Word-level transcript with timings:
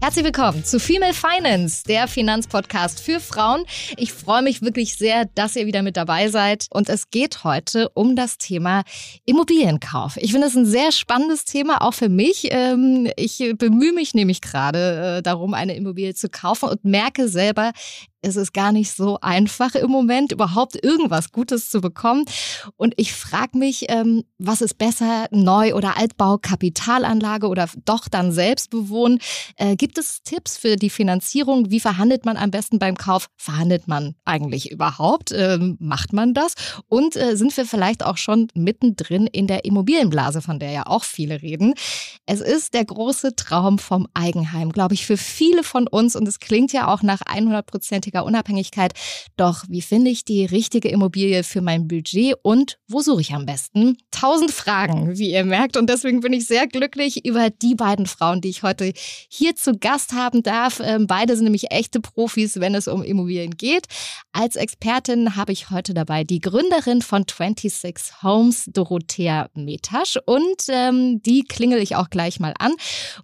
Herzlich 0.00 0.24
willkommen 0.24 0.64
zu 0.64 0.78
Female 0.78 1.12
Finance, 1.12 1.82
der 1.82 2.06
Finanzpodcast 2.06 3.00
für 3.00 3.18
Frauen. 3.18 3.64
Ich 3.96 4.12
freue 4.12 4.42
mich 4.42 4.62
wirklich 4.62 4.96
sehr, 4.96 5.24
dass 5.34 5.56
ihr 5.56 5.66
wieder 5.66 5.82
mit 5.82 5.96
dabei 5.96 6.28
seid. 6.28 6.66
Und 6.70 6.88
es 6.88 7.10
geht 7.10 7.42
heute 7.42 7.88
um 7.94 8.14
das 8.14 8.38
Thema 8.38 8.84
Immobilienkauf. 9.24 10.16
Ich 10.18 10.30
finde 10.30 10.46
es 10.46 10.54
ein 10.54 10.66
sehr 10.66 10.92
spannendes 10.92 11.44
Thema, 11.44 11.82
auch 11.82 11.94
für 11.94 12.08
mich. 12.08 12.46
Ähm, 12.52 13.10
ich 13.16 13.52
bemühe 13.58 13.92
mich 13.92 14.14
nämlich 14.14 14.40
gerade 14.40 15.18
äh, 15.18 15.22
darum, 15.22 15.52
eine 15.52 15.74
Immobilie 15.74 16.14
zu 16.14 16.28
kaufen 16.28 16.68
und 16.68 16.84
merke 16.84 17.28
selber, 17.28 17.72
es 18.20 18.36
ist 18.36 18.52
gar 18.52 18.72
nicht 18.72 18.90
so 18.90 19.18
einfach 19.20 19.74
im 19.74 19.90
Moment, 19.90 20.32
überhaupt 20.32 20.82
irgendwas 20.82 21.30
Gutes 21.30 21.70
zu 21.70 21.80
bekommen. 21.80 22.24
Und 22.76 22.94
ich 22.96 23.12
frage 23.12 23.56
mich, 23.56 23.86
ähm, 23.88 24.24
was 24.38 24.60
ist 24.60 24.76
besser, 24.76 25.26
Neu- 25.30 25.74
oder 25.74 25.96
Altbau, 25.96 26.38
Kapitalanlage 26.38 27.46
oder 27.46 27.68
doch 27.84 28.08
dann 28.08 28.32
selbst 28.32 28.70
bewohnen? 28.70 29.20
Äh, 29.56 29.76
gibt 29.76 29.98
es 29.98 30.22
Tipps 30.22 30.56
für 30.56 30.76
die 30.76 30.90
Finanzierung? 30.90 31.70
Wie 31.70 31.80
verhandelt 31.80 32.24
man 32.24 32.36
am 32.36 32.50
besten 32.50 32.78
beim 32.78 32.96
Kauf? 32.96 33.28
Verhandelt 33.36 33.86
man 33.86 34.16
eigentlich 34.24 34.70
überhaupt? 34.70 35.32
Ähm, 35.32 35.76
macht 35.78 36.12
man 36.12 36.34
das? 36.34 36.54
Und 36.88 37.16
äh, 37.16 37.36
sind 37.36 37.56
wir 37.56 37.66
vielleicht 37.66 38.04
auch 38.04 38.16
schon 38.16 38.48
mittendrin 38.54 39.26
in 39.28 39.46
der 39.46 39.64
Immobilienblase, 39.64 40.42
von 40.42 40.58
der 40.58 40.72
ja 40.72 40.86
auch 40.86 41.04
viele 41.04 41.40
reden? 41.42 41.74
Es 42.26 42.40
ist 42.40 42.74
der 42.74 42.84
große 42.84 43.36
Traum 43.36 43.78
vom 43.78 44.08
Eigenheim, 44.14 44.72
glaube 44.72 44.94
ich, 44.94 45.06
für 45.06 45.16
viele 45.16 45.62
von 45.62 45.86
uns. 45.86 46.16
Und 46.16 46.26
es 46.26 46.40
klingt 46.40 46.72
ja 46.72 46.92
auch 46.92 47.02
nach 47.02 47.20
100 47.22 47.64
Prozent 47.64 48.07
wirtschaftlicher 48.08 48.24
Unabhängigkeit. 48.24 48.92
Doch 49.36 49.64
wie 49.68 49.82
finde 49.82 50.10
ich 50.10 50.24
die 50.24 50.44
richtige 50.44 50.88
Immobilie 50.88 51.42
für 51.42 51.60
mein 51.60 51.88
Budget 51.88 52.34
und 52.42 52.78
wo 52.88 53.00
suche 53.00 53.20
ich 53.20 53.32
am 53.32 53.46
besten? 53.46 53.98
Tausend 54.10 54.50
Fragen, 54.50 55.18
wie 55.18 55.32
ihr 55.32 55.44
merkt. 55.44 55.76
Und 55.76 55.88
deswegen 55.88 56.20
bin 56.20 56.32
ich 56.32 56.46
sehr 56.46 56.66
glücklich 56.66 57.24
über 57.24 57.50
die 57.50 57.74
beiden 57.74 58.06
Frauen, 58.06 58.40
die 58.40 58.48
ich 58.48 58.62
heute 58.62 58.92
hier 59.28 59.54
zu 59.54 59.72
Gast 59.78 60.12
haben 60.12 60.42
darf. 60.42 60.80
Ähm, 60.82 61.06
beide 61.06 61.34
sind 61.36 61.44
nämlich 61.44 61.70
echte 61.70 62.00
Profis, 62.00 62.60
wenn 62.60 62.74
es 62.74 62.88
um 62.88 63.02
Immobilien 63.02 63.56
geht. 63.56 63.86
Als 64.32 64.56
Expertin 64.56 65.36
habe 65.36 65.52
ich 65.52 65.70
heute 65.70 65.94
dabei 65.94 66.24
die 66.24 66.40
Gründerin 66.40 67.02
von 67.02 67.24
26 67.28 68.22
Homes, 68.22 68.68
Dorothea 68.72 69.48
Metasch. 69.54 70.18
Und 70.26 70.64
ähm, 70.68 71.20
die 71.22 71.44
klingel 71.44 71.80
ich 71.80 71.96
auch 71.96 72.10
gleich 72.10 72.40
mal 72.40 72.54
an. 72.58 72.72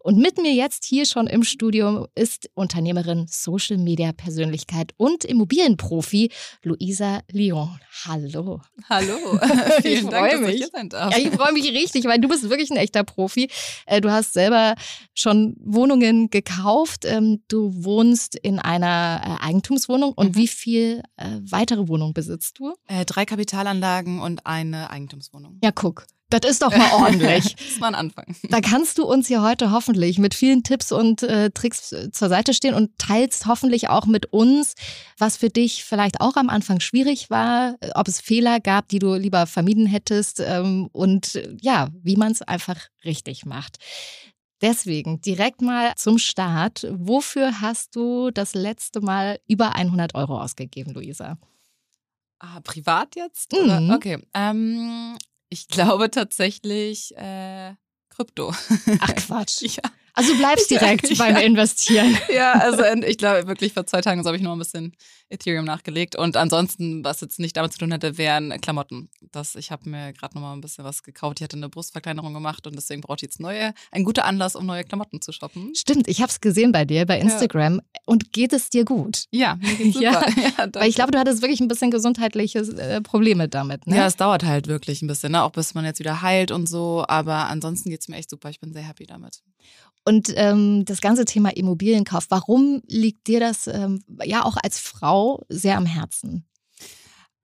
Und 0.01 0.19
mit 0.19 0.39
mir 0.39 0.53
jetzt 0.53 0.85
hier 0.85 1.07
schon 1.07 1.27
im 1.27 1.43
Studio 1.43 2.07
ist 2.15 2.51
Unternehmerin, 2.55 3.27
Social 3.29 3.79
Media 3.79 4.13
Persönlichkeit 4.13 4.74
Persönlichkeit 4.75 4.95
und 4.97 5.25
Immobilienprofi 5.25 6.31
Luisa 6.63 7.21
Lyon. 7.31 7.79
Hallo. 8.05 8.61
Hallo. 8.89 9.17
Vielen 9.83 10.11
Dank, 10.11 10.33
dass 10.33 10.41
mich. 10.41 10.51
ich 10.51 10.57
hier 10.57 10.69
sein 10.73 10.89
darf. 10.89 11.13
Ja, 11.13 11.19
ich 11.19 11.31
freue 11.31 11.53
mich 11.53 11.71
richtig, 11.73 12.05
weil 12.05 12.21
du 12.21 12.29
bist 12.29 12.49
wirklich 12.49 12.71
ein 12.71 12.77
echter 12.77 13.05
Profi. 13.05 13.49
Äh, 13.87 14.01
du 14.01 14.11
hast 14.11 14.33
selber 14.33 14.75
schon 15.15 15.57
Wohnungen 15.61 16.31
gekauft. 16.31 17.05
Ähm, 17.05 17.43
du 17.49 17.73
wohnst 17.85 18.37
in 18.37 18.59
einer 18.59 19.39
äh, 19.41 19.45
Eigentumswohnung. 19.45 20.13
Und 20.13 20.31
mhm. 20.31 20.37
wie 20.37 20.49
viel 20.49 21.03
äh, 21.17 21.41
weitere 21.49 21.89
Wohnungen 21.89 22.15
besitzt 22.15 22.59
du? 22.59 22.75
drei 23.07 23.25
Kapitalanlagen 23.25 24.21
und 24.21 24.47
eine 24.47 24.91
Eigentumswohnung. 24.91 25.59
Ja, 25.63 25.73
guck. 25.73 26.07
Das 26.41 26.51
ist 26.51 26.63
doch 26.63 26.77
mal 26.77 26.93
ordentlich. 26.93 27.55
das 27.57 27.81
war 27.81 27.89
ein 27.89 27.95
Anfang. 27.95 28.35
Da 28.49 28.61
kannst 28.61 28.99
du 28.99 29.05
uns 29.05 29.29
hier 29.29 29.43
heute 29.43 29.71
hoffentlich 29.71 30.19
mit 30.19 30.35
vielen 30.35 30.63
Tipps 30.63 30.91
und 30.91 31.23
äh, 31.23 31.51
Tricks 31.51 31.93
äh, 31.93 32.11
zur 32.11 32.29
Seite 32.29 32.55
stehen 32.55 32.75
und 32.75 32.99
teilst 32.99 33.47
hoffentlich 33.47 33.89
auch 33.89 34.07
mit 34.07 34.27
uns, 34.33 34.75
was 35.19 35.37
für 35.37 35.49
dich 35.49 35.85
vielleicht 35.85 36.21
auch 36.21 36.37
am 36.37 36.49
Anfang 36.49 36.81
schwierig 36.81 37.31
war, 37.31 37.77
äh, 37.81 37.91
ob 37.95 38.09
es 38.09 38.21
Fehler 38.21 38.61
gab, 38.61 38.89
die 38.89 38.99
du 38.99 39.15
lieber 39.15 39.47
vermieden 39.47 39.87
hättest 39.87 40.41
ähm, 40.41 40.89
und 40.93 41.37
äh, 41.37 41.57
ja, 41.61 41.89
wie 42.03 42.17
man 42.17 42.33
es 42.33 42.43
einfach 42.43 42.81
richtig 43.05 43.47
macht. 43.47 43.79
Deswegen 44.61 45.21
direkt 45.21 45.61
mal 45.61 45.93
zum 45.97 46.19
Start. 46.19 46.87
Wofür 46.91 47.61
hast 47.61 47.95
du 47.97 48.31
das 48.31 48.55
letzte 48.55 49.01
Mal 49.01 49.39
über 49.47 49.75
100 49.75 50.15
Euro 50.15 50.41
ausgegeben, 50.41 50.95
Luisa? 50.95 51.37
Ah, 52.39 52.61
privat 52.61 53.17
jetzt? 53.17 53.53
Mhm. 53.53 53.91
Okay. 53.91 54.19
Ähm, 54.35 55.17
ich 55.55 55.69
glaube 55.69 56.11
tatsächlich 56.11 57.17
äh, 57.17 57.75
Krypto. 58.11 58.53
Ach 58.99 59.15
Quatsch. 59.17 59.63
ja. 59.63 59.83
Also 60.15 60.33
du 60.33 60.39
bleibst 60.39 60.71
direkt 60.71 61.11
ja, 61.11 61.17
beim 61.17 61.37
Investieren. 61.37 62.17
Ja, 62.33 62.53
also 62.53 62.83
ich 63.07 63.19
glaube 63.19 63.47
wirklich 63.47 63.73
vor 63.73 63.85
zwei 63.87 64.01
Tagen 64.01 64.23
so 64.23 64.29
habe 64.29 64.37
ich 64.37 64.43
noch 64.43 64.53
ein 64.53 64.59
bisschen 64.59 64.95
Ethereum 65.29 65.65
nachgelegt 65.65 66.17
und 66.17 66.37
ansonsten, 66.37 67.05
was 67.05 67.21
jetzt 67.21 67.39
nicht 67.39 67.57
damit 67.57 67.73
zu 67.73 67.79
tun 67.79 67.91
hätte, 67.91 68.17
wären 68.19 68.61
Klamotten. 68.61 69.09
Das, 69.33 69.57
ich 69.57 69.71
habe 69.71 69.89
mir 69.89 70.13
gerade 70.13 70.35
noch 70.35 70.43
mal 70.43 70.53
ein 70.53 70.61
bisschen 70.61 70.85
was 70.85 71.03
gekauft. 71.03 71.41
Ich 71.41 71.45
hatte 71.45 71.57
eine 71.57 71.69
Brustverkleinerung 71.69 72.33
gemacht 72.33 72.67
und 72.67 72.77
deswegen 72.77 73.01
brauche 73.01 73.17
ich 73.17 73.23
jetzt 73.23 73.41
neue, 73.41 73.75
ein 73.91 74.05
guter 74.05 74.25
Anlass, 74.25 74.55
um 74.55 74.67
neue 74.67 74.85
Klamotten 74.85 75.21
zu 75.21 75.33
shoppen. 75.33 75.75
Stimmt, 75.75 76.07
ich 76.09 76.21
habe 76.21 76.31
es 76.31 76.41
gesehen 76.41 76.73
bei 76.73 76.85
dir 76.85 77.07
bei 77.07 77.19
Instagram 77.19 77.77
ja. 77.77 78.01
und 78.07 78.33
geht 78.33 78.53
es 78.53 78.71
dir 78.71 78.85
gut? 78.85 79.25
Ja, 79.31 79.57
mir 79.57 79.75
geht's 79.75 79.95
super. 79.95 80.27
Ja, 80.37 80.51
ja 80.59 80.69
weil 80.75 80.89
ich 80.89 80.95
glaube, 80.95 81.11
du 81.11 81.19
hattest 81.19 81.43
wirklich 81.43 81.61
ein 81.61 81.69
bisschen 81.69 81.91
gesundheitliche 81.91 82.61
äh, 82.61 83.01
Probleme 83.01 83.49
damit. 83.49 83.87
Ne? 83.87 83.97
Ja, 83.97 84.07
es 84.07 84.17
dauert 84.17 84.45
halt 84.45 84.69
wirklich 84.69 85.03
ein 85.03 85.09
bisschen, 85.09 85.33
ne? 85.33 85.43
auch 85.43 85.51
bis 85.51 85.75
man 85.75 85.85
jetzt 85.85 85.99
wieder 85.99 86.23
heilt 86.23 86.51
und 86.51 86.69
so. 86.69 87.05
Aber 87.09 87.49
ansonsten 87.49 87.91
geht 87.91 88.01
es 88.01 88.09
mir 88.09 88.17
echt 88.17 88.31
super. 88.31 88.51
Ich 88.51 88.61
bin 88.61 88.73
sehr 88.73 88.83
happy 88.83 89.07
damit. 89.07 89.43
Und 90.05 90.33
ähm, 90.37 90.85
das 90.85 91.01
ganze 91.01 91.25
Thema 91.25 91.57
Immobilienkauf, 91.57 92.27
warum 92.29 92.83
liegt 92.87 93.27
dir 93.27 93.41
das 93.41 93.67
ähm, 93.67 94.03
ja 94.25 94.45
auch 94.45 94.57
als 94.63 94.79
Frau 94.79 95.45
sehr 95.49 95.77
am 95.77 95.87
Herzen? 95.87 96.47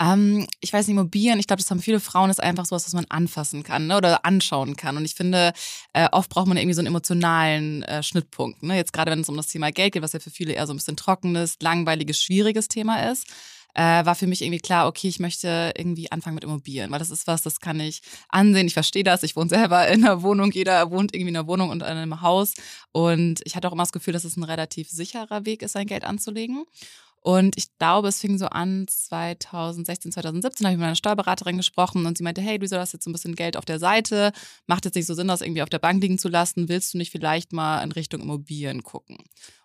Ähm, 0.00 0.46
ich 0.60 0.72
weiß 0.72 0.86
nicht, 0.86 0.96
Immobilien, 0.96 1.38
ich 1.38 1.46
glaube, 1.46 1.62
das 1.62 1.70
haben 1.70 1.80
viele 1.80 2.00
Frauen, 2.00 2.30
ist 2.30 2.42
einfach 2.42 2.64
sowas, 2.64 2.86
was 2.86 2.94
man 2.94 3.06
anfassen 3.08 3.62
kann 3.62 3.86
ne, 3.86 3.96
oder 3.96 4.24
anschauen 4.24 4.76
kann. 4.76 4.96
Und 4.96 5.04
ich 5.04 5.14
finde, 5.14 5.52
äh, 5.92 6.08
oft 6.12 6.30
braucht 6.30 6.46
man 6.48 6.56
irgendwie 6.56 6.74
so 6.74 6.80
einen 6.80 6.88
emotionalen 6.88 7.82
äh, 7.82 8.02
Schnittpunkt. 8.02 8.62
Ne? 8.62 8.76
Jetzt 8.76 8.92
gerade, 8.92 9.10
wenn 9.10 9.20
es 9.20 9.28
um 9.28 9.36
das 9.36 9.48
Thema 9.48 9.70
Geld 9.70 9.92
geht, 9.92 10.02
was 10.02 10.12
ja 10.12 10.20
für 10.20 10.30
viele 10.30 10.54
eher 10.54 10.66
so 10.66 10.72
ein 10.72 10.76
bisschen 10.76 10.96
trockenes, 10.96 11.56
langweiliges, 11.60 12.22
schwieriges 12.22 12.68
Thema 12.68 13.10
ist 13.10 13.26
äh, 13.80 14.04
war 14.04 14.14
für 14.14 14.26
mich 14.26 14.42
irgendwie 14.42 14.60
klar, 14.60 14.86
okay, 14.86 15.08
ich 15.08 15.20
möchte 15.20 15.72
irgendwie 15.74 16.12
anfangen 16.12 16.34
mit 16.34 16.44
Immobilien, 16.44 16.90
weil 16.90 16.98
das 16.98 17.08
ist 17.08 17.26
was, 17.26 17.40
das 17.40 17.60
kann 17.60 17.80
ich 17.80 18.02
ansehen. 18.28 18.66
Ich 18.66 18.74
verstehe 18.74 19.04
das. 19.04 19.22
Ich 19.22 19.36
wohne 19.36 19.48
selber 19.48 19.88
in 19.88 20.04
einer 20.04 20.22
Wohnung. 20.22 20.50
Jeder 20.52 20.90
wohnt 20.90 21.14
irgendwie 21.14 21.30
in 21.30 21.36
einer 21.36 21.46
Wohnung 21.46 21.70
und 21.70 21.80
in 21.80 21.88
einem 21.88 22.20
Haus. 22.20 22.52
Und 22.92 23.40
ich 23.44 23.56
hatte 23.56 23.68
auch 23.68 23.72
immer 23.72 23.84
das 23.84 23.92
Gefühl, 23.92 24.12
dass 24.12 24.24
es 24.24 24.36
ein 24.36 24.42
relativ 24.42 24.90
sicherer 24.90 25.46
Weg 25.46 25.62
ist, 25.62 25.72
sein 25.72 25.86
Geld 25.86 26.04
anzulegen. 26.04 26.64
Und 27.22 27.56
ich 27.56 27.68
glaube, 27.78 28.08
es 28.08 28.20
fing 28.20 28.36
so 28.36 28.46
an 28.46 28.86
2016, 28.86 30.12
2017, 30.12 30.66
habe 30.66 30.74
ich 30.74 30.78
mit 30.78 30.86
einer 30.86 30.94
Steuerberaterin 30.94 31.56
gesprochen 31.56 32.04
und 32.04 32.18
sie 32.18 32.24
meinte, 32.24 32.40
hey, 32.42 32.58
du 32.58 32.66
hast 32.78 32.92
jetzt 32.92 33.04
so 33.04 33.10
ein 33.10 33.12
bisschen 33.12 33.34
Geld 33.34 33.58
auf 33.58 33.66
der 33.66 33.78
Seite, 33.78 34.32
macht 34.66 34.86
jetzt 34.86 34.94
nicht 34.94 35.06
so 35.06 35.12
Sinn, 35.14 35.28
das 35.28 35.42
irgendwie 35.42 35.62
auf 35.62 35.68
der 35.68 35.80
Bank 35.80 36.02
liegen 36.02 36.18
zu 36.18 36.28
lassen, 36.28 36.70
willst 36.70 36.94
du 36.94 36.98
nicht 36.98 37.12
vielleicht 37.12 37.52
mal 37.52 37.82
in 37.82 37.92
Richtung 37.92 38.22
Immobilien 38.22 38.82
gucken? 38.82 39.18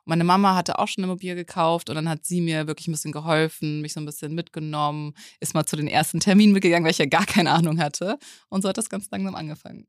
Und 0.06 0.10
meine 0.10 0.24
Mama 0.24 0.56
hatte 0.56 0.78
auch 0.78 0.88
schon 0.88 1.04
eine 1.04 1.12
Immobilie 1.12 1.36
gekauft 1.36 1.90
und 1.90 1.96
dann 1.96 2.08
hat 2.08 2.26
sie 2.26 2.42
mir 2.42 2.68
wirklich 2.68 2.88
ein 2.88 2.92
bisschen 2.92 3.12
geholfen, 3.12 3.82
mich 3.82 3.94
so 3.94 4.00
ein 4.00 4.06
bisschen 4.06 4.36
mitgenommen, 4.36 5.14
ist 5.40 5.56
mal 5.56 5.66
zu 5.66 5.76
den 5.76 5.88
ersten 5.88 6.20
Terminen 6.20 6.54
mitgegangen, 6.54 6.84
weil 6.84 6.92
ich 6.92 7.00
ja 7.00 7.06
gar 7.06 7.26
keine 7.26 7.52
Ahnung 7.52 7.80
hatte. 7.80 8.18
Und 8.50 8.62
so 8.62 8.70
hat 8.70 8.78
das 8.78 8.90
ganz 8.90 9.10
langsam 9.10 9.36
angefangen. 9.36 9.88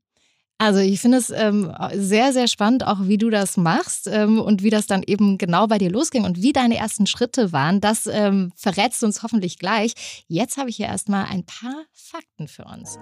Also 0.59 0.79
ich 0.79 0.99
finde 0.99 1.19
es 1.19 1.29
ähm, 1.29 1.71
sehr, 1.93 2.33
sehr 2.33 2.47
spannend, 2.47 2.85
auch 2.85 3.01
wie 3.01 3.19
du 3.19 3.29
das 3.29 3.57
machst 3.57 4.07
ähm, 4.07 4.41
und 4.41 4.63
wie 4.63 4.71
das 4.71 4.87
dann 4.87 5.03
eben 5.05 5.37
genau 5.37 5.67
bei 5.67 5.77
dir 5.77 5.91
losging 5.91 6.23
und 6.23 6.41
wie 6.41 6.51
deine 6.51 6.77
ersten 6.77 7.05
Schritte 7.05 7.51
waren. 7.51 7.79
Das 7.79 8.07
ähm, 8.07 8.51
verrätst 8.55 9.03
du 9.03 9.05
uns 9.05 9.21
hoffentlich 9.21 9.59
gleich. 9.59 9.93
Jetzt 10.27 10.57
habe 10.57 10.71
ich 10.71 10.77
hier 10.77 10.87
erstmal 10.87 11.25
ein 11.25 11.45
paar 11.45 11.83
Fakten 11.93 12.47
für 12.47 12.65
uns. 12.65 12.97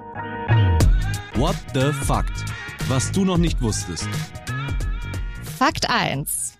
What 1.36 1.56
the 1.74 1.94
Fact? 2.06 2.44
Was 2.90 3.10
du 3.14 3.24
noch 3.24 3.38
nicht 3.38 3.62
wusstest. 3.62 4.10
Fakt 5.58 5.90
1. 5.90 6.55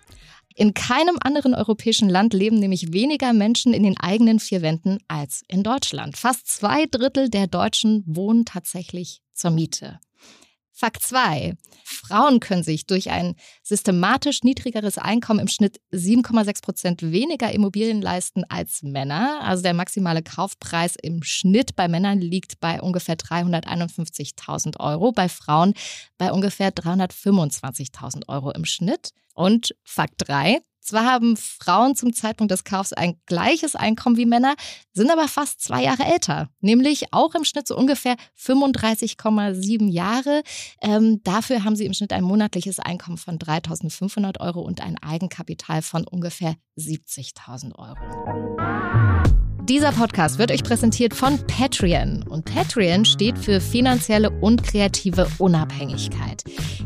In 0.58 0.72
keinem 0.72 1.18
anderen 1.20 1.54
europäischen 1.54 2.08
Land 2.08 2.32
leben 2.32 2.58
nämlich 2.58 2.94
weniger 2.94 3.34
Menschen 3.34 3.74
in 3.74 3.82
den 3.82 3.98
eigenen 3.98 4.40
vier 4.40 4.62
Wänden 4.62 4.98
als 5.06 5.42
in 5.48 5.62
Deutschland. 5.62 6.16
Fast 6.16 6.48
zwei 6.48 6.86
Drittel 6.86 7.28
der 7.28 7.46
Deutschen 7.46 8.02
wohnen 8.06 8.46
tatsächlich 8.46 9.20
zur 9.34 9.50
Miete. 9.50 10.00
Fakt 10.78 11.02
2. 11.02 11.54
Frauen 11.84 12.38
können 12.38 12.62
sich 12.62 12.84
durch 12.84 13.08
ein 13.10 13.34
systematisch 13.62 14.42
niedrigeres 14.42 14.98
Einkommen 14.98 15.40
im 15.40 15.48
Schnitt 15.48 15.80
7,6 15.90 16.62
Prozent 16.62 17.02
weniger 17.02 17.50
Immobilien 17.50 18.02
leisten 18.02 18.44
als 18.44 18.82
Männer. 18.82 19.40
Also 19.40 19.62
der 19.62 19.72
maximale 19.72 20.22
Kaufpreis 20.22 20.94
im 21.02 21.22
Schnitt 21.22 21.76
bei 21.76 21.88
Männern 21.88 22.20
liegt 22.20 22.60
bei 22.60 22.82
ungefähr 22.82 23.16
351.000 23.16 24.78
Euro, 24.78 25.12
bei 25.12 25.30
Frauen 25.30 25.72
bei 26.18 26.30
ungefähr 26.30 26.74
325.000 26.74 28.28
Euro 28.28 28.50
im 28.50 28.66
Schnitt. 28.66 29.12
Und 29.32 29.74
Fakt 29.82 30.28
3. 30.28 30.58
Zwar 30.86 31.04
haben 31.04 31.36
Frauen 31.36 31.96
zum 31.96 32.12
Zeitpunkt 32.12 32.52
des 32.52 32.62
Kaufs 32.62 32.92
ein 32.92 33.16
gleiches 33.26 33.74
Einkommen 33.74 34.16
wie 34.16 34.24
Männer, 34.24 34.54
sind 34.92 35.10
aber 35.10 35.26
fast 35.26 35.60
zwei 35.60 35.82
Jahre 35.82 36.04
älter, 36.04 36.48
nämlich 36.60 37.12
auch 37.12 37.34
im 37.34 37.42
Schnitt 37.42 37.66
so 37.66 37.76
ungefähr 37.76 38.14
35,7 38.40 39.90
Jahre. 39.90 40.44
Ähm, 40.80 41.22
dafür 41.24 41.64
haben 41.64 41.74
sie 41.74 41.86
im 41.86 41.92
Schnitt 41.92 42.12
ein 42.12 42.22
monatliches 42.22 42.78
Einkommen 42.78 43.18
von 43.18 43.36
3.500 43.40 44.38
Euro 44.38 44.60
und 44.60 44.80
ein 44.80 44.96
Eigenkapital 45.02 45.82
von 45.82 46.06
ungefähr 46.06 46.54
70.000 46.78 47.74
Euro. 47.74 49.15
Dieser 49.68 49.90
Podcast 49.90 50.38
wird 50.38 50.52
euch 50.52 50.62
präsentiert 50.62 51.12
von 51.12 51.44
Patreon. 51.48 52.22
Und 52.28 52.44
Patreon 52.44 53.04
steht 53.04 53.36
für 53.36 53.60
finanzielle 53.60 54.30
und 54.30 54.62
kreative 54.62 55.26
Unabhängigkeit. 55.38 56.44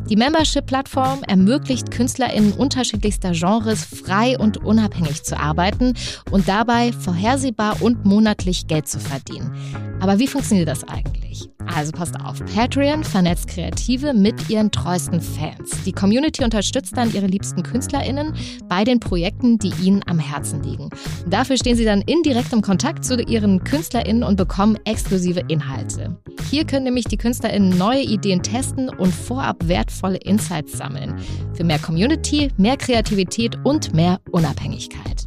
Die 0.08 0.16
Membership-Plattform 0.16 1.22
ermöglicht 1.24 1.90
KünstlerInnen 1.90 2.52
unterschiedlichster 2.54 3.32
Genres 3.32 3.84
frei 3.84 4.38
und 4.38 4.64
unabhängig 4.64 5.22
zu 5.24 5.38
arbeiten 5.38 5.92
und 6.30 6.48
dabei 6.48 6.92
vorhersehbar 6.92 7.76
und 7.82 8.06
monatlich 8.06 8.66
Geld 8.66 8.88
zu 8.88 8.98
verdienen. 8.98 9.54
Aber 10.00 10.18
wie 10.18 10.26
funktioniert 10.26 10.68
das 10.68 10.82
eigentlich? 10.88 11.50
Also 11.76 11.92
passt 11.92 12.18
auf, 12.18 12.42
Patreon 12.54 13.04
vernetzt 13.04 13.48
Kreative 13.48 14.14
mit 14.14 14.48
ihren 14.48 14.70
treuesten 14.70 15.20
Fans. 15.20 15.70
Die 15.84 15.92
Community 15.92 16.42
unterstützt 16.42 16.96
dann 16.96 17.14
ihre 17.14 17.26
liebsten 17.26 17.62
KünstlerInnen 17.62 18.34
bei 18.68 18.84
den 18.84 18.98
Projekten, 18.98 19.58
die 19.58 19.72
ihnen 19.82 20.02
am 20.06 20.18
Herzen 20.18 20.62
liegen. 20.62 20.84
Und 21.24 21.32
dafür 21.32 21.56
stehen 21.58 21.76
sie 21.76 21.84
dann 21.84 22.00
in 22.00 22.22
direktem 22.22 22.62
Kontakt 22.62 22.69
zu 22.78 23.20
ihren 23.20 23.64
KünstlerInnen 23.64 24.22
und 24.22 24.36
bekommen 24.36 24.78
exklusive 24.84 25.42
Inhalte. 25.48 26.16
Hier 26.50 26.64
können 26.64 26.84
nämlich 26.84 27.06
die 27.06 27.16
KünstlerInnen 27.16 27.76
neue 27.76 28.02
Ideen 28.02 28.42
testen 28.42 28.88
und 28.88 29.14
vorab 29.14 29.56
wertvolle 29.68 30.18
Insights 30.18 30.78
sammeln. 30.78 31.16
Für 31.54 31.64
mehr 31.64 31.78
Community, 31.78 32.50
mehr 32.56 32.76
Kreativität 32.76 33.56
und 33.64 33.94
mehr 33.94 34.20
Unabhängigkeit. 34.30 35.26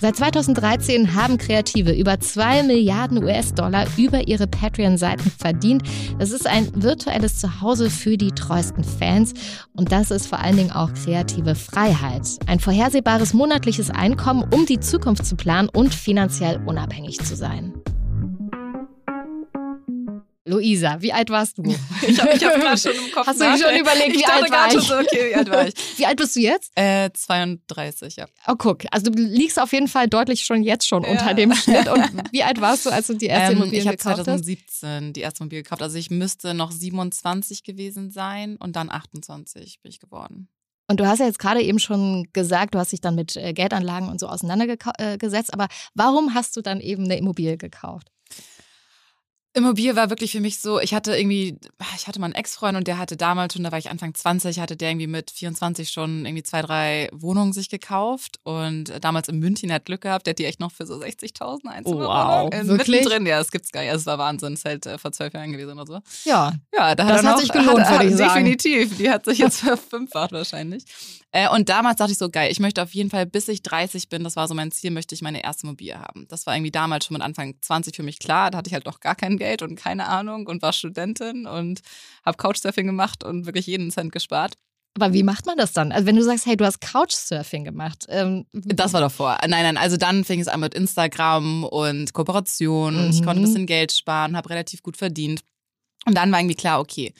Seit 0.00 0.16
2013 0.16 1.14
haben 1.14 1.38
Kreative 1.38 1.92
über 1.92 2.20
2 2.20 2.64
Milliarden 2.64 3.22
US-Dollar 3.22 3.86
über 3.96 4.28
ihre 4.28 4.46
Patreon-Seiten 4.46 5.30
verdient. 5.30 5.82
Das 6.18 6.30
ist 6.30 6.46
ein 6.46 6.68
virtuelles 6.74 7.38
Zuhause 7.38 7.90
für 7.90 8.16
die 8.16 8.32
treuesten 8.32 8.84
Fans 8.84 9.32
und 9.74 9.92
das 9.92 10.10
ist 10.10 10.26
vor 10.26 10.40
allen 10.40 10.56
Dingen 10.56 10.72
auch 10.72 10.92
kreative 10.92 11.54
Freiheit. 11.54 12.22
Ein 12.46 12.60
vorhersehbares 12.60 13.32
monatliches 13.34 13.90
Einkommen, 13.90 14.44
um 14.50 14.66
die 14.66 14.80
Zukunft 14.80 15.24
zu 15.26 15.36
planen 15.36 15.68
und 15.68 15.94
finanziell 15.94 16.60
unabhängig 16.66 17.20
zu 17.20 17.36
sein. 17.36 17.72
Luisa, 20.54 21.00
wie 21.02 21.12
alt 21.12 21.30
warst 21.30 21.58
du? 21.58 21.62
Ich 22.06 22.20
habe 22.20 22.32
hab 22.32 22.38
gerade 22.38 22.78
schon 22.78 22.92
im 22.92 23.10
Kopf 23.14 23.26
Hast 23.26 23.40
du 23.40 23.44
dir 23.44 23.58
schon 23.58 23.76
überlegt, 23.80 24.16
wie 24.16 24.24
alt 24.24 24.50
war 24.50 24.74
ich? 24.74 24.80
So, 24.82 24.94
okay, 24.98 25.30
wie 25.30 25.34
alt 25.34 25.50
war 25.50 25.66
ich? 25.68 25.74
Wie 25.98 26.06
alt 26.06 26.16
bist 26.18 26.36
du 26.36 26.40
jetzt? 26.40 26.72
Äh, 26.76 27.10
32, 27.12 28.16
ja. 28.16 28.26
Oh, 28.46 28.54
guck. 28.58 28.82
Also 28.90 29.10
du 29.10 29.22
liegst 29.22 29.58
auf 29.60 29.72
jeden 29.72 29.88
Fall 29.88 30.08
deutlich 30.08 30.44
schon 30.44 30.62
jetzt 30.62 30.86
schon 30.88 31.02
Ja. 31.04 31.10
unter 31.10 31.34
dem 31.34 31.54
Schnitt. 31.54 31.88
Und 31.88 32.04
wie 32.32 32.42
alt 32.42 32.60
warst 32.60 32.86
du, 32.86 32.90
als 32.90 33.06
du 33.06 33.14
die 33.14 33.26
erste 33.26 33.52
Ähm, 33.52 33.58
Immobilie 33.58 33.80
ich 33.80 33.86
habe 33.86 33.96
gekauft 33.96 34.18
hast? 34.18 34.24
2017 34.24 35.12
die 35.12 35.20
erste 35.20 35.40
Immobilie 35.42 35.62
gekauft. 35.62 35.82
Also 35.82 35.96
ich 35.98 36.10
müsste 36.10 36.54
noch 36.54 36.70
27 36.72 37.62
gewesen 37.64 38.10
sein 38.10 38.56
und 38.56 38.76
dann 38.76 38.90
28 38.90 39.80
bin 39.82 39.90
ich 39.90 40.00
geworden. 40.00 40.48
Und 40.88 41.00
du 41.00 41.06
hast 41.06 41.20
ja 41.20 41.26
jetzt 41.26 41.38
gerade 41.38 41.62
eben 41.62 41.78
schon 41.78 42.26
gesagt, 42.34 42.74
du 42.74 42.78
hast 42.78 42.92
dich 42.92 43.00
dann 43.00 43.14
mit 43.14 43.36
äh, 43.36 43.52
Geldanlagen 43.54 44.08
und 44.08 44.20
so 44.20 44.26
auseinandergesetzt. 44.28 45.52
Aber 45.54 45.68
warum 45.94 46.34
hast 46.34 46.56
du 46.56 46.60
dann 46.60 46.80
eben 46.80 47.04
eine 47.04 47.16
Immobilie 47.16 47.56
gekauft? 47.56 48.08
Immobilie 49.56 49.94
war 49.94 50.10
wirklich 50.10 50.32
für 50.32 50.40
mich 50.40 50.58
so, 50.58 50.80
ich 50.80 50.94
hatte 50.94 51.16
irgendwie, 51.16 51.58
ich 51.96 52.08
hatte 52.08 52.18
mal 52.18 52.26
einen 52.26 52.34
Ex-Freund 52.34 52.76
und 52.76 52.88
der 52.88 52.98
hatte 52.98 53.16
damals 53.16 53.54
schon, 53.54 53.62
da 53.62 53.70
war 53.70 53.78
ich 53.78 53.88
Anfang 53.88 54.12
20, 54.12 54.58
hatte 54.58 54.76
der 54.76 54.90
irgendwie 54.90 55.06
mit 55.06 55.30
24 55.30 55.90
schon 55.90 56.26
irgendwie 56.26 56.42
zwei, 56.42 56.60
drei 56.60 57.08
Wohnungen 57.12 57.52
sich 57.52 57.68
gekauft 57.70 58.40
und 58.42 58.92
damals 59.00 59.28
in 59.28 59.38
München 59.38 59.72
hat 59.72 59.84
Glück 59.84 60.00
gehabt, 60.00 60.26
der 60.26 60.32
hat 60.32 60.40
die 60.40 60.44
echt 60.44 60.58
noch 60.58 60.72
für 60.72 60.86
so 60.86 60.94
60.000 60.94 61.66
Einzelwohnungen. 61.66 62.08
Wow, 62.08 62.52
äh, 62.52 62.66
wirklich? 62.66 63.02
Mittendrin, 63.02 63.26
ja, 63.26 63.38
das 63.38 63.52
gibt's 63.52 63.70
gar 63.70 63.82
nicht, 63.82 63.94
das 63.94 64.06
war 64.06 64.18
Wahnsinn, 64.18 64.54
das 64.54 64.60
ist 64.60 64.64
halt 64.64 64.86
äh, 64.86 64.98
vor 64.98 65.12
zwölf 65.12 65.32
Jahren 65.32 65.52
gewesen 65.52 65.78
oder 65.78 65.86
so. 65.86 66.00
Ja, 66.28 66.52
Ja, 66.76 66.94
da 66.94 67.06
Das 67.06 67.22
er 67.22 67.28
hat 67.28 67.36
noch, 67.36 67.40
sich 67.40 67.52
gelohnt, 67.52 67.84
hat, 67.84 68.00
würde 68.00 68.06
ich 68.06 68.16
sagen. 68.16 68.44
Definitiv, 68.44 68.96
die 68.96 69.08
hat 69.10 69.24
sich 69.24 69.38
jetzt 69.38 69.60
verfünffacht 69.60 70.32
wahrscheinlich. 70.32 70.84
Äh, 71.36 71.48
und 71.48 71.68
damals 71.68 71.96
dachte 71.96 72.12
ich 72.12 72.18
so, 72.18 72.30
geil, 72.30 72.52
ich 72.52 72.60
möchte 72.60 72.80
auf 72.80 72.94
jeden 72.94 73.10
Fall, 73.10 73.26
bis 73.26 73.48
ich 73.48 73.62
30 73.62 74.08
bin, 74.08 74.22
das 74.22 74.36
war 74.36 74.46
so 74.46 74.54
mein 74.54 74.70
Ziel, 74.70 74.92
möchte 74.92 75.16
ich 75.16 75.22
meine 75.22 75.42
erste 75.42 75.66
Immobilie 75.66 75.98
haben. 75.98 76.26
Das 76.28 76.46
war 76.46 76.54
irgendwie 76.54 76.70
damals 76.70 77.06
schon 77.06 77.14
mit 77.14 77.22
Anfang 77.22 77.56
20 77.60 77.96
für 77.96 78.04
mich 78.04 78.20
klar, 78.20 78.52
da 78.52 78.58
hatte 78.58 78.68
ich 78.68 78.74
halt 78.74 78.86
noch 78.86 79.00
gar 79.00 79.16
kein 79.16 79.36
Geld 79.36 79.62
und 79.62 79.74
keine 79.74 80.06
Ahnung 80.06 80.46
und 80.46 80.62
war 80.62 80.72
Studentin 80.72 81.46
und 81.46 81.80
habe 82.24 82.36
Couchsurfing 82.36 82.86
gemacht 82.86 83.24
und 83.24 83.46
wirklich 83.46 83.66
jeden 83.66 83.90
Cent 83.90 84.12
gespart. 84.12 84.54
aber 84.96 85.12
wie 85.12 85.24
macht 85.24 85.44
man 85.46 85.56
das 85.56 85.72
dann? 85.72 85.90
Also 85.90 86.06
wenn 86.06 86.14
du 86.14 86.22
sagst, 86.22 86.46
hey, 86.46 86.56
du 86.56 86.64
hast 86.64 86.80
Couchsurfing 86.80 87.64
gemacht. 87.64 88.04
Ähm, 88.10 88.46
Das 88.52 88.92
war 88.92 89.00
davor. 89.00 89.36
Nein, 89.42 89.64
nein, 89.64 89.76
also 89.76 89.96
dann 89.96 90.22
fing 90.22 90.38
es 90.38 90.46
an 90.46 90.60
mit 90.60 90.72
Instagram 90.74 91.64
und 91.64 92.12
Kooperation 92.12 92.94
und 92.96 93.10
ich 93.10 93.20
Mhm. 93.22 93.24
konnte 93.24 93.40
ein 93.42 93.44
bisschen 93.46 93.66
Geld 93.66 93.90
sparen, 93.90 94.36
habe 94.36 94.50
relativ 94.50 94.84
gut 94.84 94.96
verdient. 94.96 95.40
Und 96.06 96.14
dann 96.16 96.30
war 96.30 96.38
irgendwie 96.38 96.54
klar, 96.54 96.78
okay, 96.78 97.12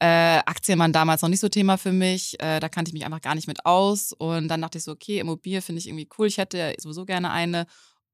äh, 0.00 0.38
Aktien 0.44 0.78
waren 0.78 0.92
damals 0.92 1.22
noch 1.22 1.28
nicht 1.28 1.40
so 1.40 1.48
Thema 1.48 1.76
für 1.78 1.92
mich, 1.92 2.38
äh, 2.40 2.60
da 2.60 2.68
kannte 2.68 2.88
ich 2.90 2.92
mich 2.94 3.04
einfach 3.04 3.20
gar 3.20 3.34
nicht 3.34 3.46
mit 3.46 3.64
aus. 3.64 4.12
Und 4.12 4.48
dann 4.48 4.60
dachte 4.62 4.78
ich 4.78 4.84
so, 4.84 4.92
okay, 4.92 5.18
Immobilie 5.20 5.62
finde 5.62 5.78
ich 5.80 5.88
irgendwie 5.88 6.08
cool, 6.18 6.26
ich 6.26 6.38
hätte 6.38 6.74
sowieso 6.78 7.04
gerne 7.04 7.30
eine. 7.30 7.66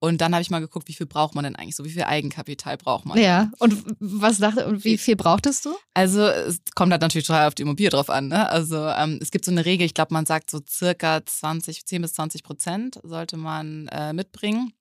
Und 0.03 0.23
dann 0.23 0.33
habe 0.33 0.41
ich 0.41 0.49
mal 0.49 0.61
geguckt, 0.61 0.89
wie 0.89 0.95
viel 0.95 1.05
braucht 1.07 1.35
man 1.35 1.45
denn 1.45 1.57
eigentlich 1.57 1.77
so, 1.77 1.85
wie 1.85 1.91
viel 1.91 2.05
Eigenkapital 2.05 2.79
braucht 2.79 3.05
man? 3.05 3.19
ja, 3.19 3.51
und 3.59 3.85
was 3.99 4.39
dachte, 4.39 4.67
und 4.67 4.83
wie 4.83 4.97
viel 4.97 5.15
brauchtest 5.15 5.67
du? 5.67 5.75
Also 5.93 6.23
es 6.23 6.61
kommt 6.75 6.91
halt 6.93 7.03
natürlich 7.03 7.27
total 7.27 7.47
auf 7.47 7.55
die 7.55 7.63
Immobilie 7.63 7.91
drauf 7.91 8.09
an. 8.09 8.29
Ne? 8.29 8.49
Also 8.49 8.79
ähm, 8.89 9.19
es 9.21 9.31
gibt 9.31 9.45
so 9.45 9.51
eine 9.51 9.67
Regel, 9.67 9.85
ich 9.85 9.93
glaube, 9.93 10.15
man 10.15 10.25
sagt 10.25 10.49
so 10.51 10.61
circa 10.67 11.25
20, 11.25 11.85
10 11.85 12.01
bis 12.01 12.15
20 12.15 12.43
Prozent 12.43 12.99
sollte 13.03 13.37
man 13.37 13.89
äh, 13.89 14.15
mitbringen 14.15 14.73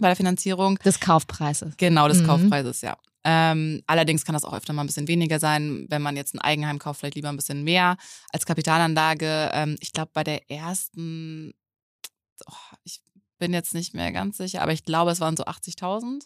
bei 0.00 0.08
der 0.08 0.16
Finanzierung. 0.16 0.78
Des 0.84 1.00
Kaufpreises. 1.00 1.74
Genau, 1.78 2.06
des 2.06 2.18
Mhm. 2.18 2.26
Kaufpreises, 2.26 2.82
ja. 2.82 2.98
Ähm, 3.30 3.82
allerdings 3.86 4.24
kann 4.24 4.32
das 4.32 4.44
auch 4.44 4.54
öfter 4.54 4.72
mal 4.72 4.82
ein 4.84 4.86
bisschen 4.86 5.06
weniger 5.08 5.38
sein, 5.38 5.86
wenn 5.90 6.00
man 6.00 6.16
jetzt 6.16 6.34
ein 6.34 6.38
Eigenheim 6.40 6.78
kauft, 6.78 7.00
vielleicht 7.00 7.16
lieber 7.16 7.28
ein 7.28 7.36
bisschen 7.36 7.62
mehr 7.62 7.96
als 8.32 8.46
Kapitalanlage. 8.46 9.50
Ähm, 9.52 9.76
ich 9.80 9.92
glaube, 9.92 10.12
bei 10.14 10.24
der 10.24 10.50
ersten, 10.50 11.52
oh, 12.46 12.76
ich 12.84 13.00
bin 13.38 13.52
jetzt 13.52 13.74
nicht 13.74 13.92
mehr 13.94 14.12
ganz 14.12 14.38
sicher, 14.38 14.62
aber 14.62 14.72
ich 14.72 14.84
glaube, 14.84 15.10
es 15.10 15.20
waren 15.20 15.36
so 15.36 15.44
80.000, 15.44 16.24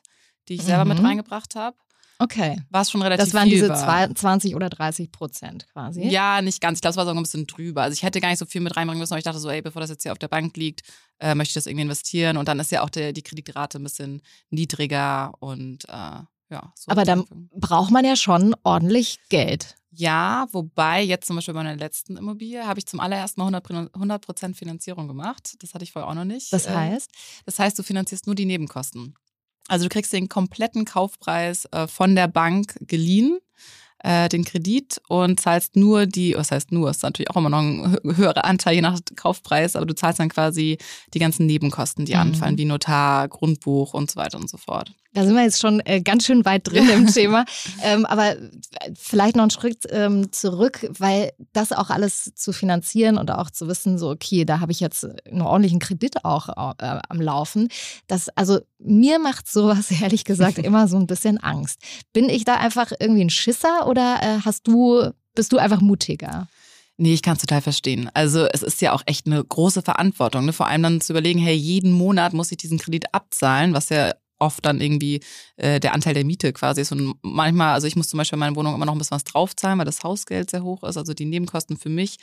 die 0.48 0.54
ich 0.54 0.62
selber 0.62 0.84
mit 0.84 0.98
Mhm. 1.00 1.06
reingebracht 1.06 1.56
habe. 1.56 1.76
Okay. 2.18 2.62
War 2.70 2.82
es 2.82 2.90
schon 2.92 3.02
relativ 3.02 3.24
Das 3.24 3.34
waren 3.34 3.48
diese 3.48 3.66
zwei- 3.74 4.06
20 4.06 4.54
oder 4.54 4.70
30 4.70 5.10
Prozent 5.10 5.66
quasi. 5.72 6.06
Ja, 6.08 6.40
nicht 6.40 6.60
ganz. 6.60 6.76
Ich 6.78 6.80
glaube, 6.82 6.92
es 6.92 6.96
war 6.96 7.04
sogar 7.04 7.20
ein 7.20 7.24
bisschen 7.24 7.48
drüber. 7.48 7.82
Also 7.82 7.94
ich 7.94 8.04
hätte 8.04 8.20
gar 8.20 8.28
nicht 8.28 8.38
so 8.38 8.46
viel 8.46 8.60
mit 8.60 8.76
reinbringen 8.76 9.00
müssen, 9.00 9.12
aber 9.12 9.18
ich 9.18 9.24
dachte 9.24 9.40
so, 9.40 9.50
ey, 9.50 9.60
bevor 9.60 9.80
das 9.80 9.90
jetzt 9.90 10.04
hier 10.04 10.12
auf 10.12 10.18
der 10.18 10.28
Bank 10.28 10.56
liegt, 10.56 10.82
äh, 11.18 11.34
möchte 11.34 11.50
ich 11.50 11.54
das 11.54 11.66
irgendwie 11.66 11.82
investieren. 11.82 12.36
Und 12.36 12.46
dann 12.46 12.60
ist 12.60 12.70
ja 12.70 12.82
auch 12.82 12.90
der, 12.90 13.12
die 13.12 13.22
Kreditrate 13.22 13.78
ein 13.78 13.82
bisschen 13.82 14.22
niedriger 14.50 15.32
und 15.40 15.84
äh, 15.88 16.20
ja. 16.52 16.72
So 16.76 16.90
Aber 16.92 17.04
dann 17.04 17.24
braucht 17.54 17.90
man 17.90 18.04
ja 18.04 18.14
schon 18.16 18.54
ordentlich 18.62 19.18
Geld. 19.28 19.76
Ja, 19.94 20.46
wobei 20.52 21.02
jetzt 21.02 21.26
zum 21.26 21.36
Beispiel 21.36 21.52
bei 21.54 21.62
meiner 21.62 21.76
letzten 21.76 22.16
Immobilie 22.16 22.66
habe 22.66 22.78
ich 22.78 22.86
zum 22.86 22.98
allerersten 23.00 23.40
Mal 23.42 23.48
100%, 23.48 23.90
100 23.94 24.56
Finanzierung 24.56 25.06
gemacht. 25.06 25.54
Das 25.60 25.74
hatte 25.74 25.84
ich 25.84 25.92
vorher 25.92 26.08
auch 26.08 26.14
noch 26.14 26.24
nicht. 26.24 26.52
Das 26.52 26.66
Äh, 26.66 26.74
heißt, 26.74 27.10
Das 27.44 27.58
heißt, 27.58 27.78
du 27.78 27.82
finanzierst 27.82 28.26
nur 28.26 28.34
die 28.34 28.46
Nebenkosten. 28.46 29.14
Also 29.68 29.84
du 29.84 29.88
kriegst 29.90 30.12
den 30.12 30.28
kompletten 30.28 30.84
Kaufpreis 30.86 31.66
äh, 31.72 31.86
von 31.86 32.14
der 32.16 32.26
Bank 32.26 32.74
geliehen, 32.80 33.38
äh, 33.98 34.28
den 34.30 34.44
Kredit 34.44 35.00
und 35.08 35.38
zahlst 35.40 35.76
nur 35.76 36.06
die, 36.06 36.34
was 36.36 36.50
heißt 36.50 36.72
nur, 36.72 36.90
ist 36.90 37.02
natürlich 37.02 37.30
auch 37.30 37.36
immer 37.36 37.50
noch 37.50 37.58
ein 37.60 37.94
hö- 37.96 38.16
höherer 38.16 38.44
Anteil 38.44 38.74
je 38.74 38.80
nach 38.80 38.98
Kaufpreis, 39.14 39.76
aber 39.76 39.86
du 39.86 39.94
zahlst 39.94 40.18
dann 40.18 40.30
quasi 40.30 40.78
die 41.14 41.18
ganzen 41.20 41.46
Nebenkosten, 41.46 42.06
die 42.06 42.14
Mhm. 42.14 42.20
anfallen, 42.20 42.58
wie 42.58 42.64
Notar, 42.64 43.28
Grundbuch 43.28 43.92
und 43.94 44.10
so 44.10 44.16
weiter 44.16 44.38
und 44.38 44.48
so 44.50 44.56
fort. 44.56 44.94
Da 45.14 45.24
sind 45.24 45.34
wir 45.34 45.42
jetzt 45.42 45.60
schon 45.60 45.80
äh, 45.84 46.00
ganz 46.00 46.24
schön 46.24 46.44
weit 46.44 46.68
drin 46.68 46.88
im 46.88 47.06
Thema. 47.06 47.44
Ähm, 47.82 48.06
aber 48.06 48.36
vielleicht 48.94 49.36
noch 49.36 49.42
einen 49.42 49.50
Schritt 49.50 49.84
ähm, 49.90 50.32
zurück, 50.32 50.86
weil 50.98 51.32
das 51.52 51.72
auch 51.72 51.90
alles 51.90 52.32
zu 52.34 52.52
finanzieren 52.52 53.18
und 53.18 53.30
auch 53.30 53.50
zu 53.50 53.68
wissen, 53.68 53.98
so, 53.98 54.10
okay, 54.10 54.44
da 54.44 54.60
habe 54.60 54.72
ich 54.72 54.80
jetzt 54.80 55.06
einen 55.26 55.42
ordentlichen 55.42 55.80
Kredit 55.80 56.24
auch 56.24 56.48
äh, 56.48 56.98
am 57.08 57.20
Laufen. 57.20 57.68
Das, 58.06 58.28
also 58.30 58.60
mir 58.78 59.18
macht 59.18 59.50
sowas 59.50 59.90
ehrlich 60.02 60.24
gesagt 60.24 60.58
immer 60.58 60.88
so 60.88 60.96
ein 60.96 61.06
bisschen 61.06 61.38
Angst. 61.38 61.80
Bin 62.12 62.28
ich 62.28 62.44
da 62.44 62.54
einfach 62.54 62.92
irgendwie 62.98 63.24
ein 63.24 63.30
Schisser 63.30 63.86
oder 63.86 64.18
äh, 64.22 64.38
hast 64.44 64.66
du, 64.66 65.10
bist 65.34 65.52
du 65.52 65.58
einfach 65.58 65.80
mutiger? 65.80 66.46
Nee, 66.98 67.14
ich 67.14 67.22
kann 67.22 67.34
es 67.34 67.40
total 67.40 67.62
verstehen. 67.62 68.10
Also 68.14 68.46
es 68.46 68.62
ist 68.62 68.80
ja 68.80 68.92
auch 68.92 69.02
echt 69.06 69.26
eine 69.26 69.42
große 69.42 69.82
Verantwortung. 69.82 70.44
Ne? 70.44 70.52
Vor 70.52 70.68
allem 70.68 70.82
dann 70.82 71.00
zu 71.00 71.12
überlegen, 71.12 71.40
hey, 71.40 71.54
jeden 71.54 71.90
Monat 71.90 72.32
muss 72.32 72.52
ich 72.52 72.58
diesen 72.58 72.78
Kredit 72.78 73.12
abzahlen, 73.12 73.74
was 73.74 73.88
ja 73.88 74.12
oft 74.42 74.66
dann 74.66 74.80
irgendwie 74.80 75.20
äh, 75.56 75.80
der 75.80 75.94
Anteil 75.94 76.14
der 76.14 76.24
Miete 76.24 76.52
quasi 76.52 76.82
ist. 76.82 76.92
Und 76.92 77.14
manchmal, 77.22 77.72
also 77.74 77.86
ich 77.86 77.96
muss 77.96 78.08
zum 78.08 78.18
Beispiel 78.18 78.36
in 78.36 78.40
meiner 78.40 78.56
Wohnung 78.56 78.74
immer 78.74 78.84
noch 78.84 78.94
ein 78.94 78.98
bisschen 78.98 79.14
was 79.14 79.24
draufzahlen, 79.24 79.78
weil 79.78 79.86
das 79.86 80.02
Hausgeld 80.02 80.50
sehr 80.50 80.64
hoch 80.64 80.82
ist, 80.82 80.96
also 80.96 81.14
die 81.14 81.24
Nebenkosten 81.24 81.76
für 81.76 81.88
mich. 81.88 82.18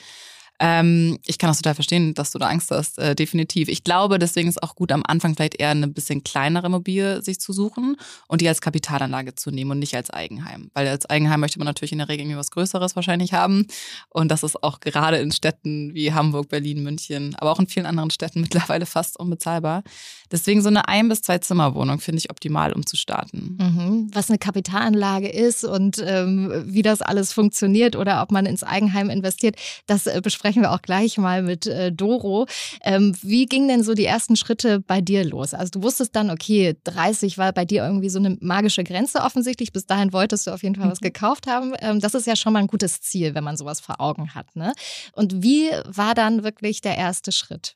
Ähm, 0.61 1.17
ich 1.25 1.37
kann 1.37 1.49
das 1.49 1.57
total 1.57 1.75
verstehen, 1.75 2.13
dass 2.13 2.31
du 2.31 2.39
da 2.39 2.47
Angst 2.47 2.69
hast, 2.71 2.99
äh, 2.99 3.15
definitiv. 3.15 3.69
Ich 3.69 3.85
glaube, 3.85 4.19
deswegen 4.19 4.49
ist 4.49 4.61
auch 4.61 4.75
gut, 4.75 4.91
am 4.91 5.03
Anfang 5.07 5.35
vielleicht 5.35 5.55
eher 5.55 5.69
eine 5.69 5.87
bisschen 5.87 6.21
kleinere 6.21 6.67
Immobilie 6.67 7.21
sich 7.21 7.39
zu 7.39 7.53
suchen 7.53 7.95
und 8.27 8.41
die 8.41 8.47
als 8.47 8.59
Kapitalanlage 8.59 9.35
zu 9.35 9.51
nehmen 9.51 9.71
und 9.71 9.79
nicht 9.79 9.95
als 9.95 10.09
Eigenheim. 10.09 10.69
Weil 10.73 10.89
als 10.89 11.05
Eigenheim 11.05 11.39
möchte 11.39 11.59
man 11.59 11.65
natürlich 11.65 11.93
in 11.93 11.99
der 11.99 12.09
Regel 12.09 12.25
irgendwie 12.25 12.37
was 12.37 12.51
Größeres 12.51 12.97
wahrscheinlich 12.97 13.31
haben. 13.31 13.67
Und 14.09 14.29
das 14.29 14.43
ist 14.43 14.61
auch 14.61 14.81
gerade 14.81 15.17
in 15.19 15.31
Städten 15.31 15.93
wie 15.93 16.11
Hamburg, 16.11 16.49
Berlin, 16.49 16.83
München, 16.83 17.35
aber 17.35 17.51
auch 17.51 17.59
in 17.59 17.67
vielen 17.67 17.85
anderen 17.85 18.09
Städten 18.09 18.41
mittlerweile 18.41 18.85
fast 18.85 19.17
unbezahlbar. 19.17 19.83
Deswegen 20.31 20.61
so 20.61 20.69
eine 20.69 20.87
Ein- 20.87 21.09
bis 21.09 21.21
zwei 21.21 21.37
Zimmerwohnung 21.37 21.99
finde 21.99 22.19
ich 22.19 22.29
optimal, 22.29 22.73
um 22.73 22.85
zu 22.85 22.97
starten. 22.97 23.57
Mhm. 23.59 24.11
Was 24.13 24.29
eine 24.29 24.37
Kapitalanlage 24.37 25.29
ist 25.29 25.63
und 25.63 26.03
ähm, 26.05 26.51
wie 26.65 26.81
das 26.81 27.01
alles 27.01 27.33
funktioniert 27.33 27.95
oder 27.95 28.21
ob 28.21 28.31
man 28.31 28.45
ins 28.45 28.63
Eigenheim 28.63 29.09
investiert, 29.09 29.55
das 29.87 30.05
äh, 30.05 30.19
besprechen 30.21 30.49
sprechen 30.49 30.63
wir 30.63 30.71
auch 30.71 30.81
gleich 30.81 31.17
mal 31.17 31.41
mit 31.41 31.67
äh, 31.67 31.91
Doro. 31.91 32.47
Ähm, 32.83 33.15
wie 33.21 33.45
gingen 33.45 33.67
denn 33.67 33.83
so 33.83 33.93
die 33.93 34.05
ersten 34.05 34.35
Schritte 34.35 34.79
bei 34.79 34.99
dir 34.99 35.23
los? 35.23 35.53
Also 35.53 35.71
du 35.71 35.83
wusstest 35.83 36.15
dann, 36.15 36.29
okay, 36.29 36.75
30 36.85 37.37
war 37.37 37.53
bei 37.53 37.65
dir 37.65 37.83
irgendwie 37.83 38.09
so 38.09 38.19
eine 38.19 38.37
magische 38.41 38.83
Grenze 38.83 39.19
offensichtlich. 39.19 39.71
Bis 39.71 39.85
dahin 39.85 40.11
wolltest 40.11 40.47
du 40.47 40.51
auf 40.51 40.63
jeden 40.63 40.75
Fall 40.75 40.89
was 40.89 41.01
mhm. 41.01 41.05
gekauft 41.05 41.47
haben. 41.47 41.73
Ähm, 41.81 41.99
das 41.99 42.13
ist 42.13 42.25
ja 42.25 42.35
schon 42.35 42.53
mal 42.53 42.59
ein 42.59 42.67
gutes 42.67 43.01
Ziel, 43.01 43.35
wenn 43.35 43.43
man 43.43 43.57
sowas 43.57 43.79
vor 43.79 44.01
Augen 44.01 44.33
hat. 44.33 44.55
Ne? 44.55 44.73
Und 45.13 45.43
wie 45.43 45.69
war 45.85 46.15
dann 46.15 46.43
wirklich 46.43 46.81
der 46.81 46.97
erste 46.97 47.31
Schritt? 47.31 47.75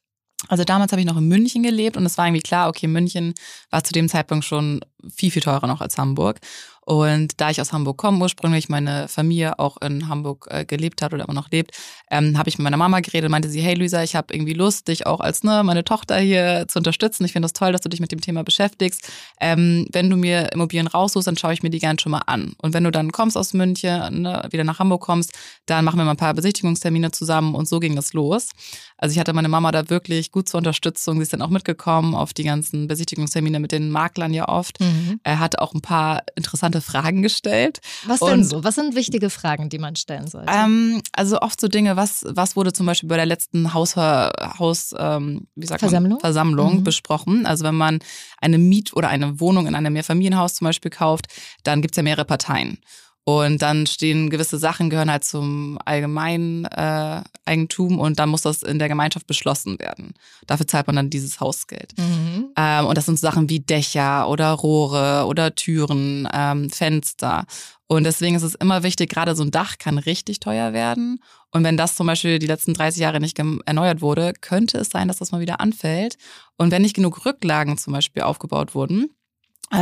Also 0.50 0.64
damals 0.64 0.92
habe 0.92 1.02
ich 1.02 1.08
noch 1.08 1.18
in 1.18 1.28
München 1.28 1.64
gelebt 1.64 1.98
und 1.98 2.06
es 2.06 2.18
war 2.18 2.28
irgendwie 2.28 2.42
klar, 2.42 2.68
okay, 2.68 2.88
München 2.88 3.34
war 3.70 3.84
zu 3.84 3.94
dem 3.94 4.10
Zeitpunkt 4.10 4.46
schon 4.46 4.82
viel, 5.16 5.32
viel 5.32 5.42
teurer 5.42 5.68
noch 5.68 5.82
als 5.82 5.98
Hamburg. 5.98 6.40
Und 6.86 7.40
da 7.40 7.50
ich 7.50 7.62
aus 7.62 7.72
Hamburg 7.72 7.98
komme, 7.98 8.20
ursprünglich 8.22 8.68
meine 8.68 9.08
Familie 9.08 9.58
auch 9.58 9.78
in 9.78 10.10
Hamburg 10.10 10.48
äh, 10.50 10.66
gelebt 10.66 11.02
hat 11.02 11.14
oder 11.14 11.24
immer 11.24 11.34
noch 11.34 11.50
lebt, 11.50 11.72
ähm, 12.14 12.38
habe 12.38 12.48
ich 12.48 12.60
mit 12.60 12.64
meiner 12.64 12.78
Mama 12.78 13.00
geredet 13.00 13.26
und 13.26 13.32
meinte 13.32 13.50
sie, 13.50 13.62
hey 13.62 13.74
Luisa, 13.74 14.04
ich 14.04 14.16
habe 14.16 14.34
irgendwie 14.34 14.54
Lust, 14.54 14.88
dich 14.88 15.08
auch 15.08 15.20
als 15.20 15.44
ne, 15.44 15.64
meine 15.64 15.84
Tochter 15.84 16.18
hier 16.20 16.66
zu 16.68 16.78
unterstützen. 16.78 17.26
Ich 17.26 17.34
finde 17.34 17.46
das 17.46 17.54
toll, 17.54 17.72
dass 17.72 17.82
du 17.82 17.90
dich 17.90 18.00
mit 18.00 18.12
dem 18.12 18.22
Thema 18.22 18.44
beschäftigst. 18.44 19.10
Ähm, 19.42 19.88
wenn 19.92 20.12
du 20.12 20.16
mir 20.16 20.52
Immobilien 20.54 20.86
raussuchst, 20.86 21.28
dann 21.28 21.38
schaue 21.38 21.54
ich 21.54 21.64
mir 21.64 21.72
die 21.72 21.80
gerne 21.80 22.00
schon 22.00 22.12
mal 22.12 22.22
an. 22.28 22.54
Und 22.62 22.76
wenn 22.76 22.84
du 22.84 22.92
dann 22.92 23.12
kommst 23.12 23.36
aus 23.36 23.54
München, 23.54 24.22
ne, 24.22 24.48
wieder 24.52 24.64
nach 24.64 24.78
Hamburg 24.78 25.02
kommst, 25.02 25.34
dann 25.66 25.84
machen 25.84 25.98
wir 25.98 26.06
mal 26.06 26.12
ein 26.12 26.18
paar 26.18 26.36
Besichtigungstermine 26.36 27.12
zusammen 27.12 27.56
und 27.56 27.68
so 27.68 27.80
ging 27.80 27.96
das 27.96 28.14
los. 28.14 28.50
Also 28.98 29.14
ich 29.14 29.20
hatte 29.20 29.34
meine 29.34 29.50
Mama 29.50 29.72
da 29.72 29.90
wirklich 29.90 30.32
gut 30.32 30.48
zur 30.48 30.60
Unterstützung. 30.60 31.18
Sie 31.18 31.24
ist 31.24 31.34
dann 31.34 31.42
auch 31.42 31.50
mitgekommen 31.50 32.16
auf 32.16 32.34
die 32.34 32.44
ganzen 32.44 32.88
Besichtigungstermine 32.88 33.60
mit 33.60 33.72
den 33.72 33.90
Maklern 33.90 34.34
ja 34.34 34.48
oft. 34.48 34.80
Mhm. 34.80 35.20
Er 35.24 35.40
hatte 35.40 35.62
auch 35.62 35.74
ein 35.74 35.82
paar 35.82 36.24
interessante 36.36 36.80
Fragen 36.80 37.22
gestellt. 37.22 37.82
Was 38.06 38.20
denn 38.20 38.30
und, 38.30 38.44
so? 38.46 38.64
Was 38.64 38.76
sind 38.76 38.96
wichtige 38.96 39.30
Fragen, 39.30 39.70
die 39.70 39.80
man 39.80 39.96
stellen 39.96 40.28
sollte? 40.28 40.52
Ähm, 40.54 41.02
also 41.12 41.42
oft 41.42 41.60
so 41.60 41.68
Dinge, 41.68 41.98
was, 41.98 42.03
was 42.26 42.56
wurde 42.56 42.74
zum 42.74 42.86
Beispiel 42.86 43.10
bei 43.10 43.18
der 43.18 43.26
letzten 43.26 43.74
Haus, 43.74 43.96
Haus 43.96 44.94
ähm, 44.98 45.48
wie 45.56 45.66
sagt 45.66 45.80
Versammlung, 45.80 46.14
man? 46.14 46.20
Versammlung 46.20 46.78
mhm. 46.78 46.84
besprochen. 46.84 47.46
Also 47.46 47.64
wenn 47.64 47.76
man 47.76 48.00
eine 48.40 48.58
Miet- 48.58 48.94
oder 48.94 49.10
eine 49.10 49.40
Wohnung 49.40 49.68
in 49.68 49.76
einem 49.76 49.94
Mehrfamilienhaus 49.94 50.56
zum 50.56 50.66
Beispiel 50.66 50.92
kauft, 50.92 51.28
dann 51.64 51.82
gibt 51.82 51.94
es 51.94 51.98
ja 51.98 52.04
mehrere 52.04 52.26
Parteien. 52.26 52.80
Und 53.26 53.62
dann 53.62 53.88
stehen 53.88 54.30
gewisse 54.30 54.58
Sachen, 54.58 54.90
gehören 54.90 55.10
halt 55.10 55.24
zum 55.24 55.80
allgemeinen 55.86 56.66
äh, 56.66 57.22
Eigentum 57.46 57.98
und 57.98 58.20
dann 58.20 58.28
muss 58.28 58.42
das 58.42 58.64
in 58.64 58.80
der 58.80 58.90
Gemeinschaft 58.90 59.28
beschlossen 59.28 59.80
werden. 59.80 60.14
Dafür 60.46 60.68
zahlt 60.68 60.88
man 60.88 60.98
dann 60.98 61.10
dieses 61.10 61.40
Hausgeld. 61.40 61.98
Mhm. 61.98 62.50
Ähm, 62.58 62.86
und 62.86 62.98
das 62.98 63.06
sind 63.06 63.18
so 63.18 63.26
Sachen 63.26 63.50
wie 63.50 63.62
Dächer 63.62 64.28
oder 64.28 64.52
Rohre 64.52 65.26
oder 65.26 65.56
Türen, 65.56 66.28
ähm, 66.34 66.70
Fenster. 66.70 67.46
Und 67.88 68.04
deswegen 68.04 68.36
ist 68.36 68.44
es 68.44 68.56
immer 68.56 68.84
wichtig, 68.84 69.10
gerade 69.10 69.36
so 69.36 69.44
ein 69.44 69.52
Dach 69.52 69.78
kann 69.78 70.00
richtig 70.00 70.42
teuer 70.42 70.74
werden. 70.74 71.20
Und 71.54 71.64
wenn 71.64 71.78
das 71.78 71.96
zum 71.96 72.08
Beispiel 72.08 72.40
die 72.40 72.48
letzten 72.48 72.74
30 72.74 73.00
Jahre 73.00 73.20
nicht 73.20 73.38
erneuert 73.38 74.02
wurde, 74.02 74.34
könnte 74.42 74.80
es 74.80 74.90
sein, 74.90 75.08
dass 75.08 75.18
das 75.18 75.32
mal 75.32 75.40
wieder 75.40 75.60
anfällt. 75.60 76.18
Und 76.58 76.72
wenn 76.72 76.82
nicht 76.82 76.96
genug 76.96 77.26
Rücklagen 77.26 77.78
zum 77.78 77.94
Beispiel 77.94 78.24
aufgebaut 78.24 78.74
wurden, 78.74 79.12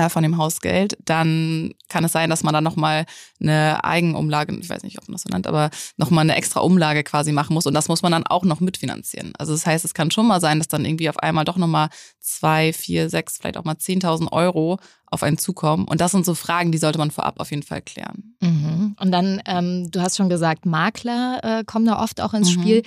von 0.10 0.24
dem 0.24 0.38
Hausgeld, 0.38 0.98
dann 1.06 1.74
kann 1.90 2.04
es 2.04 2.12
sein, 2.12 2.30
dass 2.30 2.44
man 2.44 2.54
dann 2.54 2.64
nochmal 2.64 3.06
eine 3.42 3.84
Eigenumlage, 3.84 4.58
ich 4.60 4.70
weiß 4.70 4.84
nicht, 4.84 4.98
ob 4.98 5.08
man 5.08 5.14
das 5.14 5.24
so 5.24 5.30
nennt, 5.30 5.48
aber 5.48 5.70
nochmal 5.98 6.24
eine 6.24 6.36
extra 6.36 6.62
Umlage 6.62 7.04
quasi 7.04 7.32
machen 7.32 7.54
muss 7.54 7.66
und 7.66 7.74
das 7.74 7.88
muss 7.88 8.02
man 8.02 8.12
dann 8.12 8.26
auch 8.26 8.44
noch 8.44 8.60
mitfinanzieren. 8.60 9.34
Also 9.38 9.52
das 9.52 9.66
heißt, 9.66 9.84
es 9.84 9.94
kann 9.94 10.12
schon 10.12 10.28
mal 10.28 10.40
sein, 10.40 10.60
dass 10.60 10.68
dann 10.68 10.86
irgendwie 10.86 11.10
auf 11.10 11.20
einmal 11.20 11.46
doch 11.46 11.58
nochmal 11.58 11.90
zwei, 12.20 12.72
vier, 12.72 13.10
sechs, 13.10 13.38
vielleicht 13.38 13.58
auch 13.58 13.66
mal 13.66 13.76
10.000 13.76 14.32
Euro 14.32 14.80
auf 15.08 15.24
einen 15.24 15.38
zukommen. 15.38 15.86
Und 15.86 16.00
das 16.00 16.12
sind 16.12 16.26
so 16.26 16.34
Fragen, 16.34 16.72
die 16.72 16.78
sollte 16.78 16.98
man 16.98 17.12
vorab 17.12 17.40
auf 17.40 17.52
jeden 17.52 17.64
Fall 17.64 17.82
klären. 17.82 18.36
Mhm. 18.40 18.96
Und 18.98 19.12
dann, 19.12 19.42
ähm, 19.46 19.92
du 19.92 20.02
hast 20.02 20.16
schon 20.16 20.30
gesagt, 20.30 20.66
Makler 20.66 21.40
äh, 21.44 21.64
kommen 21.66 21.86
da 21.86 22.02
oft 22.02 22.22
auch 22.22 22.34
ins 22.34 22.56
mhm. 22.56 22.62
Spiel 22.62 22.84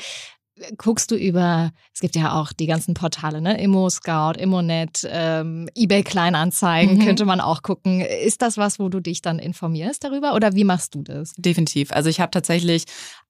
guckst 0.79 1.11
du 1.11 1.17
über, 1.17 1.73
es 1.93 2.01
gibt 2.01 2.17
ja 2.17 2.41
auch 2.41 2.53
die 2.53 2.67
ganzen 2.67 2.95
Portale, 2.95 3.41
ne? 3.41 3.61
Immo 3.61 3.91
Scout, 3.91 4.39
Immonet, 4.39 5.07
ähm, 5.11 5.69
eBay 5.75 6.03
Kleinanzeigen, 6.03 6.99
mhm. 6.99 7.05
könnte 7.05 7.25
man 7.25 7.41
auch 7.41 7.63
gucken. 7.63 8.01
Ist 8.01 8.43
das 8.43 8.57
was, 8.57 8.79
wo 8.79 8.89
du 8.89 9.01
dich 9.01 9.23
dann 9.23 9.39
informierst 9.39 10.05
darüber 10.05 10.35
oder 10.35 10.55
wie 10.55 10.65
machst 10.65 10.95
du 10.95 11.03
das? 11.03 11.33
Definitiv. 11.37 11.93
Also 11.93 12.09
ich 12.09 12.21
habe 12.21 12.31
tatsächlich 12.31 12.85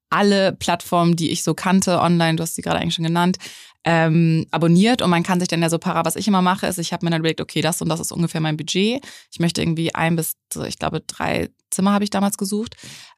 alle 0.09 0.53
Plattformen, 0.53 1.15
die 1.15 1.31
ich 1.31 1.43
so 1.43 1.53
kannte, 1.53 1.99
online, 1.99 2.35
du 2.35 2.43
hast 2.43 2.55
sie 2.55 2.61
gerade 2.61 2.79
eigentlich 2.79 2.95
schon 2.95 3.05
genannt, 3.05 3.37
ähm, 3.83 4.45
abonniert 4.51 5.01
und 5.01 5.09
man 5.09 5.23
kann 5.23 5.39
sich 5.39 5.47
dann 5.47 5.61
ja 5.61 5.69
so 5.69 5.77
para, 5.77 6.05
was 6.05 6.15
ich 6.15 6.27
immer 6.27 6.41
mache, 6.41 6.67
ist, 6.67 6.79
ich 6.79 6.93
habe 6.93 7.05
mir 7.05 7.11
dann 7.11 7.21
überlegt, 7.21 7.41
okay, 7.41 7.61
das 7.61 7.81
und 7.81 7.89
das 7.89 7.99
ist 7.99 8.11
ungefähr 8.11 8.41
mein 8.41 8.57
Budget. 8.57 9.05
Ich 9.31 9.39
möchte 9.39 9.61
irgendwie 9.61 9.93
ein 9.93 10.15
bis, 10.15 10.35
ich 10.67 10.79
glaube, 10.79 11.01
drei 11.01 11.49
Zimmer 11.69 11.93
habe 11.93 12.03
ich 12.03 12.09
damals 12.09 12.37
gesucht. 12.37 12.75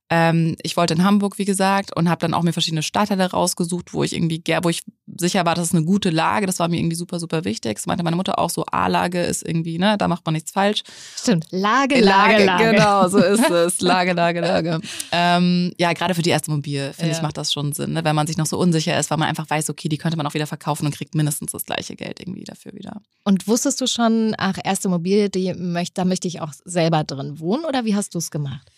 Ähm, 0.10 0.56
ich 0.64 0.78
wollte 0.78 0.94
in 0.94 1.04
Hamburg, 1.04 1.38
wie 1.38 1.46
gesagt, 1.46 1.96
und 1.96 2.10
habe 2.10 2.20
dann 2.20 2.34
auch 2.34 2.44
mir 2.44 2.54
verschiedene 2.54 2.84
Stadtteile 2.84 3.32
rausgesucht, 3.32 3.94
wo 3.94 4.04
ich 4.04 4.16
irgendwie, 4.16 4.42
wo 4.64 4.70
ich 4.70 4.84
sicher 5.18 5.46
war, 5.46 5.56
das 5.56 5.68
ist 5.68 5.76
eine 5.76 5.86
gute 5.86 6.10
Lage. 6.10 6.46
Das 6.46 6.60
war 6.60 6.70
mir 6.70 6.80
irgendwie 6.80 6.96
super, 6.96 7.20
super 7.20 7.44
wichtig. 7.44 7.76
Das 7.76 7.86
meinte 7.88 8.04
meine 8.04 8.16
Mutter 8.16 8.40
auch 8.40 8.50
so, 8.50 8.66
A-Lage 8.72 9.22
ist 9.22 9.46
irgendwie, 9.46 9.78
ne, 9.80 9.98
da 9.98 10.08
macht 10.08 10.26
man 10.26 10.34
nichts 10.34 10.52
falsch. 10.52 10.84
Stimmt, 11.18 11.48
Lage, 11.52 12.00
Lage, 12.00 12.46
Lage. 12.46 12.72
Genau, 12.72 13.08
so 13.10 13.18
ist 13.18 13.50
es. 13.50 13.82
Lage, 13.82 14.14
Lage, 14.14 14.40
Lage. 14.40 14.80
Ähm, 15.12 15.74
ja, 15.78 15.92
gerade 15.92 16.16
für 16.16 16.22
die 16.22 16.30
erste 16.30 16.52
Mobil, 16.52 16.94
finde 16.94 17.12
ja. 17.12 17.18
ich, 17.18 17.22
macht 17.22 17.38
das 17.38 17.52
schon 17.52 17.74
Sinn, 17.74 17.94
ne? 17.94 18.04
wenn 18.06 18.16
man 18.16 18.28
sich 18.28 18.38
noch 18.38 18.46
so 18.46 18.58
unsicher 18.58 18.98
ist, 18.98 19.10
weil 19.10 19.18
man 19.18 19.28
einfach 19.28 19.50
weiß, 19.50 19.70
okay, 19.70 19.90
die 19.90 19.98
könnte 19.98 20.18
man 20.18 20.26
auch 20.26 20.34
wieder 20.34 20.48
verkaufen 20.48 20.86
und 20.86 20.96
kriegt 20.96 21.16
mindestens 21.16 21.52
das 21.52 21.66
gleiche 21.66 21.96
Geld 21.96 22.22
irgendwie 22.22 22.46
dafür 22.46 22.74
wieder. 22.74 23.02
Und 23.24 23.48
wusstest 23.48 23.82
du 23.82 23.88
schon, 23.88 24.36
ach, 24.38 24.58
erste 24.64 24.88
Mobil, 24.88 25.30
die 25.30 25.54
möchte, 25.54 25.96
da 25.96 26.06
möchte 26.06 26.28
ich 26.28 26.40
auch 26.42 26.54
selber 26.64 27.04
drin 27.04 27.40
wohnen 27.40 27.66
oder 27.66 27.84
wie 27.84 27.96
hast 27.96 28.16
du 28.16 28.20
es 28.20 28.32
gemacht? 28.32 28.72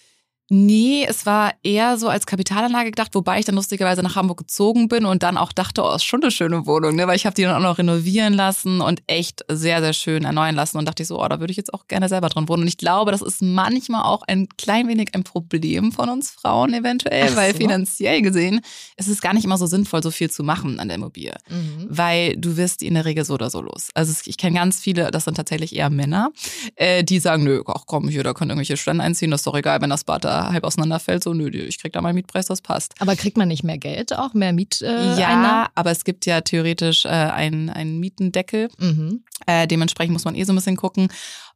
Nee, 0.52 1.06
es 1.08 1.28
war 1.28 1.54
eher 1.62 2.00
so 2.00 2.10
als 2.10 2.26
Kapitalanlage 2.26 2.90
gedacht, 2.90 3.14
wobei 3.14 3.38
ich 3.38 3.46
dann 3.46 3.54
lustigerweise 3.54 4.02
nach 4.02 4.16
Hamburg 4.16 4.40
gezogen 4.40 4.88
bin 4.88 5.06
und 5.06 5.22
dann 5.22 5.38
auch 5.38 5.54
dachte, 5.54 5.84
oh, 5.84 5.94
ist 5.94 6.04
schon 6.04 6.24
eine 6.24 6.32
schöne 6.32 6.66
Wohnung, 6.66 6.96
ne? 6.96 7.06
weil 7.06 7.16
ich 7.16 7.28
habe 7.28 7.36
die 7.36 7.44
dann 7.44 7.56
auch 7.56 7.70
noch 7.70 7.78
renovieren 7.78 8.34
lassen 8.34 8.82
und 8.82 9.04
echt 9.06 9.46
sehr, 9.48 9.80
sehr 9.80 9.94
schön 9.94 10.26
erneuern 10.26 10.56
lassen 10.56 10.80
und 10.80 10.88
dachte 10.88 11.04
ich 11.04 11.08
so, 11.08 11.24
oh, 11.24 11.28
da 11.28 11.40
würde 11.40 11.52
ich 11.52 11.58
jetzt 11.58 11.72
auch 11.72 11.88
gerne 11.88 12.10
selber 12.10 12.30
drin 12.30 12.50
wohnen. 12.50 12.64
Und 12.64 12.68
ich 12.68 12.78
glaube, 12.78 13.12
das 13.12 13.22
ist 13.22 13.44
manchmal 13.44 14.02
auch 14.04 14.24
ein 14.24 14.50
klein 14.58 14.88
wenig 14.88 15.10
ein 15.14 15.24
Problem 15.24 15.92
von 15.92 16.10
uns 16.10 16.32
Frauen 16.32 16.74
eventuell, 16.74 17.30
so. 17.30 17.36
weil 17.36 17.54
finanziell 17.54 18.24
gesehen 18.24 18.62
ist 18.98 19.08
es 19.08 19.22
gar 19.22 19.36
nicht 19.36 19.46
immer 19.46 19.58
so 19.60 19.68
sinnvoll, 19.68 20.02
so 20.02 20.10
viel 20.10 20.32
zu 20.32 20.44
machen 20.44 20.80
an 20.80 20.88
der 20.88 20.96
Immobilie, 20.96 21.36
mhm. 21.48 21.86
weil 21.90 22.36
du 22.38 22.58
wirst 22.58 22.82
die 22.82 22.88
in 22.88 22.96
der 22.96 23.06
Regel 23.06 23.24
so 23.24 23.36
oder 23.36 23.52
so 23.52 23.62
los. 23.62 23.90
Also 23.94 24.16
ich 24.26 24.38
kenne 24.38 24.58
ganz 24.58 24.80
viele, 24.80 25.12
das 25.12 25.26
sind 25.26 25.36
tatsächlich 25.38 25.76
eher 25.76 25.92
Männer, 25.92 26.32
äh, 26.76 27.04
die 27.04 27.20
sagen, 27.20 27.44
nö, 27.44 27.62
ach 27.68 27.84
komm, 27.86 28.10
hier, 28.10 28.24
da 28.24 28.34
können 28.34 28.50
irgendwelche 28.50 28.78
Studenten 28.78 29.02
einziehen, 29.02 29.30
das 29.30 29.42
ist 29.42 29.48
doch 29.48 29.56
egal, 29.56 29.80
wenn 29.82 29.92
das 29.92 30.04
Bad 30.04 30.26
da 30.26 30.39
halb 30.48 30.64
auseinanderfällt, 30.64 31.24
so 31.24 31.34
nö, 31.34 31.50
ich 31.50 31.80
krieg 31.80 31.94
da 31.94 32.02
mal 32.02 32.14
Mietpreis, 32.14 32.48
das 32.48 32.62
passt. 32.62 32.94
Aber 33.00 33.16
kriegt 33.16 33.38
man 33.38 33.48
nicht 33.48 33.64
mehr 33.64 33.78
Geld 33.78 34.14
auch, 34.14 34.34
mehr 34.34 34.54
Miet? 34.54 34.82
Äh, 34.82 35.20
ja, 35.20 35.70
aber 35.76 35.92
es 35.92 36.04
gibt 36.04 36.26
ja 36.26 36.42
theoretisch 36.42 37.06
äh, 37.06 37.10
einen, 37.10 37.70
einen 37.70 38.00
Mietendeckel. 38.00 38.70
Mhm. 38.78 39.24
Äh, 39.46 39.68
dementsprechend 39.68 40.14
muss 40.14 40.26
man 40.26 40.36
eh 40.36 40.44
so 40.44 40.54
ein 40.54 40.56
bisschen 40.56 40.78
gucken. 40.78 41.10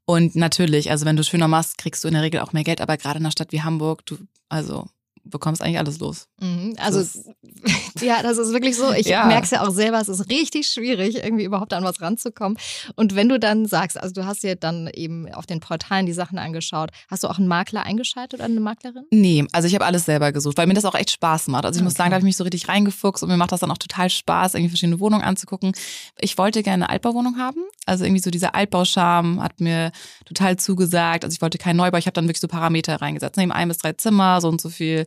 Und 0.05 0.35
natürlich, 0.35 0.91
also 0.91 1.05
wenn 1.05 1.15
du 1.15 1.23
schöner 1.23 1.47
machst, 1.47 1.77
kriegst 1.77 2.03
du 2.03 2.07
in 2.07 2.13
der 2.13 2.23
Regel 2.23 2.41
auch 2.41 2.51
mehr 2.53 2.63
Geld, 2.63 2.81
aber 2.81 2.97
gerade 2.97 3.19
in 3.19 3.25
einer 3.25 3.31
Stadt 3.31 3.51
wie 3.51 3.61
Hamburg, 3.61 4.05
du, 4.05 4.17
also 4.49 4.87
bekommst 5.23 5.61
eigentlich 5.61 5.79
alles 5.79 5.99
los. 5.99 6.27
Mhm, 6.39 6.75
also 6.79 6.99
das 6.99 7.23
ja, 8.01 8.21
das 8.21 8.37
ist 8.37 8.51
wirklich 8.51 8.75
so. 8.75 8.91
Ich 8.91 9.05
ja. 9.07 9.25
merke 9.25 9.45
es 9.45 9.51
ja 9.51 9.61
auch 9.61 9.71
selber, 9.71 9.99
es 9.99 10.09
ist 10.09 10.29
richtig 10.29 10.67
schwierig, 10.67 11.23
irgendwie 11.23 11.43
überhaupt 11.43 11.73
an 11.73 11.83
was 11.83 12.01
ranzukommen. 12.01 12.57
Und 12.95 13.15
wenn 13.15 13.29
du 13.29 13.39
dann 13.39 13.65
sagst, 13.65 13.99
also 13.99 14.13
du 14.13 14.25
hast 14.25 14.43
dir 14.43 14.55
dann 14.55 14.89
eben 14.93 15.33
auf 15.33 15.45
den 15.45 15.59
Portalen 15.59 16.05
die 16.05 16.13
Sachen 16.13 16.37
angeschaut, 16.37 16.91
hast 17.09 17.23
du 17.23 17.27
auch 17.27 17.37
einen 17.37 17.47
Makler 17.47 17.83
eingeschaltet 17.83 18.39
oder 18.39 18.45
eine 18.45 18.59
Maklerin? 18.59 19.05
Nee, 19.11 19.45
also 19.51 19.67
ich 19.67 19.75
habe 19.75 19.85
alles 19.85 20.05
selber 20.05 20.31
gesucht, 20.31 20.57
weil 20.57 20.67
mir 20.67 20.73
das 20.73 20.85
auch 20.85 20.95
echt 20.95 21.11
Spaß 21.11 21.47
macht. 21.47 21.65
Also 21.65 21.77
ich 21.77 21.81
okay. 21.81 21.85
muss 21.85 21.93
sagen, 21.93 22.09
da 22.09 22.15
habe 22.15 22.21
ich 22.21 22.25
mich 22.25 22.37
so 22.37 22.43
richtig 22.43 22.67
reingefuchst 22.67 23.23
und 23.23 23.29
mir 23.29 23.37
macht 23.37 23.51
das 23.51 23.61
dann 23.61 23.71
auch 23.71 23.77
total 23.77 24.09
Spaß, 24.09 24.55
irgendwie 24.55 24.69
verschiedene 24.69 24.99
Wohnungen 24.99 25.23
anzugucken. 25.23 25.73
Ich 26.19 26.37
wollte 26.37 26.63
gerne 26.63 26.85
eine 26.85 26.89
Altbauwohnung 26.89 27.37
haben. 27.37 27.61
Also 27.85 28.03
irgendwie 28.03 28.21
so 28.21 28.31
dieser 28.31 28.55
Altbauscham 28.55 29.41
hat 29.41 29.61
mir 29.61 29.91
total 30.25 30.57
zugesagt. 30.57 31.23
Also 31.23 31.35
ich 31.35 31.41
wollte 31.41 31.57
keinen 31.57 31.77
Neubau, 31.77 31.97
ich 31.97 32.05
habe 32.05 32.13
dann 32.13 32.25
wirklich 32.25 32.41
so 32.41 32.47
Parameter 32.47 33.01
reingesetzt. 33.01 33.37
Neben 33.37 33.51
ein 33.51 33.67
bis 33.67 33.77
drei 33.77 33.93
Zimmer, 33.93 34.41
so 34.41 34.49
und 34.49 34.59
so 34.59 34.69
viel 34.69 35.05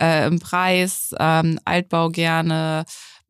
äh, 0.00 0.26
im 0.26 0.38
Preis, 0.38 1.14
ähm, 1.18 1.58
Altbau 1.64 2.10
gerne, 2.10 2.84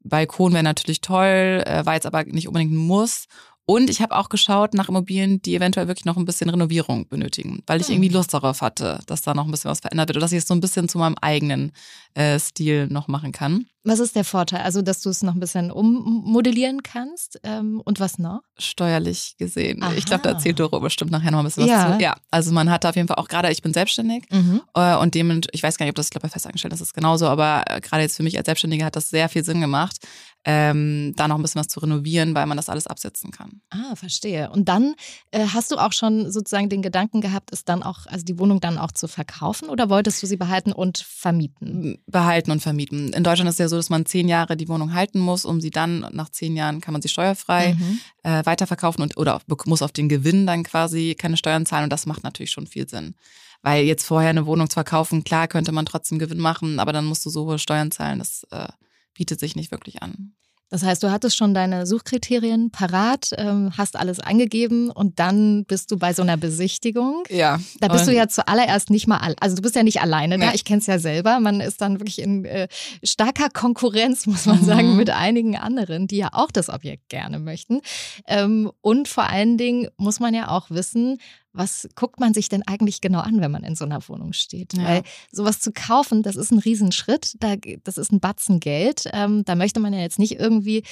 Balkon 0.05 0.53
wäre 0.53 0.63
natürlich 0.63 1.01
toll, 1.01 1.63
äh, 1.67 1.85
war 1.85 1.95
jetzt 1.95 2.07
aber 2.07 2.25
nicht 2.25 2.47
unbedingt 2.47 2.73
ein 2.73 2.77
Muss. 2.77 3.27
Und 3.67 3.89
ich 3.89 4.03
habe 4.03 4.17
auch 4.17 4.29
geschaut 4.29 4.75
nach 4.75 4.91
Immobilien, 4.91 5.41
die 5.41 5.55
eventuell 5.55 5.89
wirklich 5.89 6.05
noch 6.05 6.19
ein 6.19 6.27
bisschen 6.27 6.51
Renovierung 6.51 7.09
benötigen, 7.09 7.63
weil 7.67 7.81
ich 7.81 7.87
hm. 7.87 7.95
irgendwie 7.95 8.11
Lust 8.11 8.35
darauf 8.35 8.61
hatte, 8.61 9.01
dass 9.07 9.23
da 9.23 9.33
noch 9.33 9.47
ein 9.47 9.51
bisschen 9.51 9.71
was 9.71 9.81
verändert 9.81 10.09
wird 10.09 10.17
oder 10.17 10.25
dass 10.25 10.33
ich 10.33 10.39
es 10.39 10.47
so 10.47 10.55
ein 10.55 10.61
bisschen 10.61 10.89
zu 10.89 10.99
meinem 10.99 11.17
eigenen 11.21 11.73
äh, 12.13 12.39
Stil 12.39 12.89
noch 12.89 13.09
machen 13.09 13.33
kann. 13.33 13.67
Was 13.87 14.01
ist 14.01 14.17
der 14.17 14.25
Vorteil? 14.25 14.63
Also, 14.63 14.81
dass 14.81 15.03
du 15.03 15.11
es 15.11 15.23
noch 15.23 15.35
ein 15.35 15.41
bisschen 15.41 15.71
ummodellieren 15.71 16.83
kannst 16.83 17.39
ähm, 17.43 17.83
und 17.85 18.01
was 18.01 18.19
noch? 18.19 18.41
Steuerlich 18.59 19.37
gesehen. 19.39 19.83
Aha. 19.83 19.93
Ich 19.95 20.07
glaube, 20.07 20.23
da 20.23 20.31
erzählt 20.31 20.59
Doro 20.59 20.81
bestimmt 20.81 21.11
nachher 21.11 21.31
noch 21.31 21.41
ein 21.41 21.45
bisschen 21.45 21.67
ja. 21.67 21.91
was 21.91 21.97
zu. 21.97 22.03
Ja, 22.03 22.17
also 22.31 22.53
man 22.53 22.71
hat 22.71 22.87
auf 22.87 22.97
jeden 22.97 23.09
Fall 23.09 23.19
auch 23.19 23.29
gerade, 23.29 23.51
ich 23.51 23.61
bin 23.61 23.75
selbstständig 23.75 24.25
mhm. 24.31 24.63
äh, 24.75 24.97
und 24.97 25.15
dem, 25.15 25.43
ich 25.53 25.63
weiß 25.63 25.77
gar 25.77 25.85
nicht, 25.85 25.93
ob 25.93 25.97
das, 25.97 26.07
ich 26.07 26.11
glaube, 26.11 26.27
bei 26.27 26.31
Festangestellten 26.31 26.75
ist 26.75 26.81
es 26.81 26.95
genauso, 26.95 27.27
aber 27.27 27.65
äh, 27.67 27.81
gerade 27.83 28.03
jetzt 28.03 28.17
für 28.17 28.23
mich 28.23 28.39
als 28.39 28.47
Selbstständige 28.47 28.85
hat 28.87 28.97
das 28.97 29.11
sehr 29.11 29.29
viel 29.29 29.45
Sinn 29.45 29.61
gemacht, 29.61 29.99
ähm, 30.45 31.15
da 31.17 31.27
noch 31.27 31.37
ein 31.37 31.43
bisschen 31.43 31.61
was 31.61 31.69
zu 31.69 31.81
renovieren, 31.81 32.35
weil 32.35 32.47
man 32.47 32.57
das 32.57 32.69
alles 32.69 32.87
absetzen 32.87 33.31
kann. 33.31 33.63
Ah, 33.71 33.97
verstehe. 33.97 34.51
Und 34.51 34.69
dann 34.69 34.95
äh, 35.31 35.47
hast 35.47 35.71
du 35.71 35.77
auch 35.77 35.93
schon 35.93 36.31
sozusagen 36.31 36.69
den 36.69 36.83
Gedanken 36.83 37.21
gehabt, 37.21 37.51
es 37.53 37.65
dann 37.65 37.83
auch, 37.83 38.07
also 38.07 38.25
die 38.25 38.39
Wohnung 38.39 38.61
dann 38.61 38.77
auch 38.77 38.93
zu 38.93 39.09
verkaufen 39.09 39.69
oder 39.69 39.89
wolltest 39.89 40.23
du 40.23 40.27
sie 40.27 40.37
behalten 40.37 40.73
und 40.73 40.99
vermieten? 40.99 41.99
Behalten 42.07 42.51
und 42.51 42.61
vermieten. 42.61 43.13
In 43.13 43.25
Deutschland 43.25 43.49
ist 43.49 43.55
es 43.55 43.61
ja 43.61 43.69
so, 43.69 43.77
dass 43.77 43.91
man 43.91 44.05
zehn 44.05 44.29
Jahre 44.29 44.57
die 44.57 44.69
Wohnung 44.69 44.93
halten 44.93 45.19
muss, 45.19 45.45
um 45.47 45.61
sie 45.61 45.71
dann 45.71 46.07
nach 46.13 46.29
zehn 46.29 46.57
Jahren 46.57 46.81
kann 46.81 46.93
man 46.93 47.01
sie 47.01 47.09
steuerfrei 47.09 47.75
mhm. 47.75 48.01
äh, 48.23 48.45
weiterverkaufen 48.45 49.03
und 49.03 49.17
oder 49.17 49.41
muss 49.67 49.83
auf 49.83 49.93
den 49.93 50.09
Gewinn 50.09 50.47
dann 50.47 50.63
quasi 50.63 51.15
keine 51.19 51.39
Steuern 51.39 51.65
zahlen 51.65 51.85
und 51.85 51.93
das 51.93 52.07
macht 52.07 52.23
natürlich 52.23 52.51
schon 52.51 52.67
viel 52.67 52.89
Sinn. 52.89 53.15
Weil 53.63 53.85
jetzt 53.85 54.05
vorher 54.05 54.29
eine 54.29 54.45
Wohnung 54.45 54.69
zu 54.69 54.75
verkaufen, 54.75 55.25
klar 55.25 55.49
könnte 55.49 55.73
man 55.73 55.87
trotzdem 55.87 56.19
Gewinn 56.19 56.39
machen, 56.39 56.79
aber 56.79 56.93
dann 56.93 57.07
musst 57.07 57.25
du 57.25 57.31
so 57.31 57.47
hohe 57.47 57.59
Steuern 57.59 57.91
zahlen, 57.91 58.19
das 58.19 58.47
äh, 58.51 58.69
bietet 59.15 59.41
sich 59.41 59.57
nicht 59.57 59.71
wirklich 59.71 60.03
an. 60.03 60.35
Das 60.71 60.83
heißt, 60.83 61.05
du 61.05 61.13
hattest 61.13 61.37
schon 61.37 61.55
deine 61.55 61.87
Suchkriterien 61.87 62.73
parat, 62.73 63.31
ähm, 63.37 63.71
hast 63.77 63.95
alles 63.95 64.19
angegeben 64.19 64.91
und 64.91 65.21
dann 65.21 65.67
bist 65.67 65.91
du 65.93 65.99
bei 65.99 66.13
so 66.13 66.23
einer 66.23 66.37
Besichtigung. 66.37 67.23
Ja. 67.29 67.61
Da 67.79 67.87
bist 67.87 68.09
du 68.09 68.13
ja 68.13 68.27
zuallererst 68.27 68.91
nicht 68.91 69.07
mal, 69.07 69.35
also 69.39 69.55
du 69.55 69.63
bist 69.63 69.77
ja 69.77 69.85
nicht 69.85 70.01
alleine 70.01 70.37
nee. 70.37 70.47
da. 70.47 70.53
Ich 70.53 70.65
kenne 70.65 70.81
es 70.81 70.87
ja 70.87 70.99
selber. 70.99 71.39
Man 71.39 71.61
ist 71.61 71.81
dann 71.81 72.01
wirklich 72.01 72.21
in 72.21 72.45
äh, 72.45 72.67
starker 73.05 73.51
Konkurrenz, 73.51 74.27
muss 74.27 74.47
man 74.47 74.63
mhm. 74.63 74.65
sagen, 74.65 74.97
mit 74.97 75.11
einigen 75.11 75.57
anderen, 75.57 76.09
die 76.09 76.17
ja 76.17 76.31
auch 76.33 76.51
das 76.51 76.69
Objekt 76.71 77.09
gerne 77.09 77.39
möchten. 77.39 77.81
Ähm, 78.27 78.73
und 78.81 79.07
vor 79.07 79.29
allen 79.29 79.59
Dingen 79.59 79.89
muss 79.97 80.19
man 80.19 80.35
ja 80.35 80.49
auch 80.49 80.71
wissen, 80.71 81.19
was 81.55 81.89
guckt 81.95 82.21
man 82.21 82.35
sich 82.35 82.49
denn 82.49 82.63
eigentlich 82.67 83.01
genau 83.01 83.21
an, 83.21 83.41
wenn 83.41 83.51
man 83.51 83.63
in 83.63 83.77
so 83.77 83.85
einer 83.85 84.07
Wohnung 84.09 84.33
steht? 84.33 84.75
Ja. 84.75 84.85
Weil 84.85 85.03
sowas 85.33 85.61
zu 85.61 85.73
kaufen, 85.73 86.23
das 86.23 86.37
ist 86.37 86.51
ein 86.51 86.59
Riesenschritt, 86.59 87.37
da, 87.39 87.55
das 87.85 87.97
ist 87.97 88.13
ein 88.13 88.21
Batzen 88.21 88.61
Geld. 88.61 89.09
Ähm, 89.13 89.45
da 89.45 89.55
möchte 89.55 89.81
man 89.81 89.93
ja 89.93 90.01
jetzt 90.01 90.19
nicht 90.19 90.39
irgendwie 90.39 90.83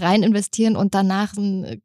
rein 0.00 0.22
investieren 0.22 0.76
und 0.76 0.94
danach 0.94 1.36
einen, 1.36 1.82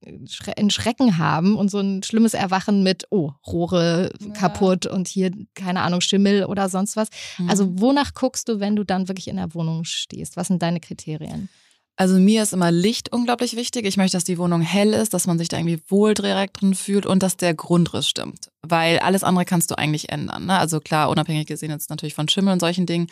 einen, 0.57 0.69
Schrecken 0.69 1.17
haben 1.17 1.55
und 1.55 1.69
so 1.69 1.79
ein 1.79 2.03
schlimmes 2.03 2.33
Erwachen 2.33 2.83
mit, 2.83 3.05
oh, 3.11 3.31
Rohre 3.45 4.11
ja. 4.19 4.29
kaputt 4.31 4.85
und 4.85 5.07
hier, 5.07 5.31
keine 5.53 5.81
Ahnung, 5.81 6.01
Schimmel 6.01 6.45
oder 6.45 6.69
sonst 6.69 6.95
was. 6.95 7.09
Mhm. 7.37 7.49
Also 7.49 7.79
wonach 7.79 8.13
guckst 8.13 8.49
du, 8.49 8.59
wenn 8.59 8.75
du 8.75 8.83
dann 8.83 9.07
wirklich 9.07 9.27
in 9.27 9.35
der 9.35 9.53
Wohnung 9.53 9.83
stehst? 9.83 10.37
Was 10.37 10.47
sind 10.47 10.61
deine 10.61 10.79
Kriterien? 10.79 11.49
Also 11.99 12.17
mir 12.17 12.43
ist 12.43 12.53
immer 12.53 12.71
Licht 12.71 13.11
unglaublich 13.11 13.57
wichtig. 13.57 13.85
Ich 13.85 13.97
möchte, 13.97 14.15
dass 14.15 14.23
die 14.23 14.37
Wohnung 14.37 14.61
hell 14.61 14.93
ist, 14.93 15.13
dass 15.13 15.27
man 15.27 15.37
sich 15.37 15.49
da 15.49 15.57
irgendwie 15.57 15.81
wohl 15.89 16.13
direkt 16.13 16.61
drin 16.61 16.73
fühlt 16.73 17.05
und 17.05 17.21
dass 17.21 17.35
der 17.35 17.53
Grundriss 17.53 18.07
stimmt. 18.07 18.51
Weil 18.61 18.99
alles 18.99 19.25
andere 19.25 19.43
kannst 19.43 19.69
du 19.69 19.77
eigentlich 19.77 20.07
ändern. 20.07 20.45
Ne? 20.45 20.57
Also 20.57 20.79
klar, 20.79 21.09
unabhängig 21.09 21.47
gesehen 21.47 21.71
jetzt 21.71 21.89
natürlich 21.89 22.13
von 22.13 22.29
Schimmel 22.29 22.53
und 22.53 22.61
solchen 22.61 22.85
Dingen. 22.85 23.07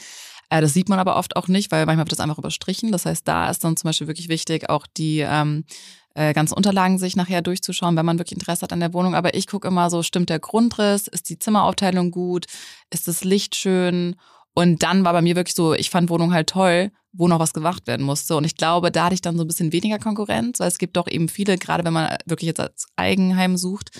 Äh, 0.50 0.62
das 0.62 0.74
sieht 0.74 0.88
man 0.88 1.00
aber 1.00 1.18
oft 1.18 1.36
auch 1.36 1.50
nicht, 1.50 1.70
weil 1.70 1.86
manchmal 1.86 2.06
wird 2.06 2.14
das 2.14 2.22
einfach 2.22 2.38
überstrichen. 2.38 2.94
Das 2.94 3.06
heißt, 3.06 3.28
da 3.28 3.50
ist 3.50 3.62
dann 3.62 3.76
zum 3.76 3.90
Beispiel 3.90 4.08
wirklich 4.08 4.30
wichtig, 4.30 4.70
auch 4.70 4.88
die 4.96 5.20
ähm, 5.20 5.66
äh, 6.14 6.32
ganzen 6.32 6.54
Unterlagen 6.54 6.98
sich 6.98 7.18
nachher 7.18 7.42
durchzuschauen, 7.42 7.98
wenn 7.98 8.06
man 8.06 8.20
wirklich 8.20 8.40
Interesse 8.40 8.62
hat 8.62 8.72
an 8.72 8.80
der 8.80 8.94
Wohnung. 8.94 9.16
Aber 9.16 9.34
ich 9.34 9.48
gucke 9.48 9.68
immer 9.68 9.90
so, 9.90 10.02
stimmt 10.02 10.30
der 10.30 10.40
Grundriss? 10.40 11.10
Ist 11.10 11.28
die 11.28 11.38
Zimmeraufteilung 11.38 12.10
gut? 12.10 12.46
Ist 12.90 13.10
das 13.10 13.26
Licht 13.26 13.54
schön? 13.54 14.16
Und 14.58 14.82
dann 14.82 15.06
war 15.06 15.14
bei 15.14 15.22
mir 15.22 15.36
wirklich 15.36 15.54
so, 15.54 15.76
ich 15.76 15.92
fand 15.92 16.10
Wohnung 16.10 16.34
halt 16.34 16.50
toll, 16.50 16.90
wo 17.14 17.28
noch 17.28 17.38
was 17.38 17.54
gemacht 17.54 17.86
werden 17.86 18.04
musste. 18.04 18.36
Und 18.36 18.44
ich 18.44 18.56
glaube, 18.56 18.92
da 18.92 19.06
hatte 19.06 19.14
ich 19.14 19.22
dann 19.22 19.38
so 19.38 19.44
ein 19.44 19.48
bisschen 19.48 19.72
weniger 19.72 20.00
Konkurrenz, 20.00 20.60
weil 20.60 20.68
es 20.68 20.80
gibt 20.80 20.98
doch 20.98 21.08
eben 21.08 21.30
viele, 21.30 21.60
gerade 21.60 21.84
wenn 21.84 21.94
man 21.94 22.18
wirklich 22.26 22.48
jetzt 22.48 22.60
als 22.60 22.88
Eigenheim 22.96 23.56
sucht, 23.56 23.92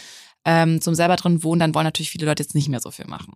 ähm, 0.46 0.82
zum 0.82 0.96
selber 0.96 1.16
drin 1.16 1.44
wohnen, 1.44 1.60
dann 1.60 1.76
wollen 1.76 1.84
natürlich 1.84 2.10
viele 2.10 2.26
Leute 2.26 2.42
jetzt 2.42 2.56
nicht 2.56 2.70
mehr 2.70 2.80
so 2.80 2.90
viel 2.90 3.06
machen. 3.06 3.36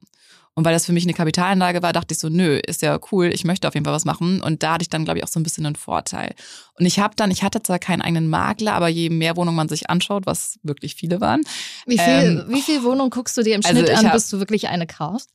Und 0.55 0.65
weil 0.65 0.73
das 0.73 0.87
für 0.87 0.93
mich 0.93 1.03
eine 1.03 1.13
Kapitalanlage 1.13 1.83
war, 1.83 1.93
dachte 1.93 2.15
ich 2.15 2.19
so, 2.19 2.27
nö, 2.27 2.57
ist 2.57 2.81
ja 2.81 2.99
cool, 3.11 3.27
ich 3.27 3.43
möchte 3.43 3.67
auf 3.67 3.75
jeden 3.75 3.85
Fall 3.85 3.93
was 3.93 4.03
machen. 4.03 4.41
Und 4.41 4.63
da 4.63 4.73
hatte 4.73 4.81
ich 4.81 4.89
dann, 4.89 5.05
glaube 5.05 5.19
ich, 5.19 5.23
auch 5.23 5.29
so 5.29 5.39
ein 5.39 5.43
bisschen 5.43 5.67
einen 5.67 5.75
Vorteil. 5.75 6.33
Und 6.73 6.87
ich 6.87 6.97
habe 6.97 7.15
dann, 7.15 7.29
ich 7.29 7.43
hatte 7.43 7.61
zwar 7.61 7.77
keinen 7.77 8.01
eigenen 8.01 8.31
Makler, 8.31 8.73
aber 8.73 8.87
je 8.87 9.11
mehr 9.11 9.37
Wohnungen 9.37 9.57
man 9.57 9.69
sich 9.69 9.91
anschaut, 9.91 10.25
was 10.25 10.57
wirklich 10.63 10.95
viele 10.95 11.21
waren. 11.21 11.41
Wie 11.85 11.99
viel, 11.99 12.07
ähm, 12.07 12.45
wie 12.47 12.61
viel 12.61 12.81
Wohnungen 12.81 13.11
guckst 13.11 13.37
du 13.37 13.43
dir 13.43 13.53
im 13.53 13.61
also 13.63 13.77
Schnitt 13.77 13.91
also 13.91 13.99
an, 13.99 14.07
hab, 14.07 14.13
bis 14.13 14.27
du 14.29 14.39
wirklich 14.39 14.69
eine 14.69 14.87
kaufst? 14.87 15.29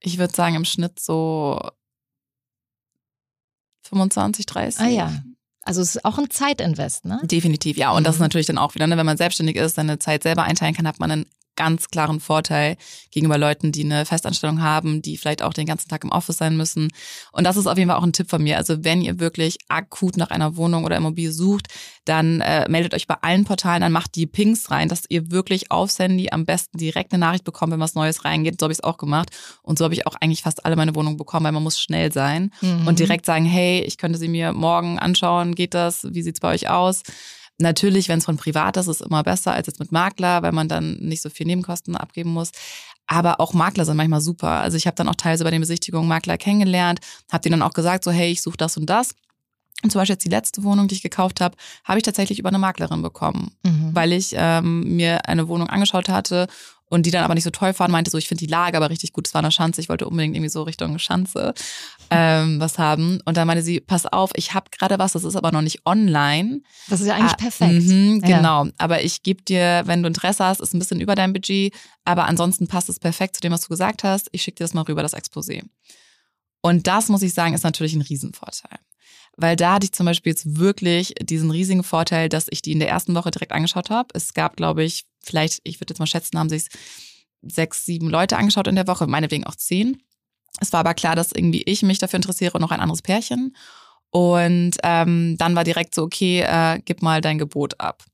Ich 0.00 0.18
würde 0.18 0.34
sagen, 0.34 0.54
im 0.54 0.64
Schnitt 0.64 0.98
so 0.98 1.60
25, 3.88 4.46
30. 4.46 4.80
Ah 4.80 4.88
ja. 4.88 5.22
Also 5.62 5.82
es 5.82 5.96
ist 5.96 6.04
auch 6.04 6.18
ein 6.18 6.30
Zeitinvest, 6.30 7.04
ne? 7.04 7.20
Definitiv, 7.24 7.76
ja. 7.76 7.90
Und 7.90 8.02
mhm. 8.02 8.04
das 8.04 8.16
ist 8.16 8.20
natürlich 8.20 8.46
dann 8.46 8.58
auch 8.58 8.74
wieder, 8.74 8.86
ne, 8.86 8.96
wenn 8.96 9.06
man 9.06 9.18
selbstständig 9.18 9.56
ist, 9.56 9.74
seine 9.74 9.98
Zeit 9.98 10.22
selber 10.22 10.44
einteilen 10.44 10.74
kann, 10.74 10.86
hat 10.86 11.00
man 11.00 11.10
einen 11.10 11.26
ganz 11.60 11.88
klaren 11.88 12.20
Vorteil 12.20 12.78
gegenüber 13.10 13.36
Leuten, 13.36 13.70
die 13.70 13.84
eine 13.84 14.06
Festanstellung 14.06 14.62
haben, 14.62 15.02
die 15.02 15.18
vielleicht 15.18 15.42
auch 15.42 15.52
den 15.52 15.66
ganzen 15.66 15.90
Tag 15.90 16.04
im 16.04 16.10
Office 16.10 16.38
sein 16.38 16.56
müssen. 16.56 16.88
Und 17.32 17.44
das 17.44 17.58
ist 17.58 17.66
auf 17.66 17.76
jeden 17.76 17.90
Fall 17.90 17.98
auch 17.98 18.02
ein 18.02 18.14
Tipp 18.14 18.30
von 18.30 18.42
mir. 18.42 18.56
Also 18.56 18.82
wenn 18.82 19.02
ihr 19.02 19.20
wirklich 19.20 19.58
akut 19.68 20.16
nach 20.16 20.30
einer 20.30 20.56
Wohnung 20.56 20.84
oder 20.84 20.96
Immobilie 20.96 21.32
sucht, 21.32 21.66
dann 22.06 22.40
äh, 22.40 22.66
meldet 22.70 22.94
euch 22.94 23.06
bei 23.06 23.16
allen 23.20 23.44
Portalen, 23.44 23.82
dann 23.82 23.92
macht 23.92 24.14
die 24.14 24.26
Pings 24.26 24.70
rein, 24.70 24.88
dass 24.88 25.02
ihr 25.10 25.30
wirklich 25.30 25.70
aufs 25.70 25.98
Handy 25.98 26.30
am 26.30 26.46
besten 26.46 26.78
direkt 26.78 27.12
eine 27.12 27.20
Nachricht 27.20 27.44
bekommt, 27.44 27.74
wenn 27.74 27.80
was 27.80 27.94
Neues 27.94 28.24
reingeht. 28.24 28.58
So 28.58 28.64
habe 28.64 28.72
ich 28.72 28.78
es 28.78 28.84
auch 28.84 28.96
gemacht. 28.96 29.28
Und 29.62 29.78
so 29.78 29.84
habe 29.84 29.92
ich 29.92 30.06
auch 30.06 30.14
eigentlich 30.18 30.42
fast 30.42 30.64
alle 30.64 30.76
meine 30.76 30.94
Wohnungen 30.94 31.18
bekommen, 31.18 31.44
weil 31.44 31.52
man 31.52 31.62
muss 31.62 31.78
schnell 31.78 32.10
sein 32.10 32.52
mhm. 32.62 32.86
und 32.86 32.98
direkt 32.98 33.26
sagen, 33.26 33.44
hey, 33.44 33.82
ich 33.82 33.98
könnte 33.98 34.18
sie 34.18 34.28
mir 34.28 34.54
morgen 34.54 34.98
anschauen. 34.98 35.54
Geht 35.54 35.74
das? 35.74 36.06
Wie 36.10 36.22
sieht's 36.22 36.40
bei 36.40 36.54
euch 36.54 36.70
aus? 36.70 37.02
Natürlich, 37.60 38.08
wenn 38.08 38.18
es 38.18 38.24
von 38.24 38.36
privat 38.36 38.76
ist, 38.76 38.88
ist 38.88 39.00
es 39.00 39.06
immer 39.06 39.22
besser 39.22 39.52
als 39.52 39.66
jetzt 39.66 39.80
mit 39.80 39.92
Makler, 39.92 40.42
weil 40.42 40.52
man 40.52 40.68
dann 40.68 40.94
nicht 41.00 41.22
so 41.22 41.30
viel 41.30 41.46
Nebenkosten 41.46 41.96
abgeben 41.96 42.30
muss. 42.30 42.52
Aber 43.06 43.40
auch 43.40 43.52
Makler 43.52 43.84
sind 43.84 43.96
manchmal 43.96 44.20
super. 44.20 44.48
Also 44.48 44.76
ich 44.76 44.86
habe 44.86 44.94
dann 44.94 45.08
auch 45.08 45.14
teilweise 45.14 45.44
bei 45.44 45.50
den 45.50 45.60
Besichtigungen 45.60 46.08
Makler 46.08 46.38
kennengelernt, 46.38 47.00
habe 47.30 47.42
denen 47.42 47.60
dann 47.60 47.68
auch 47.68 47.74
gesagt, 47.74 48.04
so 48.04 48.10
hey, 48.10 48.30
ich 48.30 48.42
suche 48.42 48.56
das 48.56 48.76
und 48.76 48.86
das. 48.86 49.14
Und 49.82 49.90
zum 49.90 50.00
Beispiel 50.00 50.14
jetzt 50.14 50.24
die 50.24 50.30
letzte 50.30 50.62
Wohnung, 50.62 50.88
die 50.88 50.94
ich 50.94 51.02
gekauft 51.02 51.40
habe, 51.40 51.56
habe 51.84 51.98
ich 51.98 52.04
tatsächlich 52.04 52.38
über 52.38 52.50
eine 52.50 52.58
Maklerin 52.58 53.02
bekommen, 53.02 53.52
mhm. 53.62 53.90
weil 53.94 54.12
ich 54.12 54.32
ähm, 54.36 54.96
mir 54.96 55.26
eine 55.26 55.48
Wohnung 55.48 55.68
angeschaut 55.68 56.08
hatte 56.08 56.48
und 56.90 57.06
die 57.06 57.10
dann 57.10 57.24
aber 57.24 57.34
nicht 57.34 57.44
so 57.44 57.50
toll 57.50 57.72
fand, 57.72 57.90
meinte 57.90 58.10
so, 58.10 58.18
ich 58.18 58.28
finde 58.28 58.44
die 58.44 58.50
Lage 58.50 58.76
aber 58.76 58.90
richtig 58.90 59.12
gut, 59.12 59.26
es 59.26 59.32
war 59.32 59.38
eine 59.38 59.52
Schanze, 59.52 59.80
ich 59.80 59.88
wollte 59.88 60.06
unbedingt 60.06 60.34
irgendwie 60.34 60.50
so 60.50 60.64
Richtung 60.64 60.98
Schanze 60.98 61.54
ähm, 62.10 62.60
was 62.60 62.78
haben. 62.78 63.20
Und 63.24 63.36
dann 63.36 63.46
meinte 63.46 63.62
sie, 63.62 63.80
pass 63.80 64.06
auf, 64.06 64.32
ich 64.34 64.52
habe 64.52 64.70
gerade 64.76 64.98
was, 64.98 65.12
das 65.12 65.24
ist 65.24 65.36
aber 65.36 65.52
noch 65.52 65.62
nicht 65.62 65.86
online. 65.86 66.60
Das 66.88 67.00
ist 67.00 67.06
ja 67.06 67.14
eigentlich 67.14 67.32
ah, 67.32 67.36
perfekt. 67.36 67.84
Mh, 67.84 68.26
genau, 68.26 68.64
ja. 68.64 68.70
aber 68.76 69.02
ich 69.02 69.22
gebe 69.22 69.42
dir, 69.42 69.82
wenn 69.86 70.02
du 70.02 70.08
Interesse 70.08 70.44
hast, 70.44 70.60
ist 70.60 70.74
ein 70.74 70.80
bisschen 70.80 71.00
über 71.00 71.14
dein 71.14 71.32
Budget, 71.32 71.72
aber 72.04 72.26
ansonsten 72.26 72.66
passt 72.66 72.88
es 72.88 72.98
perfekt 72.98 73.36
zu 73.36 73.40
dem, 73.40 73.52
was 73.52 73.62
du 73.62 73.68
gesagt 73.68 74.02
hast. 74.02 74.28
Ich 74.32 74.42
schicke 74.42 74.56
dir 74.56 74.64
das 74.64 74.74
mal 74.74 74.82
rüber, 74.82 75.02
das 75.02 75.14
Exposé. 75.14 75.62
Und 76.60 76.88
das, 76.88 77.08
muss 77.08 77.22
ich 77.22 77.32
sagen, 77.32 77.54
ist 77.54 77.62
natürlich 77.62 77.94
ein 77.94 78.02
Riesenvorteil. 78.02 78.78
Weil 79.40 79.56
da 79.56 79.74
hatte 79.74 79.86
ich 79.86 79.92
zum 79.92 80.04
Beispiel 80.04 80.32
jetzt 80.32 80.58
wirklich 80.58 81.14
diesen 81.18 81.50
riesigen 81.50 81.82
Vorteil, 81.82 82.28
dass 82.28 82.46
ich 82.50 82.60
die 82.60 82.72
in 82.72 82.78
der 82.78 82.90
ersten 82.90 83.14
Woche 83.14 83.30
direkt 83.30 83.52
angeschaut 83.52 83.88
habe. 83.88 84.08
Es 84.12 84.34
gab, 84.34 84.56
glaube 84.56 84.84
ich, 84.84 85.06
vielleicht, 85.22 85.60
ich 85.64 85.80
würde 85.80 85.92
jetzt 85.92 85.98
mal 85.98 86.06
schätzen, 86.06 86.38
haben 86.38 86.50
sich 86.50 86.66
sechs, 87.40 87.86
sieben 87.86 88.10
Leute 88.10 88.36
angeschaut 88.36 88.66
in 88.66 88.74
der 88.74 88.86
Woche, 88.86 89.06
meinetwegen 89.06 89.44
auch 89.44 89.56
zehn. 89.56 90.02
Es 90.60 90.74
war 90.74 90.80
aber 90.80 90.92
klar, 90.92 91.16
dass 91.16 91.32
irgendwie 91.32 91.62
ich 91.62 91.82
mich 91.82 91.98
dafür 91.98 92.18
interessiere 92.18 92.52
und 92.52 92.60
noch 92.60 92.70
ein 92.70 92.80
anderes 92.80 93.00
Pärchen. 93.00 93.56
Und 94.10 94.72
ähm, 94.82 95.36
dann 95.38 95.54
war 95.54 95.64
direkt 95.64 95.94
so, 95.94 96.02
okay, 96.02 96.40
äh, 96.40 96.80
gib 96.84 97.00
mal 97.00 97.22
dein 97.22 97.38
Gebot 97.38 97.80
ab. 97.80 98.04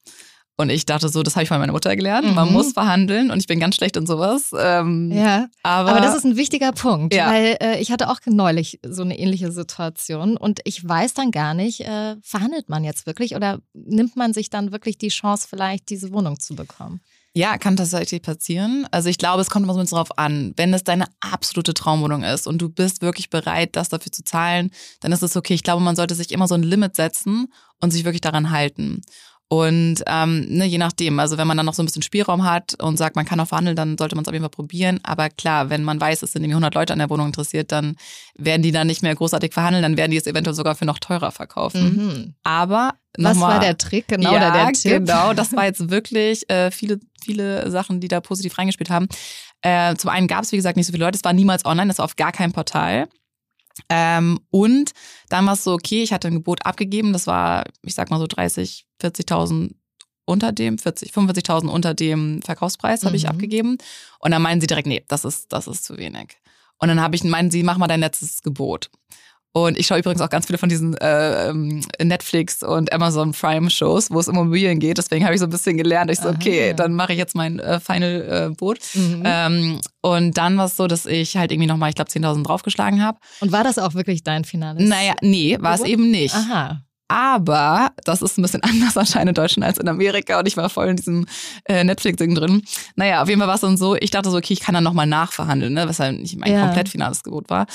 Und 0.59 0.71
ich 0.71 0.87
dachte 0.87 1.09
so, 1.11 1.23
das 1.23 1.37
habe 1.37 1.42
ich 1.42 1.49
von 1.49 1.59
meiner 1.59 1.73
Mutter 1.73 1.95
gelernt. 1.95 2.29
Mhm. 2.29 2.35
Man 2.35 2.53
muss 2.53 2.73
verhandeln 2.73 3.31
und 3.31 3.38
ich 3.38 3.47
bin 3.47 3.61
ganz 3.61 3.77
schlecht 3.77 3.97
in 3.97 4.07
sowas. 4.07 4.53
Ähm, 4.59 5.12
ja, 5.12 5.49
aber, 5.62 5.90
aber 5.90 6.01
das 6.01 6.16
ist 6.16 6.25
ein 6.25 6.37
wichtiger 6.37 6.73
Punkt, 6.73 7.14
ja. 7.14 7.31
weil 7.31 7.57
äh, 7.61 7.79
ich 7.81 7.92
hatte 7.92 8.09
auch 8.09 8.21
neulich 8.25 8.81
so 8.87 9.03
eine 9.03 9.19
ähnliche 9.19 9.53
Situation 9.53 10.37
und 10.37 10.61
ich 10.64 10.87
weiß 10.87 11.12
dann 11.12 11.31
gar 11.31 11.53
nicht, 11.53 11.81
äh, 11.81 12.16
verhandelt 12.23 12.71
man 12.71 12.85
jetzt 12.85 13.07
wirklich 13.07 13.35
oder 13.35 13.61
nimmt 13.75 14.16
man 14.16 14.33
sich 14.33 14.49
dann 14.49 14.73
wirklich 14.73 14.97
die 14.97 15.09
Chance, 15.09 15.47
vielleicht 15.49 15.90
diese 15.90 16.12
Wohnung 16.12 16.40
zu 16.40 16.55
bekommen? 16.55 17.01
Ja, 17.37 17.59
kann 17.59 17.77
tatsächlich 17.77 18.23
passieren. 18.23 18.88
Also 18.92 19.11
ich 19.11 19.19
glaube, 19.19 19.42
es 19.42 19.51
kommt 19.51 19.64
immer 19.64 19.75
so 19.75 19.97
drauf 19.97 20.16
an. 20.16 20.55
Wenn 20.57 20.73
es 20.73 20.85
deine 20.85 21.05
absolute 21.21 21.75
Traumwohnung 21.75 22.23
ist 22.23 22.47
und 22.47 22.62
du 22.62 22.71
bist 22.71 23.03
wirklich 23.03 23.29
bereit, 23.29 23.77
das 23.77 23.90
dafür 23.90 24.11
zu 24.11 24.25
zahlen, 24.25 24.71
dann 25.01 25.12
ist 25.12 25.23
es 25.23 25.37
okay. 25.37 25.53
Ich 25.53 25.62
glaube, 25.62 25.83
man 25.83 25.97
sollte 25.97 26.14
sich 26.14 26.33
immer 26.33 26.49
so 26.49 26.55
ein 26.55 26.62
Limit 26.62 26.97
setzen 26.97 27.53
und 27.83 27.90
sich 27.90 28.07
wirklich 28.07 28.23
daran 28.23 28.53
halten. 28.53 29.03
Und 29.49 30.03
ähm, 30.09 30.45
ne, 30.49 30.65
je 30.67 30.77
nachdem, 30.79 31.21
also 31.21 31.39
wenn 31.39 31.47
man 31.47 31.57
dann 31.57 31.67
noch 31.67 31.75
so 31.75 31.81
ein 31.83 31.87
bisschen 31.87 32.03
Spielraum 32.03 32.43
hat 32.45 32.75
und 32.83 32.97
sagt, 32.97 33.15
man 33.15 33.25
kann 33.25 33.39
auch 33.39 33.47
verhandeln, 33.47 33.77
dann 33.77 33.97
sollte 33.97 34.17
man 34.17 34.25
es 34.25 34.29
auf 34.29 34.35
jeden 34.35 34.43
Fall 34.43 34.51
probieren. 34.51 34.99
Aber 35.05 35.31
klar, 35.31 35.71
wenn 35.71 35.85
man 35.85 36.01
weiß, 36.01 36.23
es 36.25 36.33
sind 36.33 36.43
irgendwie 36.43 36.55
100 36.55 36.75
Leute 36.75 36.93
an 36.93 36.99
der 36.99 37.11
Wohnung 37.11 37.27
interessiert, 37.29 37.71
dann 37.71 37.95
werden 38.37 38.63
die 38.63 38.73
dann 38.73 38.89
nicht 38.89 39.03
mehr 39.03 39.15
großartig 39.15 39.53
verhandeln, 39.55 39.83
dann 39.83 39.97
werden 39.97 40.11
die 40.11 40.17
es 40.17 40.27
eventuell 40.27 40.55
sogar 40.57 40.75
für 40.75 40.85
noch 40.85 40.99
teurer 40.99 41.31
verkaufen. 41.31 41.83
Mhm. 41.97 42.35
Aber 42.43 42.95
Was 43.17 43.35
nochmal- 43.37 43.55
war 43.55 43.61
der 43.61 43.79
Trick 43.79 44.09
genau 44.09 44.33
ja, 44.33 44.37
oder 44.39 44.51
der 44.51 44.73
Tipp? 44.73 45.07
genau. 45.07 45.33
Das 45.33 45.53
war 45.55 45.65
jetzt 45.65 45.91
wirklich 45.91 46.51
äh, 46.51 46.73
viele, 46.73 46.99
viele 47.23 47.71
Sachen, 47.71 48.01
die 48.01 48.09
da 48.09 48.21
positiv 48.21 48.59
reingespielt 48.59 48.91
haben. 48.91 49.07
Äh, 49.63 49.95
zum 49.95 50.11
einen 50.11 50.27
gab 50.27 50.43
es, 50.43 50.51
wie 50.51 50.57
gesagt, 50.57 50.77
nicht 50.77 50.87
so 50.87 50.93
viele 50.93 51.05
Leute. 51.05 51.17
Es 51.19 51.25
war 51.25 51.33
niemals 51.33 51.65
online, 51.65 51.87
das 51.87 51.99
war 51.99 52.05
auf 52.07 52.17
gar 52.17 52.33
keinem 52.33 52.53
Portal. 52.53 53.07
Ähm, 53.89 54.41
und 54.51 54.93
dann 55.29 55.47
war 55.47 55.53
es 55.55 55.65
so, 55.65 55.73
okay, 55.73 56.03
ich 56.03 56.12
hatte 56.12 56.29
ein 56.29 56.35
Gebot 56.35 56.65
abgegeben. 56.65 57.12
Das 57.12 57.27
war, 57.27 57.65
ich 57.83 57.95
sag 57.95 58.11
mal 58.11 58.19
so 58.19 58.27
30, 58.27 58.87
40.000 59.01 59.73
unter 60.25 60.51
dem, 60.53 60.79
40, 60.79 61.12
45.000 61.12 61.69
unter 61.69 61.95
dem 61.95 62.43
Verkaufspreis 62.43 63.05
habe 63.05 63.17
ich 63.17 63.25
Mhm. 63.25 63.29
abgegeben. 63.31 63.79
Und 64.19 64.31
dann 64.33 64.43
meinen 64.43 64.61
sie 64.61 64.67
direkt, 64.67 64.89
nee, 64.89 65.05
das 65.09 65.25
ist, 65.25 65.53
das 65.53 65.69
ist 65.69 65.85
zu 65.85 65.97
wenig. 65.99 66.39
Und 66.79 66.89
dann 66.89 67.01
habe 67.01 67.15
ich, 67.17 67.23
meinen 67.25 67.51
sie, 67.51 67.62
mach 67.62 67.79
mal 67.79 67.87
dein 67.87 68.01
letztes 68.01 68.43
Gebot. 68.43 68.91
Und 69.57 69.79
ich 69.79 69.87
schaue 69.87 70.01
übrigens 70.01 70.21
auch 70.21 70.29
ganz 70.29 70.45
viele 70.45 70.59
von 70.59 70.69
diesen 70.69 70.95
äh, 70.99 71.49
ähm, 71.49 71.81
Netflix 72.03 72.62
und 72.62 72.92
Amazon 72.92 73.33
Prime 73.33 73.71
Shows, 73.71 74.11
wo 74.11 74.21
es 74.21 74.29
um 74.29 74.37
Immobilien 74.37 74.79
geht. 74.79 74.99
Deswegen 74.99 75.25
habe 75.25 75.33
ich 75.33 75.40
so 75.40 75.47
ein 75.47 75.51
bisschen 75.51 75.79
gelernt. 75.79 76.11
Ich 76.11 76.19
so, 76.19 76.29
Aha. 76.29 76.35
okay, 76.37 76.75
dann 76.75 76.92
mache 76.92 77.14
ich 77.14 77.19
jetzt 77.19 77.35
mein 77.35 77.59
äh, 77.59 77.81
Final 77.81 78.51
äh, 78.51 78.55
Boot. 78.55 78.81
Mhm. 78.92 79.23
Ähm, 79.25 79.81
und 80.03 80.37
dann 80.37 80.59
war 80.59 80.66
es 80.66 80.77
so, 80.77 80.87
dass 80.87 81.07
ich 81.07 81.38
halt 81.38 81.53
irgendwie 81.53 81.69
nochmal, 81.69 81.88
ich 81.88 81.95
glaube, 81.95 82.11
10.000 82.11 82.45
draufgeschlagen 82.45 83.03
habe. 83.03 83.19
Und 83.40 83.51
war 83.51 83.64
das 83.64 83.79
auch 83.79 83.95
wirklich 83.95 84.23
dein 84.23 84.45
finales? 84.45 84.87
Naja, 84.87 85.14
nee, 85.23 85.57
war 85.59 85.75
es 85.75 85.85
eben 85.85 86.11
nicht. 86.11 86.35
Aha. 86.35 86.83
Aber 87.09 87.92
das 88.05 88.21
ist 88.21 88.37
ein 88.37 88.42
bisschen 88.42 88.62
anders 88.62 88.95
anscheinend 88.99 89.31
in 89.31 89.35
Deutschland 89.42 89.64
als 89.64 89.79
in 89.79 89.88
Amerika 89.88 90.38
und 90.38 90.47
ich 90.49 90.59
war 90.59 90.69
voll 90.69 90.88
in 90.88 90.97
diesem 90.97 91.25
äh, 91.64 91.83
Netflix-Ding 91.83 92.35
drin. 92.35 92.62
Naja, 92.97 93.23
auf 93.23 93.29
jeden 93.31 93.40
Fall 93.40 93.49
war 93.49 93.55
es 93.55 93.62
dann 93.62 93.79
so, 93.79 93.97
ich 93.97 94.11
dachte 94.11 94.31
so, 94.31 94.37
okay, 94.37 94.53
ich 94.53 94.61
kann 94.61 94.75
dann 94.75 94.85
nochmal 94.85 95.07
nachverhandeln, 95.07 95.73
ne, 95.73 95.88
was 95.88 95.99
halt 95.99 96.21
nicht 96.21 96.37
mein 96.38 96.53
Ja. 96.53 96.66
komplett 96.66 96.90
finales 96.90 97.23
Gebot 97.23 97.49
war. 97.49 97.66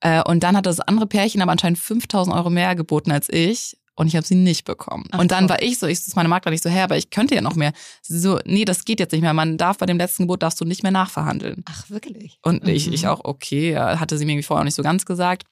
Äh, 0.00 0.22
und 0.22 0.40
dann 0.42 0.56
hat 0.56 0.66
das 0.66 0.80
andere 0.80 1.06
Pärchen 1.06 1.42
aber 1.42 1.52
anscheinend 1.52 1.78
5000 1.78 2.34
Euro 2.34 2.50
mehr 2.50 2.74
geboten 2.74 3.12
als 3.12 3.28
ich. 3.28 3.76
Und 3.96 4.06
ich 4.06 4.16
habe 4.16 4.26
sie 4.26 4.34
nicht 4.36 4.64
bekommen. 4.64 5.04
Ach, 5.10 5.18
und 5.18 5.30
dann 5.30 5.44
guck. 5.44 5.50
war 5.50 5.62
ich 5.62 5.78
so, 5.78 5.86
ich 5.86 5.98
das 5.98 6.06
ist 6.08 6.16
meine 6.16 6.28
Maklerin 6.30 6.54
nicht 6.54 6.62
so, 6.62 6.70
hä, 6.70 6.80
aber 6.80 6.96
ich 6.96 7.10
könnte 7.10 7.34
ja 7.34 7.42
noch 7.42 7.54
mehr. 7.54 7.72
Sie 8.00 8.18
so, 8.18 8.38
nee, 8.46 8.64
das 8.64 8.86
geht 8.86 8.98
jetzt 8.98 9.12
nicht 9.12 9.20
mehr. 9.20 9.34
Man 9.34 9.58
darf 9.58 9.76
bei 9.76 9.84
dem 9.84 9.98
letzten 9.98 10.22
Gebot 10.22 10.42
darfst 10.42 10.58
du 10.58 10.64
nicht 10.64 10.82
mehr 10.82 10.92
nachverhandeln. 10.92 11.64
Ach, 11.68 11.90
wirklich? 11.90 12.38
Und 12.42 12.66
ich, 12.66 12.86
Mhm. 12.86 12.92
ich 12.94 13.06
auch, 13.08 13.20
okay, 13.24 13.76
hatte 13.76 14.16
sie 14.16 14.24
mir 14.24 14.32
irgendwie 14.32 14.44
vorher 14.46 14.62
auch 14.62 14.64
nicht 14.64 14.74
so 14.76 14.82
ganz 14.82 15.04
gesagt. 15.04 15.42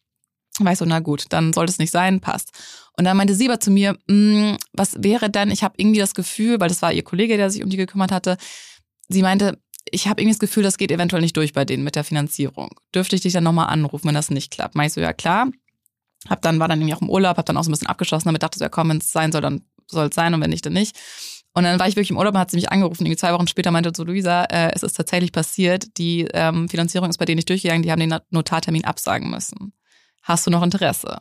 War 0.61 0.73
ich 0.73 0.79
so, 0.79 0.87
na 0.87 1.01
gut, 1.01 1.27
dann 1.29 1.53
sollte 1.53 1.71
es 1.73 1.79
nicht 1.79 1.91
sein, 1.91 2.21
passt. 2.21 2.51
Und 2.97 3.05
dann 3.05 3.19
meinte 3.19 3.35
sie 3.35 3.49
aber 3.51 3.61
zu 3.61 3.71
mir, 3.71 3.99
"Mm, 4.09 4.57
was 4.73 4.95
wäre 5.03 5.29
denn, 5.29 5.51
ich 5.51 5.63
habe 5.63 5.75
irgendwie 5.77 6.01
das 6.01 6.15
Gefühl, 6.15 6.59
weil 6.59 6.69
das 6.69 6.81
war 6.81 6.93
ihr 6.93 7.05
Kollege, 7.05 7.37
der 7.37 7.51
sich 7.51 7.63
um 7.63 7.69
die 7.69 7.77
gekümmert 7.77 8.13
hatte, 8.13 8.39
sie 9.09 9.21
meinte, 9.23 9.59
ich 9.93 10.09
habe 10.09 10.21
irgendwie 10.21 10.35
das 10.35 10.41
Gefühl, 10.41 10.63
das 10.63 10.79
geht 10.79 10.91
eventuell 10.91 11.23
nicht 11.23 11.37
durch 11.37 11.53
bei 11.53 11.65
denen 11.65 11.85
mit 11.85 11.97
der 11.97 12.05
Finanzierung. 12.05 12.71
Dürfte 12.95 13.17
ich 13.17 13.23
dich 13.23 13.33
dann 13.33 13.45
nochmal 13.45 13.69
anrufen, 13.69 14.09
wenn 14.09 14.15
das 14.15 14.31
nicht 14.31 14.51
klappt? 14.51 14.75
Meinte 14.75 14.89
ich 14.89 14.95
so, 14.95 15.01
ja 15.01 15.13
klar. 15.13 15.49
Hab 16.29 16.43
dann, 16.43 16.59
war 16.59 16.69
dann 16.69 16.81
irgendwie 16.81 16.95
auch 16.95 17.03
im 17.03 17.11
Urlaub, 17.11 17.37
hab 17.37 17.47
dann 17.47 17.57
auch 17.57 17.65
so 17.65 17.71
ein 17.71 17.73
bisschen 17.73 17.87
abgeschlossen, 17.87 18.29
damit 18.29 18.43
dachte 18.43 18.59
so, 18.59 18.65
ja 18.65 18.69
komm, 18.69 18.89
wenn 18.91 18.99
es 18.99 19.13
sein 19.13 19.31
soll, 19.31 19.41
dann 19.41 19.63
soll 19.87 20.09
es 20.09 20.15
sein 20.15 20.35
und 20.35 20.41
wenn 20.41 20.51
nicht, 20.51 20.67
dann 20.67 20.73
nicht. 20.73 20.97
Und 21.55 21.65
dann 21.65 21.79
war 21.81 21.89
ich 21.89 21.97
wirklich 21.97 22.11
im 22.11 22.19
Urlaub 22.19 22.35
und 22.35 22.41
hat 22.41 22.51
sie 22.51 22.57
mich 22.57 22.71
angerufen. 22.71 23.05
Irgendwie 23.05 23.17
zwei 23.17 23.33
Wochen 23.33 23.49
später 23.49 23.71
meinte 23.71 23.93
so, 23.95 24.05
Luisa, 24.05 24.45
äh, 24.45 24.71
es 24.75 24.83
ist 24.83 24.93
tatsächlich 24.93 25.33
passiert. 25.33 25.97
Die 25.99 26.29
ähm, 26.33 26.69
Finanzierung 26.69 27.09
ist 27.11 27.19
bei 27.19 27.25
denen 27.25 27.37
nicht 27.37 27.49
durchgegangen. 27.49 27.83
Die 27.83 27.91
haben 27.91 28.01
den 28.01 28.15
Notartermin 28.31 28.85
absagen 28.85 29.31
müssen. 29.31 29.73
Hast 30.23 30.47
du 30.47 30.51
noch 30.51 30.63
Interesse? 30.63 31.19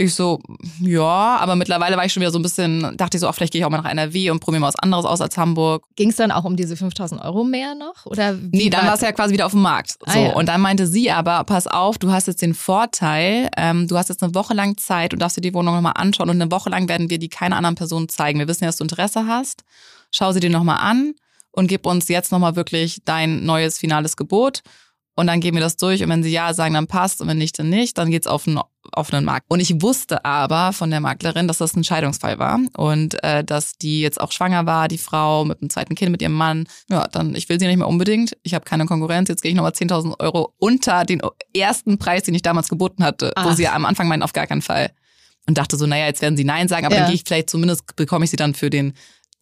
Ich 0.00 0.14
so, 0.14 0.40
ja, 0.80 1.36
aber 1.36 1.56
mittlerweile 1.56 1.94
war 1.94 2.06
ich 2.06 2.12
schon 2.14 2.22
wieder 2.22 2.30
so 2.30 2.38
ein 2.38 2.42
bisschen, 2.42 2.96
dachte 2.96 3.18
ich 3.18 3.20
so, 3.20 3.28
ach, 3.28 3.34
vielleicht 3.34 3.52
gehe 3.52 3.60
ich 3.60 3.66
auch 3.66 3.70
mal 3.70 3.82
nach 3.82 3.90
NRW 3.90 4.30
und 4.30 4.40
probiere 4.40 4.60
mal 4.62 4.68
was 4.68 4.76
anderes 4.76 5.04
aus 5.04 5.20
als 5.20 5.36
Hamburg. 5.36 5.84
Ging 5.94 6.08
es 6.08 6.16
dann 6.16 6.30
auch 6.30 6.44
um 6.44 6.56
diese 6.56 6.74
5000 6.74 7.20
Euro 7.22 7.44
mehr 7.44 7.74
noch? 7.74 8.06
Oder 8.06 8.32
Nee, 8.32 8.70
dann 8.70 8.86
war 8.86 8.94
es 8.94 9.02
ja 9.02 9.12
quasi 9.12 9.34
wieder 9.34 9.44
auf 9.44 9.52
dem 9.52 9.60
Markt. 9.60 9.98
Ah, 10.06 10.12
So. 10.14 10.18
ja. 10.20 10.32
Und 10.32 10.46
dann 10.46 10.62
meinte 10.62 10.86
sie 10.86 11.10
aber, 11.10 11.44
pass 11.44 11.66
auf, 11.66 11.98
du 11.98 12.10
hast 12.10 12.28
jetzt 12.28 12.40
den 12.40 12.54
Vorteil, 12.54 13.50
ähm, 13.58 13.88
du 13.88 13.98
hast 13.98 14.08
jetzt 14.08 14.22
eine 14.22 14.34
Woche 14.34 14.54
lang 14.54 14.78
Zeit 14.78 15.12
und 15.12 15.20
darfst 15.20 15.36
dir 15.36 15.42
die 15.42 15.52
Wohnung 15.52 15.74
nochmal 15.74 15.92
anschauen 15.96 16.30
und 16.30 16.40
eine 16.40 16.50
Woche 16.50 16.70
lang 16.70 16.88
werden 16.88 17.10
wir 17.10 17.18
die 17.18 17.28
keiner 17.28 17.56
anderen 17.56 17.74
Person 17.76 18.08
zeigen. 18.08 18.38
Wir 18.38 18.48
wissen 18.48 18.64
ja, 18.64 18.68
dass 18.68 18.76
du 18.76 18.84
Interesse 18.84 19.26
hast. 19.26 19.64
Schau 20.10 20.32
sie 20.32 20.40
dir 20.40 20.48
nochmal 20.48 20.78
an 20.80 21.12
und 21.52 21.66
gib 21.66 21.84
uns 21.84 22.08
jetzt 22.08 22.32
nochmal 22.32 22.56
wirklich 22.56 23.02
dein 23.04 23.44
neues 23.44 23.76
finales 23.76 24.16
Gebot. 24.16 24.62
Und 25.14 25.26
dann 25.26 25.40
gehen 25.40 25.52
wir 25.54 25.60
das 25.60 25.76
durch 25.76 26.02
und 26.02 26.08
wenn 26.08 26.22
sie 26.22 26.30
ja 26.30 26.54
sagen, 26.54 26.72
dann 26.72 26.86
passt 26.86 27.20
und 27.20 27.28
wenn 27.28 27.36
nicht, 27.36 27.58
dann 27.58 27.68
nicht, 27.68 27.98
dann 27.98 28.10
geht's 28.10 28.26
auf 28.26 28.46
einen 28.46 28.60
offenen 28.94 29.24
Markt. 29.24 29.46
Und 29.48 29.60
ich 29.60 29.80
wusste 29.82 30.24
aber 30.24 30.72
von 30.72 30.90
der 30.90 31.00
Maklerin, 31.00 31.48
dass 31.48 31.58
das 31.58 31.74
ein 31.76 31.84
Scheidungsfall 31.84 32.38
war 32.38 32.60
und 32.76 33.22
äh, 33.24 33.42
dass 33.44 33.74
die 33.78 34.00
jetzt 34.00 34.20
auch 34.20 34.32
schwanger 34.32 34.66
war, 34.66 34.88
die 34.88 34.98
Frau 34.98 35.44
mit 35.44 35.60
einem 35.60 35.70
zweiten 35.70 35.94
Kind 35.94 36.10
mit 36.12 36.22
ihrem 36.22 36.34
Mann. 36.34 36.66
Ja, 36.88 37.06
dann 37.08 37.34
ich 37.34 37.48
will 37.48 37.58
sie 37.60 37.66
nicht 37.66 37.76
mehr 37.78 37.88
unbedingt. 37.88 38.36
Ich 38.42 38.54
habe 38.54 38.64
keine 38.64 38.86
Konkurrenz. 38.86 39.28
Jetzt 39.28 39.42
gehe 39.42 39.50
ich 39.50 39.56
nochmal 39.56 39.72
10.000 39.72 40.18
Euro 40.20 40.54
unter 40.58 41.04
den 41.04 41.20
ersten 41.56 41.98
Preis, 41.98 42.22
den 42.24 42.34
ich 42.34 42.42
damals 42.42 42.68
geboten 42.68 43.02
hatte, 43.04 43.28
wo 43.36 43.50
Ach. 43.50 43.56
sie 43.56 43.68
am 43.68 43.84
Anfang 43.84 44.08
meinen 44.08 44.22
auf 44.22 44.32
gar 44.32 44.46
keinen 44.46 44.62
Fall. 44.62 44.90
Und 45.46 45.56
dachte 45.58 45.76
so, 45.76 45.86
naja, 45.86 46.06
jetzt 46.06 46.20
werden 46.22 46.36
sie 46.36 46.44
Nein 46.44 46.68
sagen, 46.68 46.84
aber 46.86 46.94
Ja. 46.94 47.00
dann 47.02 47.08
gehe 47.10 47.16
ich 47.16 47.24
vielleicht 47.26 47.50
zumindest 47.50 47.96
bekomme 47.96 48.24
ich 48.24 48.30
sie 48.30 48.36
dann 48.36 48.54
für 48.54 48.68
den 48.70 48.92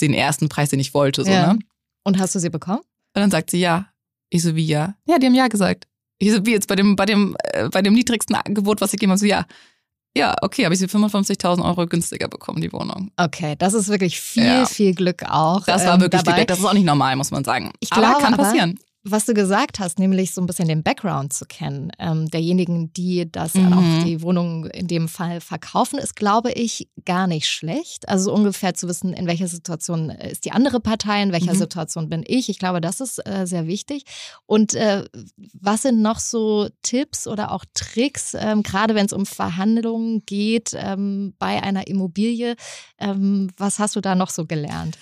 den 0.01 0.15
ersten 0.15 0.49
Preis, 0.49 0.71
den 0.71 0.79
ich 0.79 0.95
wollte, 0.95 1.25
so 1.25 1.31
Ja. 1.33 1.53
ne? 1.55 1.59
Und 2.05 2.21
hast 2.21 2.33
du 2.35 2.39
sie 2.39 2.51
bekommen? 2.51 2.79
Und 2.79 3.21
dann 3.23 3.33
sagt 3.33 3.51
sie 3.51 3.59
ja. 3.59 3.87
Ich 4.31 4.43
so, 4.45 4.55
wie 4.55 4.65
ja? 4.65 4.95
Ja, 5.07 5.19
die 5.19 5.27
haben 5.27 5.35
ja 5.35 5.49
gesagt. 5.49 5.88
Ich 6.18 6.33
so, 6.33 6.44
wie 6.46 6.52
jetzt 6.52 6.68
bei 6.68 6.76
dem, 6.76 6.96
bei 6.96 7.07
dem, 7.07 7.37
äh, 7.52 7.68
bei 7.68 7.81
dem 7.83 7.94
niedrigsten 7.94 8.35
Angebot, 8.37 8.81
was 8.81 8.92
ich 8.92 9.00
habe, 9.02 9.16
so 9.18 9.26
ja. 9.26 9.46
Ja, 10.16 10.35
okay, 10.42 10.64
habe 10.64 10.74
ich 10.74 10.81
sie 10.81 10.87
55.000 10.88 11.64
Euro 11.64 11.87
günstiger 11.87 12.26
bekommen, 12.28 12.61
die 12.61 12.72
Wohnung. 12.72 13.12
Okay, 13.16 13.54
das 13.57 13.74
ist 13.74 13.88
wirklich 13.88 14.20
viel, 14.20 14.42
Ja. 14.44 14.66
viel 14.66 14.94
Glück 14.94 15.22
auch. 15.28 15.64
Das 15.66 15.85
war 15.87 15.94
ähm, 15.94 16.00
wirklich 16.00 16.22
dabei. 16.22 16.38
Feedback. 16.38 16.48
Das 16.48 16.59
ist 16.59 16.64
auch 16.64 16.72
nicht 16.72 16.87
normal, 16.87 17.14
muss 17.14 17.31
man 17.31 17.44
sagen. 17.44 17.70
Ich 17.78 17.92
aber 17.92 18.00
glaube 18.00 18.22
kann 18.22 18.35
aber- 18.35 18.42
passieren. 18.44 18.78
Was 19.05 19.25
du 19.25 19.33
gesagt 19.33 19.79
hast, 19.79 19.99
nämlich 19.99 20.35
so 20.35 20.41
ein 20.41 20.47
bisschen 20.47 20.69
den 20.69 20.83
Background 20.83 21.33
zu 21.33 21.47
kennen, 21.47 21.91
ähm, 21.99 22.29
derjenigen, 22.31 22.93
die 22.93 23.31
das 23.31 23.55
Mhm. 23.55 23.73
auch 23.73 24.03
die 24.03 24.23
Wohnung 24.23 24.67
in 24.67 24.87
dem 24.89 25.09
Fall 25.09 25.41
verkaufen, 25.41 25.99
ist, 25.99 26.17
glaube 26.17 26.53
ich, 26.53 26.89
gar 27.05 27.27
nicht 27.27 27.47
schlecht. 27.47 28.09
Also 28.09 28.33
ungefähr 28.35 28.75
zu 28.75 28.89
wissen, 28.89 29.13
in 29.13 29.27
welcher 29.27 29.49
Situation 29.49 30.11
ist 30.11 30.45
die 30.45 30.53
andere 30.53 30.81
Partei, 30.81 31.23
in 31.23 31.33
welcher 31.33 31.55
Mhm. 31.55 31.59
Situation 31.59 32.09
bin 32.09 32.25
ich. 32.27 32.49
Ich 32.49 32.59
glaube, 32.59 32.81
das 32.81 33.01
ist 33.01 33.25
äh, 33.27 33.47
sehr 33.47 33.67
wichtig. 33.67 34.05
Und 34.47 34.75
äh, 34.75 35.05
was 35.55 35.83
sind 35.83 36.03
noch 36.03 36.19
so 36.19 36.69
Tipps 36.83 37.27
oder 37.27 37.53
auch 37.53 37.65
Tricks, 37.75 38.35
ähm, 38.39 38.63
gerade 38.63 38.95
wenn 38.95 39.07
es 39.07 39.13
um 39.13 39.27
Verhandlungen 39.27 40.23
geht 40.27 40.73
ähm, 40.75 41.35
bei 41.39 41.63
einer 41.63 41.87
Immobilie? 41.87 42.57
Ähm, 42.99 43.49
was 43.57 43.79
hast 43.79 43.97
du 43.97 44.01
da 44.01 44.15
noch 44.15 44.31
so 44.31 44.45
gelernt? 44.45 44.99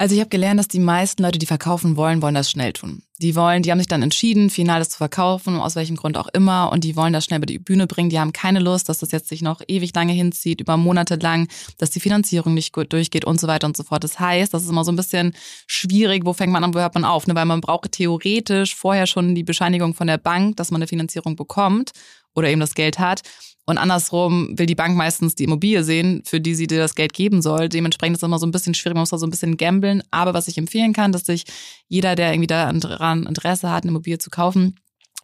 Also 0.00 0.14
ich 0.14 0.20
habe 0.20 0.30
gelernt, 0.30 0.60
dass 0.60 0.68
die 0.68 0.78
meisten 0.78 1.24
Leute, 1.24 1.40
die 1.40 1.46
verkaufen 1.46 1.96
wollen, 1.96 2.22
wollen 2.22 2.36
das 2.36 2.48
schnell 2.48 2.72
tun. 2.72 3.02
Die 3.20 3.34
wollen, 3.34 3.64
die 3.64 3.72
haben 3.72 3.80
sich 3.80 3.88
dann 3.88 4.02
entschieden, 4.02 4.48
final 4.48 4.78
das 4.78 4.90
zu 4.90 4.96
verkaufen, 4.96 5.56
aus 5.56 5.74
welchem 5.74 5.96
Grund 5.96 6.16
auch 6.16 6.28
immer, 6.28 6.70
und 6.70 6.84
die 6.84 6.94
wollen 6.94 7.12
das 7.12 7.24
schnell 7.24 7.38
über 7.38 7.46
die 7.46 7.58
Bühne 7.58 7.88
bringen. 7.88 8.08
Die 8.08 8.20
haben 8.20 8.32
keine 8.32 8.60
Lust, 8.60 8.88
dass 8.88 9.00
das 9.00 9.10
jetzt 9.10 9.28
sich 9.28 9.42
noch 9.42 9.60
ewig 9.66 9.92
lange 9.96 10.12
hinzieht, 10.12 10.60
über 10.60 10.76
Monate 10.76 11.16
lang, 11.16 11.48
dass 11.78 11.90
die 11.90 11.98
Finanzierung 11.98 12.54
nicht 12.54 12.72
gut 12.72 12.92
durchgeht 12.92 13.24
und 13.24 13.40
so 13.40 13.48
weiter 13.48 13.66
und 13.66 13.76
so 13.76 13.82
fort. 13.82 14.04
Das 14.04 14.20
heißt, 14.20 14.54
das 14.54 14.62
ist 14.62 14.70
immer 14.70 14.84
so 14.84 14.92
ein 14.92 14.96
bisschen 14.96 15.34
schwierig, 15.66 16.24
wo 16.24 16.32
fängt 16.32 16.52
man 16.52 16.62
an, 16.62 16.74
wo 16.74 16.78
hört 16.78 16.94
man 16.94 17.04
auf, 17.04 17.26
ne? 17.26 17.34
weil 17.34 17.46
man 17.46 17.60
braucht 17.60 17.90
theoretisch 17.90 18.76
vorher 18.76 19.08
schon 19.08 19.34
die 19.34 19.42
Bescheinigung 19.42 19.94
von 19.94 20.06
der 20.06 20.18
Bank, 20.18 20.58
dass 20.58 20.70
man 20.70 20.80
eine 20.80 20.86
Finanzierung 20.86 21.34
bekommt 21.34 21.90
oder 22.36 22.48
eben 22.48 22.60
das 22.60 22.76
Geld 22.76 23.00
hat. 23.00 23.22
Und 23.68 23.76
andersrum 23.76 24.58
will 24.58 24.64
die 24.64 24.74
Bank 24.74 24.96
meistens 24.96 25.34
die 25.34 25.44
Immobilie 25.44 25.84
sehen, 25.84 26.22
für 26.24 26.40
die 26.40 26.54
sie 26.54 26.66
dir 26.66 26.78
das 26.78 26.94
Geld 26.94 27.12
geben 27.12 27.42
soll. 27.42 27.68
Dementsprechend 27.68 28.16
ist 28.16 28.22
es 28.22 28.26
immer 28.26 28.38
so 28.38 28.46
ein 28.46 28.50
bisschen 28.50 28.72
schwierig, 28.72 28.94
man 28.94 29.02
muss 29.02 29.10
da 29.10 29.18
so 29.18 29.26
ein 29.26 29.30
bisschen 29.30 29.58
gambeln. 29.58 30.02
Aber 30.10 30.32
was 30.32 30.48
ich 30.48 30.56
empfehlen 30.56 30.94
kann, 30.94 31.12
dass 31.12 31.26
sich 31.26 31.44
jeder, 31.86 32.14
der 32.14 32.32
irgendwie 32.32 32.46
daran 32.46 33.26
Interesse 33.26 33.70
hat, 33.70 33.82
eine 33.82 33.90
Immobilie 33.90 34.16
zu 34.16 34.30
kaufen, 34.30 34.76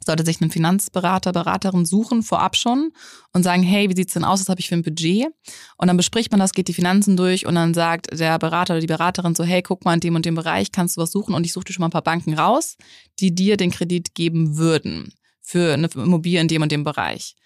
sollte 0.05 0.27
sich 0.27 0.43
einen 0.43 0.51
Finanzberater, 0.51 1.33
Beraterin 1.33 1.87
suchen, 1.87 2.23
vorab 2.23 2.55
schon 2.55 2.93
und 3.33 3.45
sagen, 3.45 3.63
hey, 3.63 3.89
wie 3.89 3.97
sieht's 3.97 4.13
denn 4.13 4.25
aus, 4.25 4.41
was 4.41 4.51
habe 4.51 4.61
ich 4.61 4.69
für 4.69 4.75
ein 4.75 4.83
Budget? 4.83 5.29
Und 5.79 5.89
dann 5.89 5.97
bespricht 5.97 6.31
man 6.31 6.39
das, 6.39 6.53
geht 6.53 6.69
die 6.69 6.75
Finanzen 6.75 7.17
durch 7.17 7.47
und 7.47 7.55
dann 7.55 7.73
sagt 7.73 8.09
der 8.13 8.39
Berater 8.39 8.75
oder 8.75 8.83
die 8.83 8.87
Beraterin 8.87 9.35
so, 9.35 9.45
hey, 9.45 9.63
guck 9.63 9.87
mal 9.87 9.95
in 9.95 10.01
dem 10.01 10.17
und 10.17 10.27
dem 10.27 10.35
Bereich, 10.35 10.71
kannst 10.71 10.99
du 10.99 11.01
was 11.01 11.13
suchen? 11.13 11.35
Und 11.35 11.47
ich 11.47 11.55
suche 11.55 11.65
dir 11.65 11.73
schon 11.73 11.81
mal 11.81 11.89
ein 11.89 11.93
paar 11.93 12.03
Banken 12.03 12.35
raus, 12.35 12.77
die 13.21 13.35
dir 13.35 13.57
den 13.57 13.71
Kredit 13.71 14.15
geben 14.15 14.59
würden 14.59 15.15
für 15.41 15.73
eine 15.73 15.89
Immobilie 15.95 16.43
in 16.43 16.49
dem 16.49 16.61
und 16.61 16.71
dem 16.71 16.85
Bereich. 16.85 17.37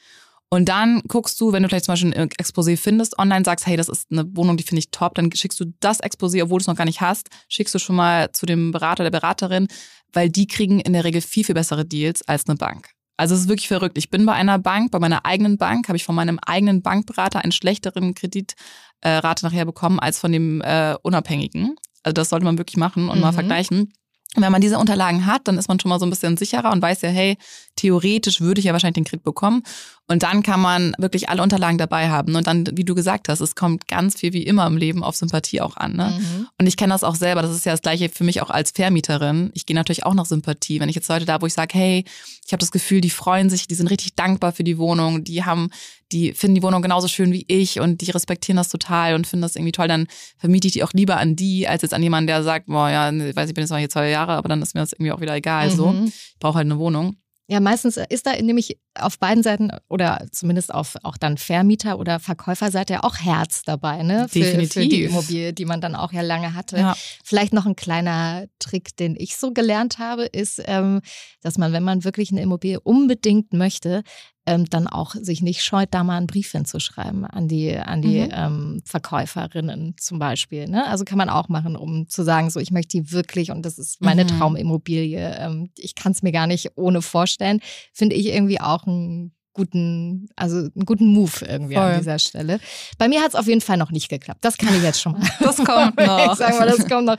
Und 0.50 0.68
dann 0.70 1.02
guckst 1.08 1.38
du, 1.40 1.52
wenn 1.52 1.62
du 1.62 1.68
vielleicht 1.68 1.84
zum 1.84 1.92
Beispiel 1.92 2.14
ein 2.14 2.28
Exposé 2.30 2.76
findest, 2.78 3.18
online 3.18 3.44
sagst, 3.44 3.66
hey, 3.66 3.76
das 3.76 3.88
ist 3.90 4.06
eine 4.10 4.24
Wohnung, 4.34 4.56
die 4.56 4.64
finde 4.64 4.78
ich 4.78 4.90
top, 4.90 5.14
dann 5.14 5.30
schickst 5.32 5.60
du 5.60 5.66
das 5.80 6.02
Exposé, 6.02 6.42
obwohl 6.42 6.58
du 6.58 6.62
es 6.62 6.66
noch 6.66 6.76
gar 6.76 6.86
nicht 6.86 7.02
hast, 7.02 7.28
schickst 7.48 7.74
du 7.74 7.78
schon 7.78 7.96
mal 7.96 8.32
zu 8.32 8.46
dem 8.46 8.70
Berater, 8.72 9.02
der 9.02 9.10
Beraterin, 9.10 9.68
weil 10.12 10.30
die 10.30 10.46
kriegen 10.46 10.80
in 10.80 10.94
der 10.94 11.04
Regel 11.04 11.20
viel, 11.20 11.44
viel 11.44 11.54
bessere 11.54 11.84
Deals 11.84 12.26
als 12.26 12.46
eine 12.46 12.56
Bank. 12.56 12.90
Also 13.18 13.34
es 13.34 13.42
ist 13.42 13.48
wirklich 13.48 13.68
verrückt. 13.68 13.98
Ich 13.98 14.10
bin 14.10 14.24
bei 14.24 14.32
einer 14.32 14.58
Bank, 14.58 14.90
bei 14.90 14.98
meiner 15.00 15.26
eigenen 15.26 15.58
Bank, 15.58 15.88
habe 15.88 15.96
ich 15.96 16.04
von 16.04 16.14
meinem 16.14 16.38
eigenen 16.38 16.82
Bankberater 16.82 17.42
einen 17.42 17.52
schlechteren 17.52 18.14
Kreditrate 18.14 19.44
nachher 19.44 19.64
bekommen 19.64 19.98
als 20.00 20.18
von 20.18 20.32
dem 20.32 20.60
äh, 20.62 20.94
Unabhängigen. 21.02 21.76
Also 22.02 22.12
das 22.14 22.28
sollte 22.30 22.44
man 22.44 22.58
wirklich 22.58 22.76
machen 22.76 23.08
und 23.10 23.20
mal 23.20 23.32
Mhm. 23.32 23.34
vergleichen. 23.34 23.92
Und 24.36 24.42
wenn 24.42 24.52
man 24.52 24.60
diese 24.60 24.78
Unterlagen 24.78 25.24
hat, 25.26 25.48
dann 25.48 25.56
ist 25.58 25.68
man 25.68 25.80
schon 25.80 25.88
mal 25.88 25.98
so 25.98 26.06
ein 26.06 26.10
bisschen 26.10 26.36
sicherer 26.36 26.70
und 26.70 26.82
weiß 26.82 27.00
ja, 27.02 27.08
hey, 27.08 27.36
theoretisch 27.78 28.40
würde 28.40 28.58
ich 28.58 28.66
ja 28.66 28.72
wahrscheinlich 28.72 28.94
den 28.94 29.04
Kredit 29.04 29.24
bekommen. 29.24 29.62
Und 30.10 30.22
dann 30.22 30.42
kann 30.42 30.60
man 30.60 30.94
wirklich 30.96 31.28
alle 31.28 31.42
Unterlagen 31.42 31.76
dabei 31.76 32.08
haben. 32.08 32.34
Und 32.34 32.46
dann, 32.46 32.64
wie 32.72 32.84
du 32.84 32.94
gesagt 32.94 33.28
hast, 33.28 33.40
es 33.40 33.54
kommt 33.54 33.88
ganz 33.88 34.18
viel 34.18 34.32
wie 34.32 34.42
immer 34.42 34.66
im 34.66 34.78
Leben 34.78 35.04
auf 35.04 35.16
Sympathie 35.16 35.60
auch 35.60 35.76
an. 35.76 35.96
Ne? 35.96 36.18
Mhm. 36.18 36.48
Und 36.58 36.66
ich 36.66 36.78
kenne 36.78 36.94
das 36.94 37.04
auch 37.04 37.14
selber. 37.14 37.42
Das 37.42 37.54
ist 37.54 37.66
ja 37.66 37.72
das 37.72 37.82
Gleiche 37.82 38.08
für 38.08 38.24
mich 38.24 38.40
auch 38.40 38.48
als 38.48 38.70
Vermieterin. 38.70 39.50
Ich 39.52 39.66
gehe 39.66 39.76
natürlich 39.76 40.06
auch 40.06 40.14
nach 40.14 40.24
Sympathie. 40.24 40.80
Wenn 40.80 40.88
ich 40.88 40.94
jetzt 40.94 41.08
Leute 41.08 41.26
da, 41.26 41.42
wo 41.42 41.46
ich 41.46 41.52
sage, 41.52 41.76
hey, 41.76 42.04
ich 42.46 42.52
habe 42.52 42.60
das 42.60 42.70
Gefühl, 42.70 43.02
die 43.02 43.10
freuen 43.10 43.50
sich, 43.50 43.66
die 43.68 43.74
sind 43.74 43.88
richtig 43.88 44.14
dankbar 44.14 44.52
für 44.52 44.64
die 44.64 44.78
Wohnung, 44.78 45.24
die 45.24 45.44
haben, 45.44 45.68
die 46.10 46.32
finden 46.32 46.54
die 46.54 46.62
Wohnung 46.62 46.80
genauso 46.80 47.06
schön 47.06 47.30
wie 47.30 47.44
ich 47.46 47.78
und 47.78 48.00
die 48.00 48.10
respektieren 48.10 48.56
das 48.56 48.70
total 48.70 49.14
und 49.14 49.26
finden 49.26 49.42
das 49.42 49.54
irgendwie 49.54 49.72
toll, 49.72 49.88
dann 49.88 50.06
vermiete 50.38 50.66
ich 50.66 50.72
die 50.72 50.82
auch 50.82 50.94
lieber 50.94 51.18
an 51.18 51.36
die, 51.36 51.68
als 51.68 51.82
jetzt 51.82 51.92
an 51.92 52.02
jemanden, 52.02 52.28
der 52.28 52.42
sagt, 52.42 52.68
boah, 52.68 52.88
ja, 52.88 53.12
ich 53.12 53.36
weiß, 53.36 53.50
ich 53.50 53.54
bin 53.54 53.62
jetzt 53.62 53.70
mal 53.70 53.76
hier 53.76 53.90
zwei 53.90 54.08
Jahre, 54.08 54.32
aber 54.32 54.48
dann 54.48 54.62
ist 54.62 54.74
mir 54.74 54.80
das 54.80 54.94
irgendwie 54.94 55.12
auch 55.12 55.20
wieder 55.20 55.34
egal. 55.34 55.68
Mhm. 55.68 55.76
So, 55.76 55.94
ich 56.06 56.38
brauche 56.40 56.54
halt 56.54 56.64
eine 56.64 56.78
Wohnung. 56.78 57.18
Ja, 57.50 57.60
meistens 57.60 57.96
ist 57.96 58.26
da 58.26 58.32
nämlich 58.32 58.78
auf 58.94 59.18
beiden 59.18 59.42
Seiten 59.42 59.70
oder 59.88 60.26
zumindest 60.32 60.72
auf 60.72 60.96
auch 61.02 61.16
dann 61.16 61.38
Vermieter 61.38 61.98
oder 61.98 62.20
Verkäuferseite 62.20 62.92
ja 62.92 63.04
auch 63.04 63.16
Herz 63.16 63.62
dabei, 63.62 64.02
ne? 64.02 64.28
Für, 64.28 64.40
Definitiv. 64.40 64.72
für 64.74 64.88
die 64.88 65.04
Immobilie, 65.04 65.52
die 65.54 65.64
man 65.64 65.80
dann 65.80 65.94
auch 65.94 66.12
ja 66.12 66.20
lange 66.20 66.52
hatte. 66.52 66.76
Ja. 66.76 66.94
Vielleicht 67.24 67.54
noch 67.54 67.64
ein 67.64 67.74
kleiner 67.74 68.44
Trick, 68.58 68.94
den 68.98 69.16
ich 69.16 69.38
so 69.38 69.52
gelernt 69.52 69.98
habe, 69.98 70.24
ist, 70.24 70.62
ähm, 70.66 71.00
dass 71.40 71.56
man, 71.56 71.72
wenn 71.72 71.84
man 71.84 72.04
wirklich 72.04 72.30
eine 72.30 72.42
Immobilie 72.42 72.80
unbedingt 72.80 73.54
möchte, 73.54 74.02
ähm, 74.48 74.64
dann 74.70 74.86
auch 74.86 75.14
sich 75.14 75.42
nicht 75.42 75.62
scheut, 75.62 75.88
da 75.90 76.02
mal 76.02 76.16
einen 76.16 76.26
Brief 76.26 76.50
hinzuschreiben 76.50 77.26
an 77.26 77.48
die, 77.48 77.76
an 77.76 78.00
die 78.00 78.20
mhm. 78.20 78.32
ähm, 78.32 78.82
Verkäuferinnen 78.86 79.94
zum 79.98 80.18
Beispiel. 80.18 80.68
Ne? 80.68 80.86
Also 80.86 81.04
kann 81.04 81.18
man 81.18 81.28
auch 81.28 81.50
machen, 81.50 81.76
um 81.76 82.08
zu 82.08 82.24
sagen, 82.24 82.48
so 82.48 82.58
ich 82.58 82.70
möchte 82.70 82.96
die 82.96 83.12
wirklich 83.12 83.50
und 83.50 83.66
das 83.66 83.78
ist 83.78 84.00
meine 84.00 84.24
mhm. 84.24 84.28
Traumimmobilie. 84.28 85.36
Ähm, 85.38 85.70
ich 85.76 85.94
kann 85.94 86.12
es 86.12 86.22
mir 86.22 86.32
gar 86.32 86.46
nicht 86.46 86.72
ohne 86.76 87.02
vorstellen. 87.02 87.60
Finde 87.92 88.16
ich 88.16 88.26
irgendwie 88.26 88.58
auch 88.58 88.86
ein 88.86 89.32
guten, 89.52 90.28
also 90.34 90.56
einen 90.56 90.86
guten 90.86 91.12
Move 91.12 91.44
irgendwie 91.46 91.74
Voll. 91.74 91.82
an 91.82 91.98
dieser 91.98 92.18
Stelle. 92.18 92.58
Bei 92.96 93.06
mir 93.08 93.20
hat 93.20 93.30
es 93.30 93.34
auf 93.34 93.48
jeden 93.48 93.60
Fall 93.60 93.76
noch 93.76 93.90
nicht 93.90 94.08
geklappt. 94.08 94.42
Das 94.44 94.56
kann 94.56 94.74
ich 94.74 94.82
jetzt 94.82 95.00
schon 95.00 95.12
mal. 95.12 95.20
Das 95.40 95.56
kommt 95.56 95.96
noch. 95.98 96.32
ich 96.32 96.38
sag 96.38 96.58
mal, 96.58 96.66
das 96.66 96.88
kommt 96.88 97.06
noch. 97.06 97.16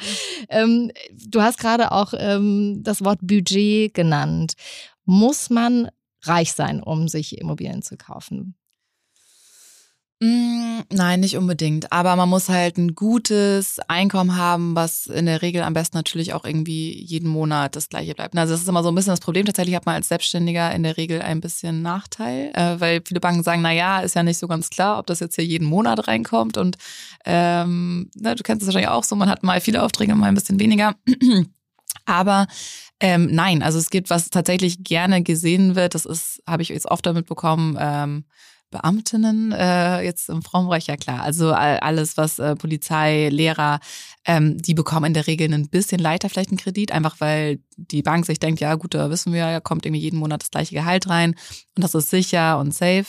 Ähm, 0.50 0.92
du 1.28 1.42
hast 1.42 1.60
gerade 1.60 1.92
auch 1.92 2.14
ähm, 2.18 2.80
das 2.82 3.04
Wort 3.04 3.20
Budget 3.22 3.94
genannt. 3.94 4.54
Muss 5.06 5.50
man 5.50 5.90
reich 6.24 6.54
sein, 6.54 6.82
um 6.82 7.08
sich 7.08 7.38
Immobilien 7.38 7.82
zu 7.82 7.98
kaufen? 7.98 8.56
Mm, 10.22 10.82
nein, 10.92 11.22
nicht 11.22 11.38
unbedingt. 11.38 11.94
Aber 11.94 12.18
man 12.18 12.28
muss 12.28 12.50
halt 12.50 12.78
ein 12.78 12.94
gutes 12.94 13.80
Einkommen 13.88 14.36
haben, 14.36 14.76
was 14.76 15.08
in 15.08 15.26
der 15.28 15.42
Regel 15.42 15.62
am 15.62 15.74
besten 15.74 15.96
natürlich 15.96 16.34
auch 16.34 16.44
irgendwie 16.44 16.92
jeden 17.02 17.30
Monat 17.30 17.78
das 17.78 17.88
gleiche 17.88 18.16
bleibt. 18.16 18.38
Also 18.38 18.54
das 18.54 18.62
ist 18.62 18.68
immer 18.68 18.84
so 18.84 18.90
ein 18.90 18.96
bisschen 18.96 19.14
das 19.14 19.22
Problem. 19.22 19.46
Tatsächlich 19.46 19.76
hat 19.76 19.86
man 19.86 19.96
als 19.96 20.10
Selbstständiger 20.10 20.74
in 20.74 20.84
der 20.84 20.98
Regel 20.98 21.22
ein 21.22 21.40
bisschen 21.40 21.82
Nachteil, 21.82 22.52
äh, 22.54 22.82
weil 22.82 23.02
viele 23.06 23.22
Banken 23.22 23.44
sagen, 23.44 23.62
na 23.62 23.72
ja, 23.72 24.02
ist 24.02 24.16
ja 24.16 24.24
nicht 24.24 24.40
so 24.40 24.50
ganz 24.50 24.70
klar, 24.70 25.00
ob 25.00 25.08
das 25.08 25.22
jetzt 25.22 25.36
hier 25.36 25.46
jeden 25.46 25.68
Monat 25.68 26.10
reinkommt. 26.10 26.58
Und 26.58 26.78
ähm, 27.24 28.12
na, 28.16 28.36
du 28.36 28.44
kennst 28.44 28.62
es 28.64 28.68
wahrscheinlich 28.68 28.90
auch 28.90 29.06
so, 29.06 29.16
man 29.16 29.30
hat 29.30 29.44
mal 29.44 29.62
viele 29.62 29.82
Aufträge, 29.82 30.16
mal 30.16 30.28
ein 30.28 30.36
bisschen 30.36 30.60
weniger. 30.60 30.96
Aber 32.10 32.48
ähm, 33.00 33.30
nein, 33.32 33.64
also 33.64 33.78
es 33.78 33.90
gibt, 33.90 34.10
was 34.10 34.30
tatsächlich 34.30 34.84
gerne 34.84 35.24
gesehen 35.24 35.76
wird, 35.76 35.96
das 35.96 36.06
ist, 36.06 36.42
habe 36.48 36.62
ich 36.62 36.70
jetzt 36.70 36.90
oft 36.90 37.06
damit 37.06 37.28
bekommen, 37.28 37.78
ähm, 37.80 38.26
Beamtinnen, 38.72 39.52
äh, 39.52 40.02
jetzt 40.02 40.30
im 40.30 40.44
Frauenbereich, 40.44 40.86
ja 40.86 40.96
klar. 40.96 41.24
Also 41.24 41.54
alles, 41.54 42.18
was 42.18 42.38
äh, 42.38 42.56
Polizei, 42.56 43.30
Lehrer, 43.30 43.80
ähm, 44.26 44.60
die 44.60 44.76
bekommen 44.76 45.08
in 45.08 45.14
der 45.16 45.26
Regel 45.26 45.52
ein 45.52 45.70
bisschen 45.70 46.00
leichter 46.00 46.30
vielleicht 46.30 46.52
einen 46.52 46.60
Kredit, 46.60 46.92
einfach 46.92 47.16
weil 47.20 47.62
die 47.78 48.04
Bank 48.04 48.28
sich 48.28 48.40
denkt, 48.40 48.62
ja 48.62 48.76
gut, 48.76 48.94
da 48.94 49.10
wissen 49.10 49.34
wir, 49.34 49.40
ja, 49.40 49.60
kommt 49.60 49.88
irgendwie 49.88 50.02
jeden 50.02 50.20
Monat 50.20 50.44
das 50.44 50.52
gleiche 50.52 50.76
Gehalt 50.76 51.10
rein 51.10 51.32
und 51.76 51.84
das 51.84 51.96
ist 51.96 52.12
sicher 52.12 52.60
und 52.60 52.74
safe. 52.74 53.08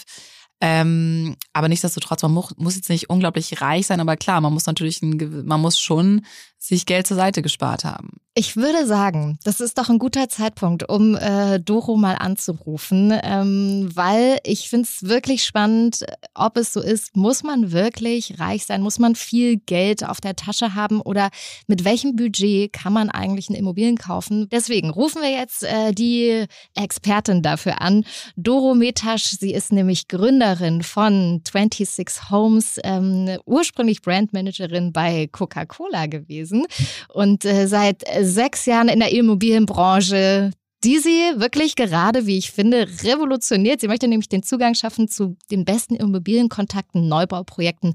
Ähm, 0.63 1.37
aber 1.53 1.69
nichtsdestotrotz, 1.69 2.23
man 2.23 2.33
muss, 2.33 2.55
muss 2.57 2.77
jetzt 2.77 2.91
nicht 2.91 3.11
unglaublich 3.11 3.61
reich 3.61 3.87
sein, 3.87 4.01
aber 4.01 4.17
klar, 4.17 4.41
man 4.41 4.53
muss 4.53 4.67
natürlich, 4.67 5.03
ein, 5.03 5.45
man 5.47 5.61
muss 5.61 5.79
schon 5.79 6.25
sich 6.61 6.85
Geld 6.85 7.07
zur 7.07 7.17
Seite 7.17 7.41
gespart 7.41 7.85
haben. 7.85 8.21
Ich 8.35 8.57
würde 8.57 8.87
sagen, 8.87 9.39
das 9.43 9.61
ist 9.61 9.77
doch 9.77 9.89
ein 9.89 9.99
guter 9.99 10.29
Zeitpunkt, 10.29 10.89
um 10.89 11.17
äh, 11.17 11.59
Doro 11.59 11.97
mal 11.97 12.15
anzurufen, 12.15 13.13
ähm, 13.25 13.91
weil 13.93 14.39
ich 14.45 14.69
finde 14.69 14.87
es 14.89 15.09
wirklich 15.09 15.43
spannend, 15.43 16.05
ob 16.35 16.57
es 16.57 16.73
so 16.73 16.81
ist, 16.81 17.17
muss 17.17 17.43
man 17.43 17.73
wirklich 17.73 18.39
reich 18.39 18.67
sein, 18.67 18.83
muss 18.83 19.01
man 19.01 19.17
viel 19.17 19.57
Geld 19.57 20.05
auf 20.05 20.21
der 20.21 20.37
Tasche 20.37 20.75
haben 20.77 21.01
oder 21.01 21.31
mit 21.67 21.85
welchem 21.85 22.15
Budget 22.15 22.73
kann 22.73 22.93
man 22.93 23.11
eigentlich 23.11 23.49
eine 23.49 23.59
Immobilien 23.59 23.97
kaufen? 23.97 24.49
Deswegen 24.53 24.91
rufen 24.91 25.23
wir 25.23 25.31
jetzt 25.31 25.65
äh, 25.65 25.93
die 25.93 26.45
Expertin 26.77 27.43
dafür 27.43 27.81
an, 27.81 28.05
Doro 28.37 28.75
Metasch. 28.75 29.25
Sie 29.25 29.53
ist 29.53 29.73
nämlich 29.73 30.07
Gründerin 30.07 30.83
von 30.83 31.43
26 31.45 32.31
Homes, 32.31 32.79
ähm, 32.85 33.39
ursprünglich 33.45 34.03
Brandmanagerin 34.03 34.93
bei 34.93 35.29
Coca-Cola 35.33 36.07
gewesen 36.07 36.50
gewesen 36.51 36.67
und 37.09 37.45
äh, 37.45 37.67
seit 37.67 38.05
sechs 38.21 38.67
Jahren 38.67 38.89
in 38.89 39.01
der 39.01 39.13
Immobilienbranche 39.13 40.51
die 40.83 40.99
sie 40.99 41.35
wirklich 41.37 41.77
gerade, 41.77 42.25
wie 42.25 42.39
ich 42.39 42.53
finde, 42.53 42.89
revolutioniert. 43.05 43.83
Sie 43.83 43.87
möchte 43.87 44.09
nämlich 44.09 44.31
den 44.31 44.43
Zugang 44.43 44.75
schaffen 44.75 45.09
zu 45.09 45.37
den 45.51 45.67
besten 45.67 45.95
Immobilienkontakten, 45.95 47.07
Neubauprojekten 47.07 47.93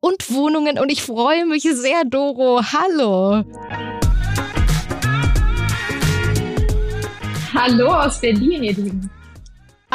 und 0.00 0.32
Wohnungen. 0.32 0.80
Und 0.80 0.90
ich 0.90 1.02
freue 1.02 1.46
mich 1.46 1.62
sehr, 1.62 2.04
Doro. 2.04 2.60
Hallo. 2.60 3.44
Hallo 7.54 7.86
aus 7.86 8.20
Berlin, 8.20 8.64
ihr 8.64 8.72
Lieben. 8.72 9.10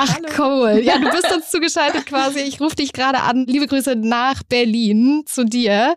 Ach 0.01 0.17
cool. 0.37 0.81
Ja, 0.81 0.97
du 0.97 1.09
bist 1.11 1.29
uns 1.35 1.51
zugeschaltet 1.51 2.05
quasi. 2.05 2.39
Ich 2.39 2.61
rufe 2.61 2.77
dich 2.77 2.93
gerade 2.93 3.19
an. 3.19 3.45
Liebe 3.45 3.67
Grüße 3.67 3.97
nach 3.97 4.43
Berlin 4.43 5.23
zu 5.25 5.43
dir. 5.43 5.93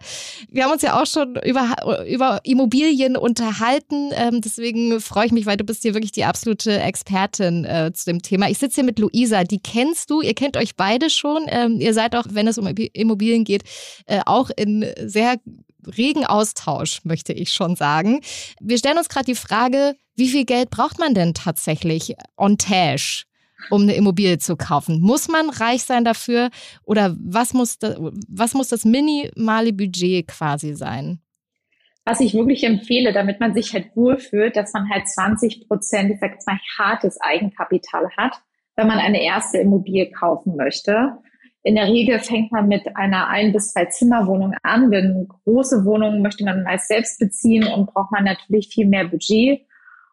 Wir 0.51 0.65
haben 0.65 0.73
uns 0.73 0.83
ja 0.83 1.01
auch 1.01 1.07
schon 1.07 1.37
über, 1.37 2.05
über 2.09 2.41
Immobilien 2.43 3.17
unterhalten. 3.17 4.11
Ähm, 4.12 4.41
deswegen 4.41 5.01
freue 5.01 5.27
ich 5.27 5.33
mich, 5.33 5.47
weil 5.47 5.57
du 5.57 5.62
bist 5.62 5.83
hier 5.83 5.95
wirklich 5.95 6.11
die 6.11 6.25
absolute 6.25 6.81
Expertin 6.81 7.65
äh, 7.65 7.93
zu 7.95 8.07
dem 8.07 8.23
Thema. 8.23 8.49
Ich 8.51 8.59
sitze 8.59 8.77
hier 8.77 8.85
mit 8.85 8.99
Luisa. 8.99 9.45
Die 9.45 9.61
kennst 9.61 10.11
du. 10.11 10.21
Ihr 10.21 10.35
kennt 10.35 10.57
euch 10.57 10.75
beide 10.75 11.09
schon. 11.09 11.47
Ähm, 11.47 11.81
ihr 11.81 11.95
seid 11.95 12.17
auch, 12.17 12.27
wenn 12.31 12.49
es 12.49 12.59
um 12.59 12.67
Immobilien 12.67 13.45
geht, 13.45 13.62
äh, 14.07 14.21
auch 14.27 14.51
in 14.57 14.85
sehr 15.05 15.37
regen 15.97 16.27
Austausch, 16.27 17.05
möchte 17.05 17.33
ich 17.33 17.53
schon 17.53 17.77
sagen. 17.77 18.21
Wir 18.61 18.79
stellen 18.79 18.99
uns 18.99 19.09
gerade 19.09 19.27
die 19.27 19.37
Frage, 19.37 19.95
wie 20.17 20.29
viel 20.29 20.45
Geld 20.45 20.71
braucht 20.71 20.99
man 20.99 21.15
denn 21.15 21.35
tatsächlich 21.35 22.15
on 22.37 22.59
Tash? 22.59 23.27
Um 23.70 23.83
eine 23.83 23.94
Immobilie 23.94 24.38
zu 24.38 24.57
kaufen? 24.57 25.01
Muss 25.01 25.29
man 25.29 25.51
reich 25.51 25.83
sein 25.85 26.05
dafür 26.05 26.51
oder 26.85 27.16
was 27.18 27.55
muss, 27.55 27.79
das, 27.79 27.96
was 28.29 28.55
muss 28.55 28.68
das 28.68 28.85
minimale 28.85 29.72
Budget 29.72 30.29
quasi 30.29 30.75
sein? 30.75 31.20
Was 32.05 32.20
ich 32.20 32.35
wirklich 32.35 32.64
empfehle, 32.64 33.12
damit 33.12 33.38
man 33.38 33.55
sich 33.55 33.72
halt 33.72 33.94
wohlfühlt, 33.94 34.57
dass 34.57 34.72
man 34.72 34.88
halt 34.90 35.09
20 35.09 35.68
Prozent, 35.68 36.11
ich 36.11 36.18
sag 36.20 36.33
jetzt 36.33 36.46
mal, 36.48 36.59
hartes 36.79 37.20
Eigenkapital 37.20 38.09
hat, 38.16 38.35
wenn 38.75 38.88
man 38.88 38.98
eine 38.98 39.22
erste 39.22 39.59
Immobilie 39.59 40.11
kaufen 40.11 40.57
möchte. 40.57 41.18
In 41.62 41.77
der 41.77 41.87
Regel 41.87 42.18
fängt 42.18 42.51
man 42.51 42.66
mit 42.66 42.96
einer 42.96 43.29
ein- 43.29 43.53
bis 43.53 43.72
zwei 43.72 43.85
Zimmerwohnung 43.85 44.55
an. 44.64 44.90
Denn 44.90 45.29
große 45.44 45.85
Wohnungen 45.85 46.22
möchte 46.22 46.44
man 46.44 46.64
meist 46.64 46.88
selbst 46.88 47.20
beziehen 47.20 47.64
und 47.64 47.92
braucht 47.92 48.11
man 48.11 48.25
natürlich 48.25 48.68
viel 48.68 48.87
mehr 48.87 49.07
Budget. 49.07 49.61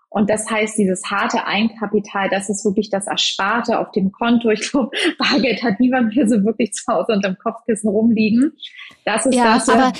Und 0.09 0.29
das 0.29 0.49
heißt, 0.49 0.77
dieses 0.77 1.03
harte 1.05 1.45
Eigenkapital, 1.45 2.29
das 2.29 2.49
ist 2.49 2.65
wirklich 2.65 2.89
das 2.89 3.05
Ersparte 3.05 3.79
auf 3.79 3.91
dem 3.91 4.11
Konto. 4.11 4.49
Ich 4.49 4.71
glaube, 4.71 4.89
Bargeld 5.19 5.61
hat 5.63 5.79
niemand 5.79 6.15
mehr 6.15 6.27
so 6.27 6.43
wirklich 6.43 6.73
zu 6.73 6.91
Hause 6.91 7.13
unterm 7.13 7.37
Kopfkissen 7.37 7.89
rumliegen. 7.89 8.53
Das 9.05 9.27
ist 9.27 9.35
ja, 9.35 9.53
das. 9.53 9.69
Aber 9.69 9.93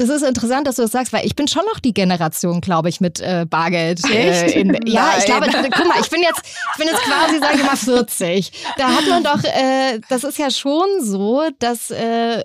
das 0.00 0.08
ist 0.08 0.22
interessant, 0.22 0.66
dass 0.66 0.76
du 0.76 0.82
das 0.82 0.92
sagst, 0.92 1.12
weil 1.12 1.26
ich 1.26 1.36
bin 1.36 1.46
schon 1.46 1.62
noch 1.66 1.78
die 1.78 1.92
Generation, 1.92 2.62
glaube 2.62 2.88
ich, 2.88 3.02
mit 3.02 3.20
äh, 3.20 3.44
Bargeld. 3.48 4.00
Äh, 4.10 4.50
in, 4.58 4.74
ja, 4.86 5.12
ich 5.18 5.26
glaube, 5.26 5.46
guck 5.46 5.86
mal, 5.86 6.00
ich 6.00 6.08
bin 6.08 6.22
jetzt, 6.22 6.40
ich 6.42 6.78
bin 6.78 6.86
jetzt 6.86 7.02
quasi, 7.02 7.38
sage 7.38 7.56
ich 7.58 7.62
mal, 7.62 7.76
40. 7.76 8.50
Da 8.78 8.88
hat 8.88 9.06
man 9.08 9.22
doch, 9.22 9.44
äh, 9.44 10.00
das 10.08 10.24
ist 10.24 10.38
ja 10.38 10.50
schon 10.50 10.86
so, 11.02 11.42
dass 11.58 11.90
äh, 11.90 12.42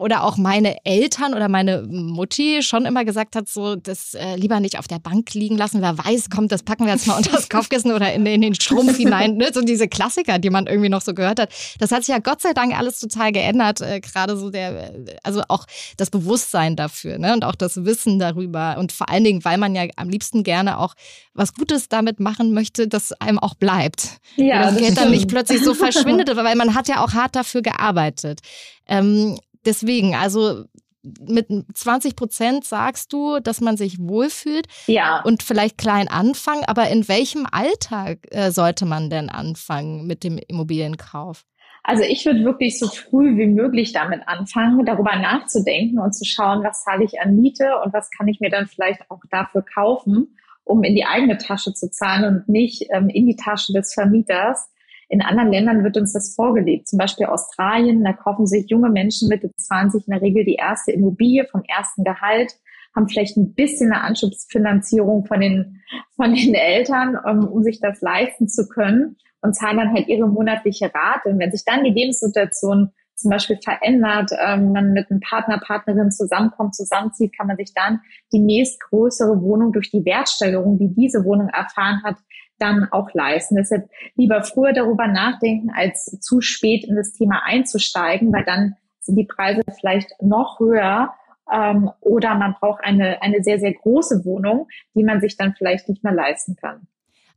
oder 0.00 0.22
auch 0.22 0.36
meine 0.36 0.84
Eltern 0.84 1.32
oder 1.32 1.48
meine 1.48 1.82
Mutti 1.82 2.62
schon 2.62 2.84
immer 2.84 3.06
gesagt 3.06 3.36
hat, 3.36 3.48
so 3.48 3.74
das 3.74 4.12
äh, 4.12 4.36
lieber 4.36 4.60
nicht 4.60 4.78
auf 4.78 4.86
der 4.86 4.98
Bank 4.98 5.32
liegen 5.32 5.56
lassen. 5.56 5.80
Wer 5.80 5.96
weiß, 5.96 6.28
kommt, 6.28 6.52
das 6.52 6.62
packen 6.62 6.84
wir 6.84 6.92
jetzt 6.92 7.06
mal 7.06 7.16
unter 7.16 7.32
das 7.32 7.48
Kopfkissen 7.48 7.90
oder 7.90 8.12
in, 8.12 8.26
in 8.26 8.42
den 8.42 8.54
Strumpf 8.54 8.98
hinein. 8.98 9.36
Ne? 9.36 9.50
So 9.54 9.62
diese 9.62 9.88
Klassiker, 9.88 10.38
die 10.38 10.50
man 10.50 10.66
irgendwie 10.66 10.90
noch 10.90 11.00
so 11.00 11.14
gehört 11.14 11.40
hat. 11.40 11.54
Das 11.78 11.90
hat 11.90 12.04
sich 12.04 12.12
ja 12.12 12.18
Gott 12.18 12.42
sei 12.42 12.52
Dank 12.52 12.76
alles 12.76 13.00
total 13.00 13.32
geändert. 13.32 13.80
Äh, 13.80 14.00
Gerade 14.00 14.36
so 14.36 14.50
der, 14.50 14.92
also 15.22 15.42
auch 15.48 15.64
das 15.96 16.10
Bewusstsein 16.10 16.76
dafür 16.76 16.97
dafür 16.98 17.18
ne? 17.18 17.32
und 17.32 17.44
auch 17.44 17.54
das 17.54 17.84
Wissen 17.84 18.18
darüber. 18.18 18.76
Und 18.78 18.92
vor 18.92 19.08
allen 19.08 19.24
Dingen, 19.24 19.44
weil 19.44 19.58
man 19.58 19.74
ja 19.74 19.84
am 19.96 20.08
liebsten 20.08 20.42
gerne 20.42 20.78
auch 20.78 20.94
was 21.34 21.54
Gutes 21.54 21.88
damit 21.88 22.20
machen 22.20 22.52
möchte, 22.52 22.88
dass 22.88 23.12
einem 23.12 23.38
auch 23.38 23.54
bleibt. 23.54 24.18
Ja, 24.36 24.62
das, 24.62 24.74
das 24.74 24.82
Geld 24.82 24.98
dann 24.98 25.10
nicht 25.10 25.28
plötzlich 25.28 25.62
so 25.62 25.74
verschwindet, 25.74 26.34
weil 26.34 26.56
man 26.56 26.74
hat 26.74 26.88
ja 26.88 27.02
auch 27.02 27.12
hart 27.12 27.36
dafür 27.36 27.62
gearbeitet. 27.62 28.40
Ähm, 28.86 29.38
deswegen, 29.64 30.14
also 30.14 30.64
mit 31.02 31.48
20 31.74 32.16
Prozent 32.16 32.64
sagst 32.64 33.12
du, 33.12 33.38
dass 33.38 33.60
man 33.60 33.76
sich 33.76 33.98
wohlfühlt. 33.98 34.66
Ja. 34.86 35.22
Und 35.22 35.42
vielleicht 35.42 35.78
klein 35.78 36.08
anfangen. 36.08 36.64
Aber 36.66 36.88
in 36.88 37.08
welchem 37.08 37.46
Alltag 37.50 38.26
äh, 38.30 38.50
sollte 38.50 38.84
man 38.84 39.08
denn 39.08 39.30
anfangen 39.30 40.06
mit 40.06 40.24
dem 40.24 40.38
Immobilienkauf? 40.38 41.44
Also 41.82 42.02
ich 42.02 42.26
würde 42.26 42.44
wirklich 42.44 42.78
so 42.78 42.86
früh 42.88 43.36
wie 43.38 43.46
möglich 43.46 43.92
damit 43.92 44.26
anfangen, 44.26 44.84
darüber 44.84 45.16
nachzudenken 45.16 45.98
und 45.98 46.14
zu 46.14 46.24
schauen, 46.24 46.62
was 46.62 46.84
zahle 46.84 47.04
ich 47.04 47.20
an 47.20 47.36
Miete 47.36 47.70
und 47.84 47.92
was 47.92 48.10
kann 48.10 48.28
ich 48.28 48.40
mir 48.40 48.50
dann 48.50 48.66
vielleicht 48.66 49.10
auch 49.10 49.20
dafür 49.30 49.62
kaufen, 49.62 50.36
um 50.64 50.82
in 50.82 50.94
die 50.94 51.06
eigene 51.06 51.38
Tasche 51.38 51.72
zu 51.72 51.90
zahlen 51.90 52.24
und 52.24 52.48
nicht 52.48 52.86
ähm, 52.90 53.08
in 53.08 53.26
die 53.26 53.36
Tasche 53.36 53.72
des 53.72 53.94
Vermieters. 53.94 54.70
In 55.08 55.22
anderen 55.22 55.50
Ländern 55.50 55.84
wird 55.84 55.96
uns 55.96 56.12
das 56.12 56.34
vorgelegt, 56.34 56.88
zum 56.88 56.98
Beispiel 56.98 57.26
Australien, 57.26 58.04
da 58.04 58.12
kaufen 58.12 58.46
sich 58.46 58.68
junge 58.68 58.90
Menschen 58.90 59.28
Mitte 59.28 59.50
20 59.56 60.06
in 60.06 60.12
der 60.12 60.20
Regel 60.20 60.44
die 60.44 60.56
erste 60.56 60.92
Immobilie 60.92 61.46
vom 61.46 61.62
ersten 61.66 62.04
Gehalt, 62.04 62.52
haben 62.94 63.08
vielleicht 63.08 63.38
ein 63.38 63.54
bisschen 63.54 63.92
eine 63.92 64.02
Anschubsfinanzierung 64.02 65.24
von 65.24 65.40
den, 65.40 65.80
von 66.14 66.34
den 66.34 66.54
Eltern, 66.54 67.16
um, 67.16 67.48
um 67.48 67.62
sich 67.62 67.80
das 67.80 68.02
leisten 68.02 68.48
zu 68.48 68.68
können 68.68 69.16
und 69.42 69.54
zahlen 69.54 69.78
dann 69.78 69.92
halt 69.92 70.08
ihre 70.08 70.28
monatliche 70.28 70.92
Rate. 70.94 71.28
Und 71.28 71.38
wenn 71.38 71.50
sich 71.50 71.64
dann 71.64 71.84
die 71.84 71.90
Lebenssituation 71.90 72.92
zum 73.14 73.30
Beispiel 73.30 73.58
verändert, 73.62 74.30
ähm, 74.40 74.72
man 74.72 74.92
mit 74.92 75.10
einem 75.10 75.20
Partner, 75.20 75.58
Partnerin 75.58 76.10
zusammenkommt, 76.10 76.74
zusammenzieht, 76.74 77.36
kann 77.36 77.48
man 77.48 77.56
sich 77.56 77.74
dann 77.74 78.00
die 78.32 78.38
nächstgrößere 78.38 79.42
Wohnung 79.42 79.72
durch 79.72 79.90
die 79.90 80.04
Wertsteigerung, 80.04 80.78
die 80.78 80.94
diese 80.94 81.24
Wohnung 81.24 81.48
erfahren 81.48 82.02
hat, 82.04 82.16
dann 82.58 82.88
auch 82.90 83.12
leisten. 83.14 83.56
Deshalb 83.56 83.88
lieber 84.14 84.42
früher 84.42 84.72
darüber 84.72 85.06
nachdenken, 85.08 85.70
als 85.74 86.04
zu 86.20 86.40
spät 86.40 86.84
in 86.84 86.96
das 86.96 87.12
Thema 87.12 87.42
einzusteigen, 87.44 88.32
weil 88.32 88.44
dann 88.44 88.76
sind 89.00 89.16
die 89.16 89.26
Preise 89.26 89.62
vielleicht 89.78 90.10
noch 90.20 90.58
höher 90.60 91.14
ähm, 91.52 91.90
oder 92.00 92.34
man 92.34 92.54
braucht 92.60 92.84
eine, 92.84 93.22
eine 93.22 93.42
sehr, 93.42 93.58
sehr 93.58 93.72
große 93.72 94.24
Wohnung, 94.24 94.68
die 94.94 95.04
man 95.04 95.20
sich 95.20 95.36
dann 95.36 95.54
vielleicht 95.56 95.88
nicht 95.88 96.04
mehr 96.04 96.12
leisten 96.12 96.56
kann. 96.56 96.86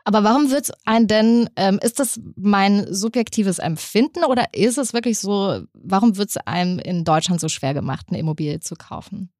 Aber 0.03 0.23
warum 0.23 0.51
wird 0.51 0.63
es 0.63 0.73
ein 0.85 1.07
denn, 1.07 1.49
ähm, 1.55 1.79
ist 1.81 1.99
das 1.99 2.21
mein 2.35 2.85
subjektives 2.91 3.59
Empfinden 3.59 4.23
oder 4.23 4.45
ist 4.53 4.77
es 4.77 4.93
wirklich 4.93 5.19
so, 5.19 5.61
warum 5.73 6.17
wird 6.17 6.29
es 6.29 6.37
einem 6.37 6.79
in 6.79 7.03
Deutschland 7.03 7.39
so 7.39 7.49
schwer 7.49 7.73
gemacht, 7.73 8.07
eine 8.09 8.19
Immobilie 8.19 8.59
zu 8.59 8.75
kaufen? 8.75 9.31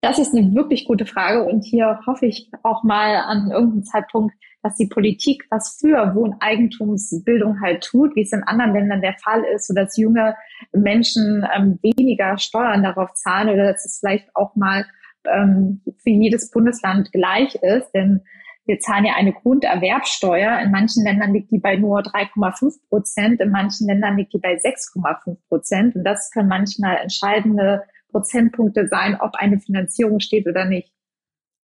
Das 0.00 0.18
ist 0.18 0.32
eine 0.32 0.54
wirklich 0.54 0.84
gute 0.84 1.06
Frage 1.06 1.44
und 1.44 1.64
hier 1.64 1.98
hoffe 2.06 2.26
ich 2.26 2.50
auch 2.62 2.84
mal 2.84 3.16
an 3.16 3.50
irgendeinem 3.50 3.82
Zeitpunkt, 3.82 4.32
dass 4.62 4.76
die 4.76 4.86
Politik 4.86 5.44
was 5.50 5.78
für 5.80 6.14
Wohneigentumsbildung 6.14 7.60
halt 7.60 7.82
tut, 7.82 8.14
wie 8.14 8.22
es 8.22 8.32
in 8.32 8.44
anderen 8.44 8.74
Ländern 8.74 9.00
der 9.00 9.16
Fall 9.22 9.42
ist, 9.54 9.66
so 9.66 9.74
dass 9.74 9.96
junge 9.96 10.36
Menschen 10.72 11.44
ähm, 11.54 11.78
weniger 11.82 12.38
Steuern 12.38 12.84
darauf 12.84 13.12
zahlen 13.14 13.48
oder 13.48 13.72
dass 13.72 13.84
es 13.84 13.98
vielleicht 13.98 14.28
auch 14.36 14.54
mal 14.54 14.86
ähm, 15.26 15.82
für 15.84 16.10
jedes 16.10 16.50
Bundesland 16.50 17.10
gleich 17.12 17.56
ist, 17.56 17.90
denn 17.92 18.22
wir 18.68 18.78
zahlen 18.80 19.06
ja 19.06 19.14
eine 19.14 19.32
Grunderwerbsteuer. 19.32 20.60
In 20.60 20.70
manchen 20.70 21.02
Ländern 21.02 21.32
liegt 21.32 21.50
die 21.50 21.58
bei 21.58 21.76
nur 21.76 22.00
3,5 22.00 22.74
Prozent, 22.90 23.40
in 23.40 23.50
manchen 23.50 23.86
Ländern 23.86 24.18
liegt 24.18 24.34
die 24.34 24.38
bei 24.38 24.54
6,5 24.56 25.38
Prozent. 25.48 25.96
Und 25.96 26.04
das 26.04 26.30
können 26.30 26.48
manchmal 26.48 26.98
entscheidende 26.98 27.82
Prozentpunkte 28.10 28.86
sein, 28.86 29.18
ob 29.20 29.34
eine 29.36 29.58
Finanzierung 29.58 30.20
steht 30.20 30.46
oder 30.46 30.66
nicht. 30.66 30.92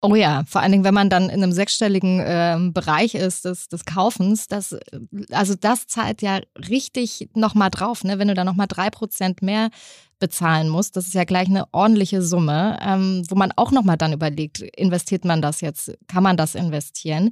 Oh 0.05 0.17
ja, 0.17 0.43
vor 0.47 0.61
allen 0.61 0.73
Dingen, 0.73 0.85
wenn 0.85 0.95
man 0.95 1.11
dann 1.11 1.25
in 1.29 1.43
einem 1.43 1.53
sechsstelligen 1.53 2.19
äh, 2.21 2.57
Bereich 2.73 3.15
ist 3.15 3.45
des, 3.45 3.69
des 3.69 3.85
Kaufens, 3.85 4.49
das, 4.49 4.77
also 5.31 5.55
das 5.55 5.87
zahlt 5.87 6.23
ja 6.23 6.41
richtig 6.69 7.31
nochmal 7.35 7.71
drauf, 7.71 8.03
ne? 8.03 8.19
Wenn 8.19 8.27
du 8.27 8.35
da 8.35 8.43
nochmal 8.43 8.67
drei 8.67 8.91
Prozent 8.91 9.43
mehr 9.43 9.71
bezahlen 10.23 10.69
musst, 10.69 10.97
das 10.97 11.09
ist 11.09 11.15
ja 11.15 11.25
gleich 11.25 11.49
eine 11.49 11.65
ordentliche 11.73 12.23
Summe, 12.23 12.79
ähm, 12.81 13.25
wo 13.29 13.35
man 13.35 13.51
auch 13.57 13.73
nochmal 13.73 13.97
dann 13.97 14.13
überlegt, 14.13 14.61
investiert 14.61 15.25
man 15.25 15.43
das 15.43 15.61
jetzt, 15.61 15.93
kann 16.07 16.23
man 16.23 16.37
das 16.37 16.55
investieren? 16.55 17.31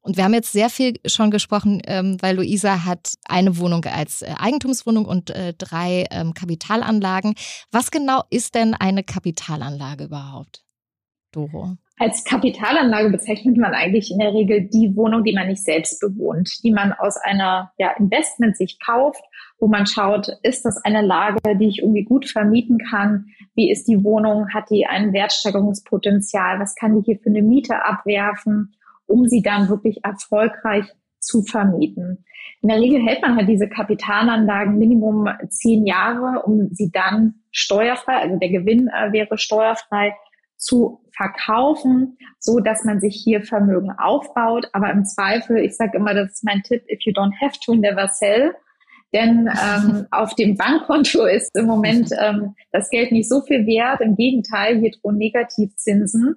Und 0.00 0.16
wir 0.16 0.24
haben 0.24 0.34
jetzt 0.34 0.50
sehr 0.50 0.68
viel 0.68 0.94
schon 1.06 1.30
gesprochen, 1.30 1.80
ähm, 1.86 2.16
weil 2.20 2.34
Luisa 2.34 2.84
hat 2.84 3.14
eine 3.26 3.58
Wohnung 3.58 3.84
als 3.84 4.22
äh, 4.22 4.34
Eigentumswohnung 4.36 5.04
und 5.04 5.30
äh, 5.30 5.54
drei 5.56 6.06
ähm, 6.10 6.34
Kapitalanlagen. 6.34 7.34
Was 7.70 7.92
genau 7.92 8.24
ist 8.28 8.56
denn 8.56 8.74
eine 8.74 9.04
Kapitalanlage 9.04 10.04
überhaupt? 10.04 10.64
Doro. 11.32 11.76
Als 11.98 12.24
Kapitalanlage 12.24 13.10
bezeichnet 13.10 13.56
man 13.56 13.74
eigentlich 13.74 14.10
in 14.10 14.18
der 14.18 14.32
Regel 14.34 14.62
die 14.62 14.96
Wohnung, 14.96 15.22
die 15.24 15.34
man 15.34 15.46
nicht 15.46 15.62
selbst 15.62 16.00
bewohnt, 16.00 16.50
die 16.64 16.72
man 16.72 16.92
aus 16.92 17.16
einer 17.16 17.72
ja, 17.78 17.92
Investment 17.92 18.56
sich 18.56 18.78
kauft, 18.84 19.22
wo 19.60 19.68
man 19.68 19.86
schaut, 19.86 20.26
ist 20.42 20.64
das 20.64 20.84
eine 20.84 21.02
Lage, 21.02 21.38
die 21.58 21.68
ich 21.68 21.78
irgendwie 21.78 22.02
gut 22.02 22.28
vermieten 22.28 22.78
kann? 22.78 23.26
Wie 23.54 23.70
ist 23.70 23.86
die 23.86 24.02
Wohnung? 24.02 24.48
Hat 24.52 24.70
die 24.70 24.86
ein 24.86 25.12
Wertsteigerungspotenzial? 25.12 26.58
Was 26.58 26.74
kann 26.74 26.96
die 26.96 27.04
hier 27.04 27.18
für 27.18 27.30
eine 27.30 27.42
Miete 27.42 27.84
abwerfen, 27.84 28.74
um 29.06 29.28
sie 29.28 29.42
dann 29.42 29.68
wirklich 29.68 30.04
erfolgreich 30.04 30.86
zu 31.20 31.42
vermieten? 31.42 32.24
In 32.62 32.68
der 32.68 32.80
Regel 32.80 33.00
hält 33.00 33.22
man 33.22 33.36
halt 33.36 33.48
diese 33.48 33.68
Kapitalanlagen 33.68 34.78
Minimum 34.78 35.28
zehn 35.48 35.86
Jahre, 35.86 36.42
um 36.42 36.68
sie 36.72 36.90
dann 36.90 37.34
steuerfrei, 37.52 38.16
also 38.16 38.38
der 38.38 38.50
Gewinn 38.50 38.88
äh, 38.88 39.12
wäre 39.12 39.38
steuerfrei, 39.38 40.14
zu 40.62 41.00
verkaufen, 41.14 42.16
so 42.38 42.60
dass 42.60 42.84
man 42.84 43.00
sich 43.00 43.20
hier 43.22 43.42
Vermögen 43.42 43.90
aufbaut. 43.90 44.68
Aber 44.72 44.90
im 44.90 45.04
Zweifel, 45.04 45.58
ich 45.58 45.76
sage 45.76 45.98
immer, 45.98 46.14
das 46.14 46.32
ist 46.32 46.44
mein 46.44 46.62
Tipp, 46.62 46.82
if 46.90 47.00
you 47.04 47.12
don't 47.12 47.34
have 47.40 47.58
to, 47.64 47.74
never 47.74 48.08
sell. 48.08 48.54
Denn 49.12 49.48
ähm, 49.48 50.06
auf 50.10 50.34
dem 50.34 50.56
Bankkonto 50.56 51.26
ist 51.26 51.54
im 51.56 51.66
Moment 51.66 52.10
ähm, 52.18 52.54
das 52.70 52.90
Geld 52.90 53.12
nicht 53.12 53.28
so 53.28 53.42
viel 53.42 53.66
wert. 53.66 54.00
Im 54.00 54.16
Gegenteil, 54.16 54.78
hier 54.78 54.92
drohen 54.92 55.18
Negativzinsen. 55.18 56.36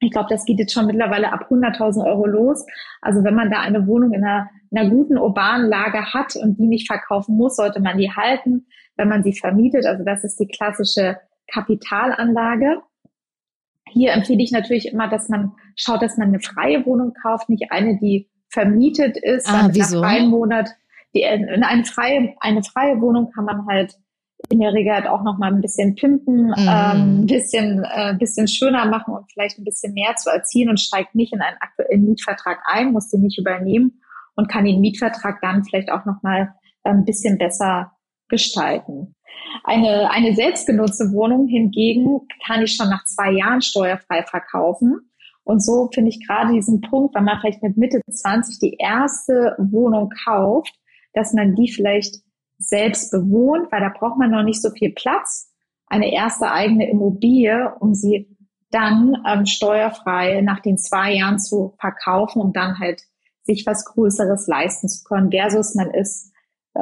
Ich 0.00 0.12
glaube, 0.12 0.28
das 0.30 0.44
geht 0.44 0.60
jetzt 0.60 0.72
schon 0.72 0.86
mittlerweile 0.86 1.32
ab 1.32 1.48
100.000 1.50 2.06
Euro 2.06 2.26
los. 2.26 2.64
Also 3.00 3.24
wenn 3.24 3.34
man 3.34 3.50
da 3.50 3.60
eine 3.60 3.86
Wohnung 3.88 4.12
in 4.12 4.24
einer, 4.24 4.48
in 4.70 4.78
einer 4.78 4.90
guten 4.90 5.18
urbanen 5.18 5.68
Lage 5.68 6.12
hat 6.14 6.36
und 6.36 6.56
die 6.58 6.68
nicht 6.68 6.86
verkaufen 6.86 7.36
muss, 7.36 7.56
sollte 7.56 7.80
man 7.80 7.98
die 7.98 8.12
halten, 8.12 8.66
wenn 8.96 9.08
man 9.08 9.24
sie 9.24 9.32
vermietet. 9.32 9.86
Also 9.86 10.04
das 10.04 10.22
ist 10.22 10.38
die 10.38 10.46
klassische 10.46 11.18
Kapitalanlage. 11.52 12.80
Hier 13.92 14.12
empfehle 14.12 14.42
ich 14.42 14.52
natürlich 14.52 14.92
immer, 14.92 15.08
dass 15.08 15.28
man 15.28 15.52
schaut, 15.76 16.02
dass 16.02 16.16
man 16.16 16.28
eine 16.28 16.40
freie 16.40 16.84
Wohnung 16.86 17.12
kauft, 17.22 17.48
nicht 17.48 17.70
eine, 17.70 17.98
die 17.98 18.30
vermietet 18.50 19.16
ist. 19.16 19.48
Ah, 19.48 19.68
wieso? 19.72 20.00
Nach 20.00 20.08
einem 20.08 20.30
Monat, 20.30 20.70
die, 21.14 21.22
in 21.22 21.62
eine 21.62 21.84
freie, 21.84 22.34
eine 22.40 22.62
freie 22.62 23.00
Wohnung 23.00 23.30
kann 23.32 23.44
man 23.44 23.66
halt 23.66 23.94
in 24.50 24.60
der 24.60 24.72
Regel 24.72 24.94
halt 24.94 25.06
auch 25.06 25.22
noch 25.24 25.38
mal 25.38 25.52
ein 25.52 25.60
bisschen 25.60 25.94
pimpen, 25.96 26.50
mm. 26.50 26.54
ähm, 26.58 27.20
ein 27.22 27.26
bisschen, 27.26 27.84
äh, 27.84 28.14
bisschen 28.16 28.46
schöner 28.46 28.86
machen 28.86 29.14
und 29.14 29.30
vielleicht 29.32 29.58
ein 29.58 29.64
bisschen 29.64 29.94
mehr 29.94 30.14
zu 30.16 30.30
erzielen 30.30 30.70
und 30.70 30.80
steigt 30.80 31.14
nicht 31.14 31.32
in 31.32 31.40
einen 31.40 31.56
aktuellen 31.60 32.04
Mietvertrag 32.04 32.60
ein, 32.64 32.92
muss 32.92 33.10
den 33.10 33.22
nicht 33.22 33.38
übernehmen 33.38 34.00
und 34.36 34.48
kann 34.48 34.64
den 34.64 34.80
Mietvertrag 34.80 35.40
dann 35.42 35.64
vielleicht 35.64 35.90
auch 35.90 36.04
noch 36.04 36.22
mal 36.22 36.54
äh, 36.84 36.90
ein 36.90 37.04
bisschen 37.04 37.36
besser 37.36 37.92
gestalten. 38.28 39.16
Eine, 39.64 40.10
eine 40.10 40.34
selbstgenutzte 40.34 41.12
Wohnung 41.12 41.46
hingegen 41.46 42.20
kann 42.46 42.62
ich 42.62 42.74
schon 42.74 42.88
nach 42.88 43.04
zwei 43.04 43.32
Jahren 43.32 43.62
steuerfrei 43.62 44.22
verkaufen. 44.22 45.10
Und 45.44 45.62
so 45.64 45.88
finde 45.92 46.10
ich 46.10 46.26
gerade 46.26 46.52
diesen 46.52 46.80
Punkt, 46.80 47.14
wenn 47.14 47.24
man 47.24 47.40
vielleicht 47.40 47.62
mit 47.62 47.76
Mitte 47.76 48.00
20 48.10 48.58
die 48.58 48.76
erste 48.78 49.56
Wohnung 49.58 50.10
kauft, 50.24 50.74
dass 51.14 51.32
man 51.32 51.54
die 51.54 51.70
vielleicht 51.70 52.16
selbst 52.58 53.10
bewohnt, 53.10 53.70
weil 53.72 53.80
da 53.80 53.88
braucht 53.88 54.18
man 54.18 54.30
noch 54.30 54.42
nicht 54.42 54.60
so 54.60 54.70
viel 54.70 54.92
Platz, 54.92 55.52
eine 55.86 56.12
erste 56.12 56.50
eigene 56.50 56.90
Immobilie, 56.90 57.74
um 57.80 57.94
sie 57.94 58.36
dann 58.70 59.16
ähm, 59.26 59.46
steuerfrei 59.46 60.42
nach 60.42 60.60
den 60.60 60.76
zwei 60.76 61.14
Jahren 61.14 61.38
zu 61.38 61.74
verkaufen, 61.78 62.42
um 62.42 62.52
dann 62.52 62.78
halt 62.78 63.02
sich 63.42 63.64
was 63.64 63.86
Größeres 63.86 64.46
leisten 64.46 64.88
zu 64.88 65.04
können, 65.04 65.30
versus 65.30 65.74
man 65.74 65.90
ist 65.90 66.32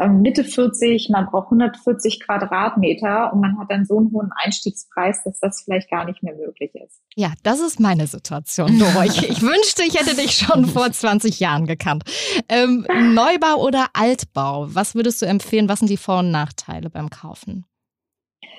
Mitte 0.09 0.45
40, 0.45 1.09
man 1.11 1.27
braucht 1.27 1.47
140 1.47 2.21
Quadratmeter 2.21 3.33
und 3.33 3.41
man 3.41 3.59
hat 3.59 3.71
dann 3.71 3.87
so 3.87 3.97
einen 3.97 4.13
hohen 4.13 4.31
Einstiegspreis, 4.45 5.23
dass 5.25 5.41
das 5.41 5.63
vielleicht 5.63 5.91
gar 5.91 6.05
nicht 6.05 6.23
mehr 6.23 6.35
möglich 6.35 6.75
ist. 6.75 7.01
Ja, 7.15 7.33
das 7.43 7.61
ist 7.61 7.81
meine 7.81 8.07
Situation, 8.07 8.79
Doro. 8.79 9.03
Ich, 9.03 9.29
ich 9.29 9.41
wünschte, 9.41 9.85
ich 9.85 9.99
hätte 9.99 10.15
dich 10.15 10.33
schon 10.33 10.67
vor 10.67 10.93
20 10.93 11.41
Jahren 11.41 11.67
gekannt. 11.67 12.05
Ähm, 12.49 12.87
Neubau 13.15 13.63
oder 13.63 13.87
Altbau? 13.95 14.67
Was 14.69 14.95
würdest 14.95 15.23
du 15.23 15.27
empfehlen? 15.27 15.69
Was 15.69 15.79
sind 15.79 15.89
die 15.89 15.97
Vor- 15.97 16.19
und 16.19 16.31
Nachteile 16.31 16.91
beim 16.91 17.09
Kaufen? 17.09 17.65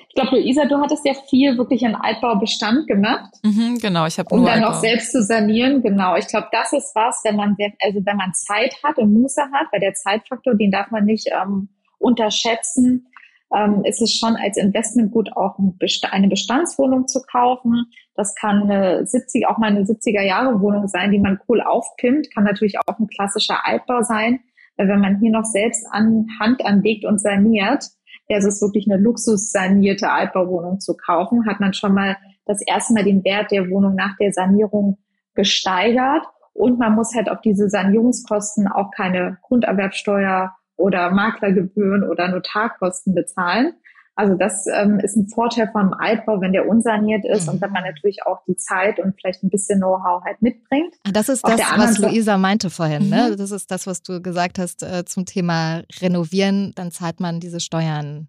Ich 0.08 0.14
glaube, 0.14 0.36
Luisa, 0.36 0.64
du 0.64 0.78
hattest 0.78 1.04
ja 1.04 1.12
viel 1.28 1.56
wirklich 1.58 1.82
in 1.82 1.94
Altbaubestand 1.94 2.86
gemacht. 2.86 3.34
Mhm, 3.42 3.78
genau, 3.80 4.06
ich 4.06 4.18
habe 4.18 4.34
um 4.34 4.44
dann 4.44 4.64
Altbau. 4.64 4.70
auch 4.70 4.80
selbst 4.80 5.12
zu 5.12 5.22
sanieren. 5.22 5.82
Genau, 5.82 6.16
ich 6.16 6.26
glaube, 6.26 6.48
das 6.50 6.72
ist 6.72 6.94
was, 6.94 7.20
wenn 7.24 7.36
man 7.36 7.54
sehr, 7.56 7.72
also 7.80 8.00
wenn 8.04 8.16
man 8.16 8.32
Zeit 8.34 8.74
hat 8.82 8.98
und 8.98 9.12
Muße 9.12 9.42
hat, 9.52 9.66
weil 9.70 9.80
der 9.80 9.94
Zeitfaktor, 9.94 10.54
den 10.54 10.70
darf 10.70 10.90
man 10.90 11.04
nicht 11.04 11.28
ähm, 11.30 11.68
unterschätzen. 11.98 13.06
Ähm, 13.54 13.82
ist 13.84 14.02
es 14.02 14.14
schon 14.14 14.36
als 14.36 14.58
Investment 14.58 15.10
gut, 15.10 15.34
auch 15.34 15.58
eine 15.58 16.28
Bestandswohnung 16.28 17.06
zu 17.06 17.22
kaufen. 17.22 17.86
Das 18.14 18.34
kann 18.34 18.62
eine 18.62 19.06
70, 19.06 19.46
auch 19.46 19.58
mal 19.58 19.70
eine 19.70 19.84
70er 19.84 20.22
Jahre 20.22 20.60
Wohnung 20.60 20.86
sein, 20.88 21.12
die 21.12 21.20
man 21.20 21.38
cool 21.48 21.62
aufpimmt. 21.62 22.28
Kann 22.34 22.44
natürlich 22.44 22.78
auch 22.78 22.98
ein 22.98 23.06
klassischer 23.06 23.66
Altbau 23.66 24.02
sein. 24.02 24.40
Weil 24.76 24.88
wenn 24.88 25.00
man 25.00 25.18
hier 25.20 25.30
noch 25.30 25.44
selbst 25.44 25.86
an 25.90 26.26
Hand 26.38 26.64
anlegt 26.64 27.04
und 27.04 27.20
saniert, 27.20 27.84
versus 28.28 28.62
wirklich 28.62 28.90
eine 28.90 29.00
luxussanierte 29.00 30.10
Altbauwohnung 30.10 30.80
zu 30.80 30.96
kaufen, 30.96 31.46
hat 31.46 31.60
man 31.60 31.72
schon 31.72 31.94
mal 31.94 32.16
das 32.44 32.60
erste 32.66 32.94
Mal 32.94 33.04
den 33.04 33.24
Wert 33.24 33.50
der 33.50 33.68
Wohnung 33.70 33.94
nach 33.94 34.16
der 34.18 34.32
Sanierung 34.32 34.98
gesteigert. 35.34 36.24
Und 36.52 36.78
man 36.78 36.94
muss 36.94 37.14
halt 37.14 37.30
auf 37.30 37.40
diese 37.40 37.68
Sanierungskosten 37.68 38.68
auch 38.68 38.90
keine 38.90 39.38
Grunderwerbsteuer 39.42 40.54
oder 40.76 41.10
Maklergebühren 41.10 42.02
oder 42.02 42.28
Notarkosten 42.28 43.14
bezahlen. 43.14 43.74
Also 44.18 44.34
das 44.34 44.66
ähm, 44.66 44.98
ist 44.98 45.14
ein 45.14 45.28
Vorteil 45.28 45.70
vom 45.70 45.92
Altbau, 45.92 46.40
wenn 46.40 46.52
der 46.52 46.68
unsaniert 46.68 47.24
ist 47.24 47.46
mhm. 47.46 47.54
und 47.54 47.60
wenn 47.60 47.70
man 47.70 47.84
natürlich 47.84 48.26
auch 48.26 48.42
die 48.48 48.56
Zeit 48.56 48.98
und 48.98 49.14
vielleicht 49.14 49.44
ein 49.44 49.48
bisschen 49.48 49.78
Know-how 49.78 50.24
halt 50.24 50.42
mitbringt. 50.42 50.92
Das 51.04 51.28
ist 51.28 51.44
Auf 51.44 51.54
das, 51.54 51.62
was 51.76 51.98
Luisa 51.98 52.36
meinte 52.36 52.68
vorhin. 52.68 53.08
Ne? 53.08 53.30
Mhm. 53.30 53.36
Das 53.36 53.52
ist 53.52 53.70
das, 53.70 53.86
was 53.86 54.02
du 54.02 54.20
gesagt 54.20 54.58
hast 54.58 54.82
äh, 54.82 55.04
zum 55.04 55.24
Thema 55.24 55.84
Renovieren. 56.00 56.72
Dann 56.74 56.90
zahlt 56.90 57.20
man 57.20 57.38
diese 57.38 57.60
Steuern 57.60 58.26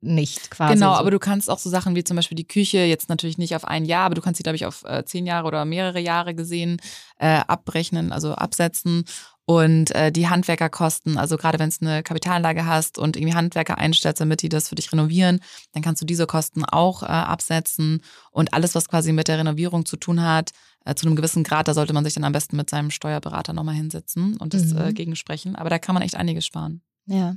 nicht 0.00 0.50
quasi. 0.50 0.74
Genau, 0.74 0.94
so. 0.94 1.00
aber 1.00 1.10
du 1.10 1.18
kannst 1.18 1.50
auch 1.50 1.58
so 1.58 1.70
Sachen 1.70 1.94
wie 1.94 2.04
zum 2.04 2.16
Beispiel 2.16 2.36
die 2.36 2.46
Küche, 2.46 2.78
jetzt 2.78 3.08
natürlich 3.08 3.38
nicht 3.38 3.56
auf 3.56 3.64
ein 3.64 3.84
Jahr, 3.84 4.06
aber 4.06 4.14
du 4.14 4.20
kannst 4.20 4.38
sie, 4.38 4.42
glaube 4.42 4.56
ich, 4.56 4.66
auf 4.66 4.84
äh, 4.84 5.04
zehn 5.04 5.26
Jahre 5.26 5.46
oder 5.46 5.64
mehrere 5.64 6.00
Jahre 6.00 6.34
gesehen 6.34 6.80
äh, 7.18 7.40
abrechnen, 7.46 8.12
also 8.12 8.34
absetzen. 8.34 9.04
Und 9.46 9.92
äh, 9.96 10.12
die 10.12 10.28
Handwerkerkosten, 10.28 11.18
also 11.18 11.36
gerade 11.36 11.58
wenn 11.58 11.70
es 11.70 11.82
eine 11.82 12.04
Kapitalanlage 12.04 12.66
hast 12.66 12.98
und 12.98 13.16
irgendwie 13.16 13.34
Handwerker 13.34 13.78
einstellst, 13.78 14.20
damit 14.20 14.42
die 14.42 14.48
das 14.48 14.68
für 14.68 14.76
dich 14.76 14.92
renovieren, 14.92 15.40
dann 15.72 15.82
kannst 15.82 16.00
du 16.00 16.06
diese 16.06 16.26
Kosten 16.26 16.64
auch 16.64 17.02
äh, 17.02 17.06
absetzen. 17.06 18.00
Und 18.30 18.54
alles, 18.54 18.76
was 18.76 18.88
quasi 18.88 19.12
mit 19.12 19.26
der 19.26 19.38
Renovierung 19.38 19.86
zu 19.86 19.96
tun 19.96 20.22
hat, 20.22 20.50
äh, 20.84 20.94
zu 20.94 21.06
einem 21.06 21.16
gewissen 21.16 21.42
Grad, 21.42 21.66
da 21.66 21.74
sollte 21.74 21.92
man 21.92 22.04
sich 22.04 22.14
dann 22.14 22.22
am 22.22 22.32
besten 22.32 22.56
mit 22.56 22.70
seinem 22.70 22.90
Steuerberater 22.90 23.52
nochmal 23.52 23.74
hinsetzen 23.74 24.36
und 24.36 24.54
das 24.54 24.70
äh, 24.72 24.90
mhm. 24.90 24.94
gegensprechen. 24.94 25.56
Aber 25.56 25.68
da 25.68 25.80
kann 25.80 25.94
man 25.94 26.02
echt 26.02 26.14
einiges 26.14 26.46
sparen. 26.46 26.82
Ja. 27.06 27.34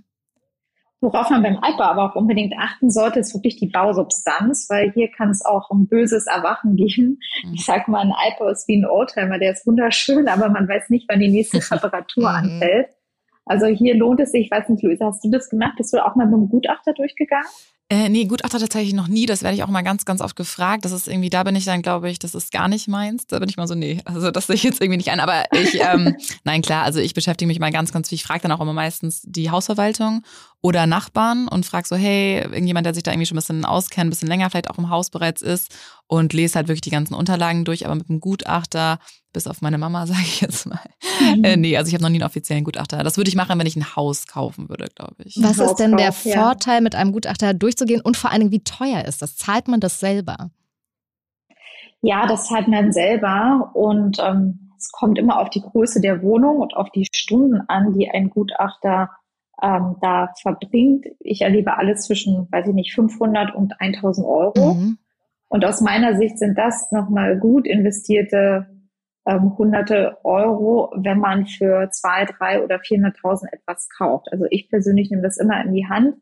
Worauf 1.04 1.30
man 1.30 1.44
beim 1.44 1.58
Altbau 1.58 1.84
aber 1.84 2.06
auch 2.06 2.16
unbedingt 2.16 2.54
achten 2.58 2.90
sollte, 2.90 3.20
ist 3.20 3.34
wirklich 3.34 3.58
die 3.58 3.68
Bausubstanz, 3.68 4.68
weil 4.70 4.94
hier 4.94 5.10
kann 5.10 5.32
es 5.32 5.44
auch 5.44 5.70
um 5.70 5.86
böses 5.90 6.28
Erwachen 6.28 6.76
gehen. 6.78 7.20
Mhm. 7.44 7.54
Ich 7.56 7.66
sage 7.66 7.92
mal, 7.92 8.00
ein 8.00 8.14
Altbau 8.14 8.48
ist 8.48 8.70
wie 8.70 8.78
ein 8.78 8.86
Oldtimer, 8.86 9.38
der 9.38 9.52
ist 9.52 9.68
wunderschön, 9.68 10.30
aber 10.30 10.48
man 10.48 10.66
weiß 10.66 10.90
nicht, 10.90 11.10
wann 11.10 11.20
die 11.20 11.28
nächste 11.28 11.58
Reparatur 11.72 12.30
mhm. 12.30 12.36
anfällt. 12.36 12.88
Also 13.46 13.66
hier 13.66 13.96
lohnt 13.96 14.22
es 14.22 14.32
sich, 14.32 14.46
ich 14.46 14.52
weiß 14.52 14.70
nicht, 14.70 14.82
Luisa, 14.82 15.08
hast 15.08 15.26
du 15.26 15.30
das 15.30 15.50
gemacht? 15.50 15.74
Bist 15.76 15.92
du 15.92 15.98
auch 16.06 16.16
mal 16.16 16.26
mit 16.26 16.36
einem 16.36 16.48
Gutachter 16.48 16.94
durchgegangen? 16.94 17.50
Äh, 17.90 18.08
nee, 18.08 18.26
Gutachter 18.26 18.60
tatsächlich 18.60 18.94
noch 18.94 19.10
nie. 19.10 19.26
Das 19.26 19.44
werde 19.44 19.56
ich 19.56 19.64
auch 19.64 19.68
mal 19.68 19.82
ganz, 19.82 20.06
ganz 20.06 20.22
oft 20.22 20.38
gefragt. 20.38 20.86
Das 20.86 20.94
ist 20.94 21.10
irgendwie, 21.10 21.30
da 21.30 21.44
bin 21.44 21.56
ich 21.56 21.66
dann, 21.66 21.82
glaube 21.82 22.10
ich, 22.10 22.18
das 22.18 22.34
ist 22.34 22.54
gar 22.54 22.70
nicht 22.70 22.88
meins. 22.88 23.28
Da 23.28 23.40
bin 23.40 23.50
ich 23.50 23.58
mal 23.58 23.68
so, 23.68 23.76
nee, 23.76 24.00
also 24.06 24.32
das 24.32 24.48
sehe 24.48 24.56
ich 24.56 24.64
jetzt 24.64 24.82
irgendwie 24.82 24.98
nicht 24.98 25.12
ein. 25.12 25.20
Aber 25.20 25.44
ich, 25.52 25.82
ähm, 25.82 26.16
nein, 26.46 26.62
klar, 26.62 26.86
also 26.86 27.00
ich 27.00 27.14
beschäftige 27.14 27.48
mich 27.48 27.60
mal 27.60 27.72
ganz, 27.72 27.92
ganz 27.92 28.08
viel. 28.08 28.16
Ich 28.16 28.24
frage 28.24 28.40
dann 28.40 28.54
auch 28.54 28.62
immer 28.62 28.74
meistens 28.74 29.22
die 29.24 29.52
Hausverwaltung 29.52 30.24
oder 30.64 30.88
Nachbarn 30.88 31.50
und 31.50 31.66
frage 31.66 31.86
so, 31.86 31.98
hey, 31.98 32.40
irgendjemand, 32.40 32.86
der 32.86 32.94
sich 32.94 33.04
da 33.04 33.12
irgendwie 33.12 33.26
schon 33.26 33.36
ein 33.36 33.42
bisschen 33.42 33.66
auskennt, 33.66 34.08
ein 34.08 34.10
bisschen 34.10 34.30
länger 34.30 34.50
vielleicht 34.50 34.70
auch 34.70 34.78
im 34.78 34.90
Haus 34.90 35.10
bereits 35.10 35.42
ist 35.42 35.76
und 36.08 36.32
lese 36.32 36.56
halt 36.56 36.70
wirklich 36.70 36.82
die 36.82 36.90
ganzen 36.90 37.16
Unterlagen 37.16 37.66
durch, 37.66 37.86
aber 37.86 37.96
mit 37.96 38.10
einem 38.10 38.22
Gutachter, 38.22 38.98
bis 39.34 39.46
auf 39.46 39.62
meine 39.62 39.78
Mama, 39.78 40.08
sage 40.08 40.22
ich 40.22 40.40
jetzt 40.40 40.66
mal. 40.66 40.80
Mhm. 41.36 41.44
Äh, 41.44 41.58
nee, 41.58 41.76
also 41.76 41.90
ich 41.90 41.94
habe 41.94 42.02
noch 42.02 42.10
nie 42.10 42.16
einen 42.16 42.30
offiziellen 42.30 42.64
Gutachter. 42.64 43.04
Das 43.04 43.18
würde 43.18 43.28
ich 43.28 43.36
machen, 43.36 43.60
wenn 43.60 43.68
ich 43.68 43.76
ein 43.76 43.96
Haus 43.98 44.26
kaufen 44.26 44.70
würde, 44.70 44.88
glaube 44.96 45.16
ich. 45.26 45.38
Was 45.42 45.60
ist 45.60 45.76
denn 45.76 45.98
der 45.98 46.14
Vorteil, 46.14 46.80
mit 46.80 46.96
einem 46.96 47.12
Gutachter 47.12 47.54
durchzugehen 47.54 48.00
und 48.00 48.16
vor 48.16 48.32
allen 48.32 48.40
Dingen, 48.40 48.52
wie 48.54 48.64
teuer 48.64 49.04
ist 49.04 49.22
das? 49.22 49.36
Zahlt 49.36 49.68
man 49.68 49.82
das 49.82 50.00
selber? 50.00 50.50
Ja, 52.02 52.26
das 52.26 52.48
zahlt 52.48 52.70
man 52.70 52.94
selber 52.94 53.72
und 53.74 54.18
ähm, 54.20 54.72
es 54.78 54.92
kommt 54.94 55.20
immer 55.20 55.40
auf 55.40 55.50
die 55.50 55.62
Größe 55.62 56.00
der 56.00 56.22
Wohnung 56.22 56.58
und 56.58 56.74
auf 56.74 56.90
die 56.92 57.08
Stunden 57.14 57.62
an, 57.68 57.94
die 57.94 58.10
ein 58.10 58.30
Gutachter 58.30 59.10
ähm, 59.64 59.96
da 60.02 60.34
verbringt. 60.42 61.06
Ich 61.20 61.42
erlebe 61.42 61.78
alles 61.78 62.06
zwischen, 62.06 62.48
weiß 62.52 62.68
ich 62.68 62.74
nicht, 62.74 62.94
500 62.94 63.56
und 63.56 63.80
1000 63.80 64.28
Euro. 64.28 64.74
Mhm. 64.74 64.98
Und 65.48 65.66
aus 65.66 65.82
meiner 65.82 66.18
Sicht 66.18 66.38
sind 66.38 66.58
das 66.58 66.92
nochmal 66.92 67.40
gut 67.40 67.66
investierte 67.66 68.68
ähm, 69.26 69.58
hunderte 69.58 70.18
Euro, 70.24 70.92
wenn 70.98 71.20
man 71.20 71.46
für 71.46 71.90
zwei, 71.92 72.26
drei 72.26 72.62
oder 72.62 72.78
400.000 72.78 73.54
etwas 73.54 73.88
kauft. 73.90 74.28
Also 74.32 74.46
ich 74.50 74.70
persönlich 74.70 75.10
nehme 75.10 75.24
das 75.24 75.38
immer 75.38 75.64
in 75.64 75.74
die 75.74 75.88
Hand, 75.88 76.16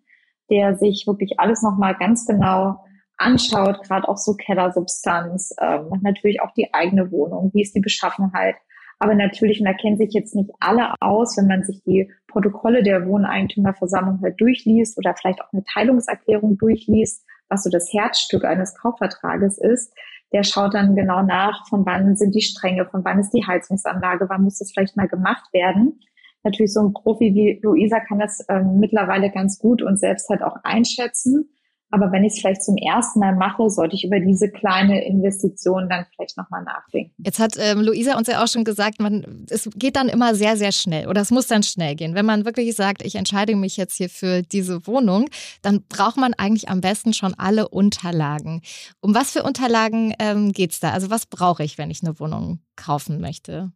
der 0.50 0.76
sich 0.76 1.06
wirklich 1.08 1.40
alles 1.40 1.64
nochmal 1.64 1.96
ganz 1.96 2.26
genau 2.26 2.84
anschaut, 3.18 3.84
gerade 3.84 4.08
auch 4.08 4.18
so 4.18 4.36
Kellersubstanz, 4.36 5.56
ähm, 5.60 5.90
natürlich 6.02 6.42
auch 6.42 6.52
die 6.52 6.74
eigene 6.74 7.12
Wohnung, 7.12 7.52
wie 7.54 7.62
ist 7.62 7.76
die 7.76 7.82
Beschaffenheit, 7.82 8.56
aber 9.02 9.16
natürlich, 9.16 9.60
und 9.60 9.66
da 9.66 9.74
kennen 9.74 9.98
sich 9.98 10.14
jetzt 10.14 10.36
nicht 10.36 10.52
alle 10.60 10.94
aus, 11.00 11.36
wenn 11.36 11.48
man 11.48 11.64
sich 11.64 11.82
die 11.84 12.12
Protokolle 12.28 12.84
der 12.84 13.08
Wohneigentümerversammlung 13.08 14.22
halt 14.22 14.40
durchliest 14.40 14.96
oder 15.00 15.16
vielleicht 15.16 15.42
auch 15.42 15.52
eine 15.52 15.64
Teilungserklärung 15.64 16.60
durchliest, 16.60 17.26
was 17.50 17.64
so 17.64 17.72
das 17.72 17.92
Herzstück 17.92 18.46
eines 18.46 18.76
Kaufvertrages 18.76 19.58
ist, 19.58 19.92
der 20.34 20.44
schaut 20.44 20.76
dann 20.76 20.96
genau 20.96 21.24
nach, 21.24 21.68
von 21.68 21.84
wann 21.84 22.16
sind 22.16 22.36
die 22.36 22.44
Stränge, 22.44 22.86
von 22.86 23.04
wann 23.04 23.20
ist 23.20 23.32
die 23.32 23.44
Heizungsanlage, 23.44 24.30
wann 24.30 24.44
muss 24.44 24.60
das 24.60 24.72
vielleicht 24.72 24.96
mal 24.96 25.08
gemacht 25.08 25.52
werden. 25.52 26.00
Natürlich 26.44 26.72
so 26.72 26.82
ein 26.82 26.94
Profi 26.94 27.34
wie 27.34 27.60
Luisa 27.64 28.02
kann 28.02 28.20
das 28.20 28.46
ähm, 28.50 28.78
mittlerweile 28.80 29.32
ganz 29.32 29.58
gut 29.58 29.82
und 29.82 30.00
selbst 30.00 30.30
halt 30.30 30.44
auch 30.44 30.58
einschätzen. 30.62 31.50
Aber 31.92 32.12
wenn 32.12 32.24
ich 32.24 32.34
es 32.34 32.40
vielleicht 32.40 32.64
zum 32.64 32.78
ersten 32.78 33.20
Mal 33.20 33.36
mache, 33.36 33.70
sollte 33.70 33.96
ich 33.96 34.06
über 34.06 34.20
diese 34.20 34.50
kleine 34.50 35.06
Investition 35.06 35.90
dann 35.90 36.06
vielleicht 36.16 36.38
nochmal 36.38 36.64
nachdenken. 36.64 37.14
Jetzt 37.24 37.40
hat 37.40 37.56
ähm, 37.60 37.82
Luisa 37.82 38.18
uns 38.18 38.28
ja 38.28 38.44
auch 38.44 38.48
schon 38.48 38.64
gesagt, 38.64 39.00
man, 39.00 39.46
es 39.50 39.70
geht 39.76 39.98
dann 39.98 40.08
immer 40.08 40.34
sehr, 40.34 40.58
sehr 40.58 40.72
schnell 40.72 41.08
oder 41.08 41.22
es 41.22 41.32
muss 41.32 41.48
dann 41.48 41.64
schnell 41.64 41.96
gehen. 41.96 42.16
Wenn 42.16 42.26
man 42.26 42.46
wirklich 42.46 42.76
sagt, 42.76 43.04
ich 43.04 43.16
entscheide 43.16 43.56
mich 43.56 43.78
jetzt 43.78 43.96
hier 43.96 44.10
für 44.10 44.42
diese 44.42 44.88
Wohnung, 44.88 45.28
dann 45.62 45.84
braucht 45.90 46.18
man 46.18 46.34
eigentlich 46.34 46.70
am 46.70 46.82
besten 46.82 47.14
schon 47.14 47.34
alle 47.34 47.68
Unterlagen. 47.68 48.62
Um 49.02 49.14
was 49.14 49.32
für 49.32 49.44
Unterlagen 49.44 50.14
ähm, 50.20 50.54
geht 50.54 50.72
es 50.72 50.80
da? 50.80 50.92
Also 50.92 51.10
was 51.10 51.26
brauche 51.26 51.64
ich, 51.64 51.78
wenn 51.78 51.92
ich 51.92 52.02
eine 52.04 52.20
Wohnung 52.20 52.60
kaufen 52.76 53.20
möchte? 53.20 53.72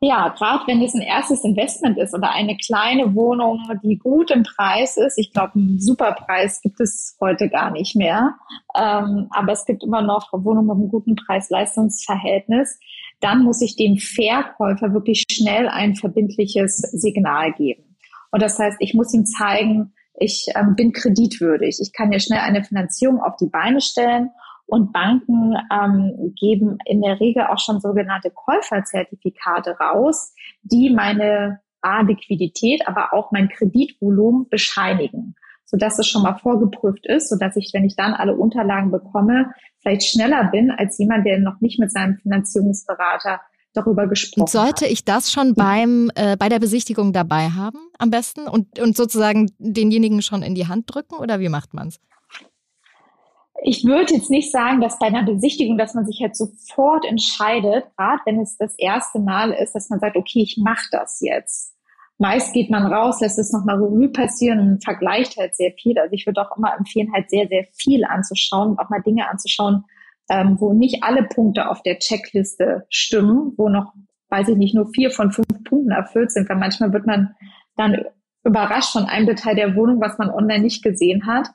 Ja, 0.00 0.28
gerade 0.28 0.64
wenn 0.68 0.80
es 0.80 0.94
ein 0.94 1.00
erstes 1.00 1.42
Investment 1.42 1.98
ist 1.98 2.14
oder 2.14 2.30
eine 2.30 2.56
kleine 2.56 3.16
Wohnung, 3.16 3.68
die 3.82 3.98
gut 3.98 4.30
im 4.30 4.44
Preis 4.44 4.96
ist. 4.96 5.18
Ich 5.18 5.32
glaube, 5.32 5.54
einen 5.56 5.80
Superpreis 5.80 6.60
gibt 6.60 6.80
es 6.80 7.16
heute 7.20 7.48
gar 7.48 7.72
nicht 7.72 7.96
mehr. 7.96 8.36
Ähm, 8.76 9.26
aber 9.30 9.52
es 9.52 9.64
gibt 9.64 9.82
immer 9.82 10.02
noch 10.02 10.32
Wohnungen 10.32 10.68
mit 10.68 10.76
einem 10.76 10.88
guten 10.88 11.16
Preis-Leistungsverhältnis. 11.16 12.78
Dann 13.20 13.42
muss 13.42 13.60
ich 13.60 13.74
dem 13.74 13.96
Verkäufer 13.96 14.92
wirklich 14.92 15.24
schnell 15.28 15.68
ein 15.68 15.96
verbindliches 15.96 16.76
Signal 16.76 17.52
geben. 17.54 17.96
Und 18.30 18.40
das 18.40 18.56
heißt, 18.56 18.76
ich 18.78 18.94
muss 18.94 19.12
ihm 19.12 19.26
zeigen, 19.26 19.94
ich 20.14 20.46
ähm, 20.54 20.76
bin 20.76 20.92
kreditwürdig. 20.92 21.78
Ich 21.80 21.92
kann 21.92 22.12
ja 22.12 22.20
schnell 22.20 22.40
eine 22.40 22.62
Finanzierung 22.62 23.20
auf 23.20 23.34
die 23.36 23.48
Beine 23.48 23.80
stellen 23.80 24.30
und 24.68 24.92
Banken 24.92 25.56
ähm, 25.72 26.34
geben 26.38 26.78
in 26.84 27.00
der 27.00 27.18
Regel 27.18 27.44
auch 27.44 27.58
schon 27.58 27.80
sogenannte 27.80 28.30
Käuferzertifikate 28.30 29.76
raus, 29.80 30.34
die 30.62 30.90
meine 30.90 31.60
A, 31.80 32.02
Liquidität, 32.02 32.86
aber 32.86 33.14
auch 33.14 33.32
mein 33.32 33.48
Kreditvolumen 33.48 34.48
bescheinigen, 34.50 35.34
sodass 35.64 35.98
es 35.98 36.06
schon 36.06 36.22
mal 36.22 36.36
vorgeprüft 36.36 37.06
ist, 37.06 37.30
sodass 37.30 37.56
ich, 37.56 37.70
wenn 37.72 37.84
ich 37.84 37.96
dann 37.96 38.12
alle 38.12 38.36
Unterlagen 38.36 38.90
bekomme, 38.90 39.52
vielleicht 39.78 40.04
schneller 40.04 40.44
bin 40.44 40.70
als 40.70 40.98
jemand, 40.98 41.24
der 41.24 41.38
noch 41.38 41.60
nicht 41.60 41.80
mit 41.80 41.90
seinem 41.90 42.18
Finanzierungsberater 42.18 43.40
darüber 43.72 44.06
gesprochen 44.06 44.42
und 44.42 44.50
sollte 44.50 44.84
hat. 44.84 44.92
ich 44.92 45.04
das 45.04 45.32
schon 45.32 45.54
beim 45.54 46.10
äh, 46.14 46.36
bei 46.36 46.48
der 46.48 46.58
Besichtigung 46.58 47.12
dabei 47.12 47.50
haben 47.50 47.78
am 47.98 48.10
besten 48.10 48.48
und, 48.48 48.78
und 48.78 48.96
sozusagen 48.96 49.50
denjenigen 49.58 50.20
schon 50.20 50.42
in 50.42 50.54
die 50.54 50.66
Hand 50.66 50.92
drücken 50.92 51.14
oder 51.14 51.38
wie 51.40 51.48
macht 51.48 51.74
man 51.74 51.88
es? 51.88 52.00
Ich 53.62 53.84
würde 53.84 54.14
jetzt 54.14 54.30
nicht 54.30 54.52
sagen, 54.52 54.80
dass 54.80 54.98
bei 54.98 55.06
einer 55.06 55.24
Besichtigung, 55.24 55.78
dass 55.78 55.94
man 55.94 56.06
sich 56.06 56.20
halt 56.22 56.36
sofort 56.36 57.04
entscheidet, 57.04 57.84
gerade 57.96 58.20
wenn 58.24 58.40
es 58.40 58.56
das 58.56 58.74
erste 58.78 59.18
Mal 59.18 59.52
ist, 59.52 59.74
dass 59.74 59.90
man 59.90 60.00
sagt, 60.00 60.16
okay, 60.16 60.42
ich 60.42 60.58
mache 60.58 60.86
das 60.92 61.20
jetzt. 61.20 61.74
Meist 62.18 62.52
geht 62.52 62.70
man 62.70 62.92
raus, 62.92 63.20
lässt 63.20 63.38
es 63.38 63.52
nochmal 63.52 63.76
Revue 63.76 64.08
passieren 64.08 64.60
und 64.60 64.84
vergleicht 64.84 65.36
halt 65.36 65.54
sehr 65.54 65.72
viel. 65.72 65.98
Also 65.98 66.12
ich 66.12 66.26
würde 66.26 66.40
auch 66.40 66.56
immer 66.56 66.76
empfehlen, 66.76 67.12
halt 67.12 67.30
sehr, 67.30 67.46
sehr 67.48 67.64
viel 67.76 68.04
anzuschauen 68.04 68.76
auch 68.78 68.90
mal 68.90 69.02
Dinge 69.02 69.28
anzuschauen, 69.28 69.84
ähm, 70.28 70.56
wo 70.58 70.72
nicht 70.72 71.02
alle 71.04 71.24
Punkte 71.24 71.68
auf 71.68 71.82
der 71.82 71.98
Checkliste 71.98 72.86
stimmen, 72.90 73.54
wo 73.56 73.68
noch, 73.68 73.92
weiß 74.30 74.48
ich 74.48 74.56
nicht, 74.56 74.74
nur 74.74 74.88
vier 74.88 75.10
von 75.10 75.30
fünf 75.30 75.46
Punkten 75.64 75.90
erfüllt 75.90 76.32
sind, 76.32 76.48
weil 76.48 76.56
manchmal 76.56 76.92
wird 76.92 77.06
man 77.06 77.34
dann 77.76 78.04
überrascht 78.44 78.92
von 78.92 79.04
einem 79.04 79.26
Detail 79.26 79.54
der 79.54 79.76
Wohnung, 79.76 80.00
was 80.00 80.18
man 80.18 80.30
online 80.30 80.62
nicht 80.62 80.82
gesehen 80.82 81.26
hat. 81.26 81.48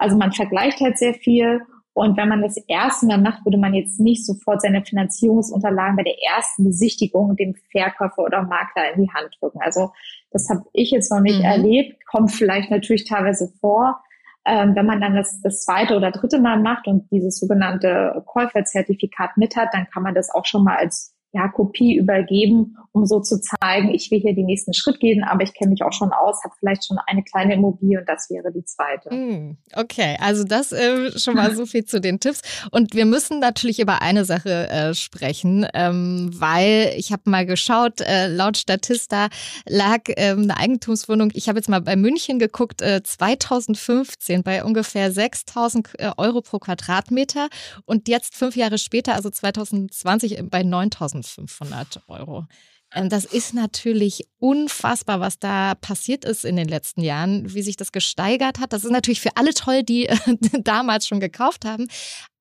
Also 0.00 0.16
man 0.16 0.32
vergleicht 0.32 0.80
halt 0.80 0.98
sehr 0.98 1.14
viel. 1.14 1.60
Und 1.92 2.16
wenn 2.16 2.28
man 2.28 2.40
das 2.40 2.56
erste 2.68 3.06
Mal 3.06 3.18
macht, 3.18 3.44
würde 3.44 3.58
man 3.58 3.74
jetzt 3.74 4.00
nicht 4.00 4.24
sofort 4.24 4.62
seine 4.62 4.82
Finanzierungsunterlagen 4.82 5.96
bei 5.96 6.04
der 6.04 6.16
ersten 6.34 6.64
Besichtigung 6.64 7.36
dem 7.36 7.54
Verkäufer 7.70 8.22
oder 8.22 8.42
Makler 8.42 8.94
in 8.94 9.02
die 9.02 9.10
Hand 9.10 9.36
drücken. 9.38 9.60
Also 9.60 9.92
das 10.30 10.48
habe 10.48 10.62
ich 10.72 10.90
jetzt 10.90 11.10
noch 11.10 11.20
nicht 11.20 11.40
mhm. 11.40 11.44
erlebt, 11.44 12.06
kommt 12.06 12.32
vielleicht 12.32 12.70
natürlich 12.70 13.04
teilweise 13.04 13.52
vor. 13.60 14.00
Ähm, 14.46 14.74
wenn 14.74 14.86
man 14.86 15.02
dann 15.02 15.14
das, 15.14 15.42
das 15.42 15.64
zweite 15.64 15.96
oder 15.96 16.12
dritte 16.12 16.40
Mal 16.40 16.58
macht 16.58 16.86
und 16.86 17.10
dieses 17.10 17.38
sogenannte 17.38 18.22
Käuferzertifikat 18.24 19.36
mit 19.36 19.54
hat, 19.54 19.68
dann 19.72 19.86
kann 19.92 20.02
man 20.02 20.14
das 20.14 20.30
auch 20.30 20.46
schon 20.46 20.64
mal 20.64 20.76
als 20.76 21.14
ja, 21.32 21.48
Kopie 21.48 21.96
übergeben, 21.96 22.76
um 22.92 23.06
so 23.06 23.20
zu 23.20 23.40
zeigen, 23.40 23.94
ich 23.94 24.10
will 24.10 24.18
hier 24.18 24.34
den 24.34 24.46
nächsten 24.46 24.74
Schritt 24.74 24.98
gehen, 24.98 25.22
aber 25.22 25.44
ich 25.44 25.54
kenne 25.54 25.70
mich 25.70 25.82
auch 25.84 25.92
schon 25.92 26.12
aus, 26.12 26.42
habe 26.42 26.54
vielleicht 26.58 26.86
schon 26.86 26.98
eine 27.06 27.22
kleine 27.22 27.54
Immobilie 27.54 28.00
und 28.00 28.08
das 28.08 28.28
wäre 28.30 28.52
die 28.52 28.64
zweite. 28.64 29.10
Hm, 29.10 29.56
okay, 29.76 30.16
also 30.20 30.42
das 30.42 30.72
äh, 30.72 31.16
schon 31.18 31.34
mal 31.36 31.54
so 31.54 31.66
viel 31.66 31.84
zu 31.84 32.00
den 32.00 32.18
Tipps. 32.18 32.42
Und 32.72 32.94
wir 32.94 33.04
müssen 33.04 33.38
natürlich 33.38 33.78
über 33.78 34.02
eine 34.02 34.24
Sache 34.24 34.68
äh, 34.68 34.94
sprechen, 34.94 35.66
ähm, 35.72 36.30
weil 36.34 36.94
ich 36.96 37.12
habe 37.12 37.22
mal 37.26 37.46
geschaut, 37.46 38.00
äh, 38.00 38.26
laut 38.26 38.56
Statista 38.56 39.28
lag 39.68 40.00
ähm, 40.16 40.42
eine 40.42 40.56
Eigentumswohnung, 40.56 41.30
ich 41.34 41.48
habe 41.48 41.58
jetzt 41.58 41.68
mal 41.68 41.80
bei 41.80 41.94
München 41.94 42.40
geguckt, 42.40 42.80
2015 42.80 44.40
äh, 44.40 44.42
bei 44.42 44.64
ungefähr 44.64 45.12
6000 45.12 45.90
äh, 45.98 46.10
Euro 46.16 46.40
pro 46.40 46.58
Quadratmeter 46.58 47.48
und 47.84 48.08
jetzt 48.08 48.34
fünf 48.34 48.56
Jahre 48.56 48.78
später, 48.78 49.14
also 49.14 49.30
2020 49.30 50.42
bei 50.50 50.64
9000 50.64 51.19
1500 51.22 52.02
Euro. 52.08 52.46
Ähm, 52.94 53.08
das 53.08 53.24
ist 53.24 53.54
natürlich 53.54 54.26
unfassbar, 54.38 55.20
was 55.20 55.38
da 55.38 55.74
passiert 55.74 56.24
ist 56.24 56.44
in 56.44 56.56
den 56.56 56.68
letzten 56.68 57.02
Jahren, 57.02 57.54
wie 57.54 57.62
sich 57.62 57.76
das 57.76 57.92
gesteigert 57.92 58.58
hat. 58.58 58.72
Das 58.72 58.84
ist 58.84 58.90
natürlich 58.90 59.20
für 59.20 59.36
alle 59.36 59.54
toll, 59.54 59.82
die 59.82 60.08
damals 60.64 61.06
schon 61.06 61.20
gekauft 61.20 61.64
haben. 61.64 61.86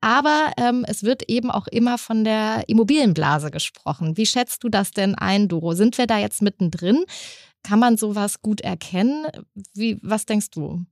Aber 0.02 0.52
ähm, 0.58 0.86
es 0.88 1.04
wird 1.04 1.30
eben 1.30 1.52
auch 1.52 1.68
immer 1.68 1.98
von 1.98 2.24
der 2.24 2.64
Immobilienblase 2.68 3.52
gesprochen. 3.52 4.18
Wie 4.18 4.26
schätzt 4.26 4.64
du 4.64 4.70
das 4.70 4.92
denn 4.92 5.16
ein, 5.16 5.48
Doro? 5.48 5.74
Sind 5.74 5.98
wir 5.98 6.08
da 6.08 6.18
jetzt 6.18 6.42
mittendrin? 6.42 7.04
Kann 7.64 7.80
man 7.80 7.98
sowas 7.98 8.42
gut 8.42 8.62
erkennen? 8.62 9.28
Wie, 9.76 10.00
was 10.02 10.26
denkst 10.26 10.52
du? 10.52 10.86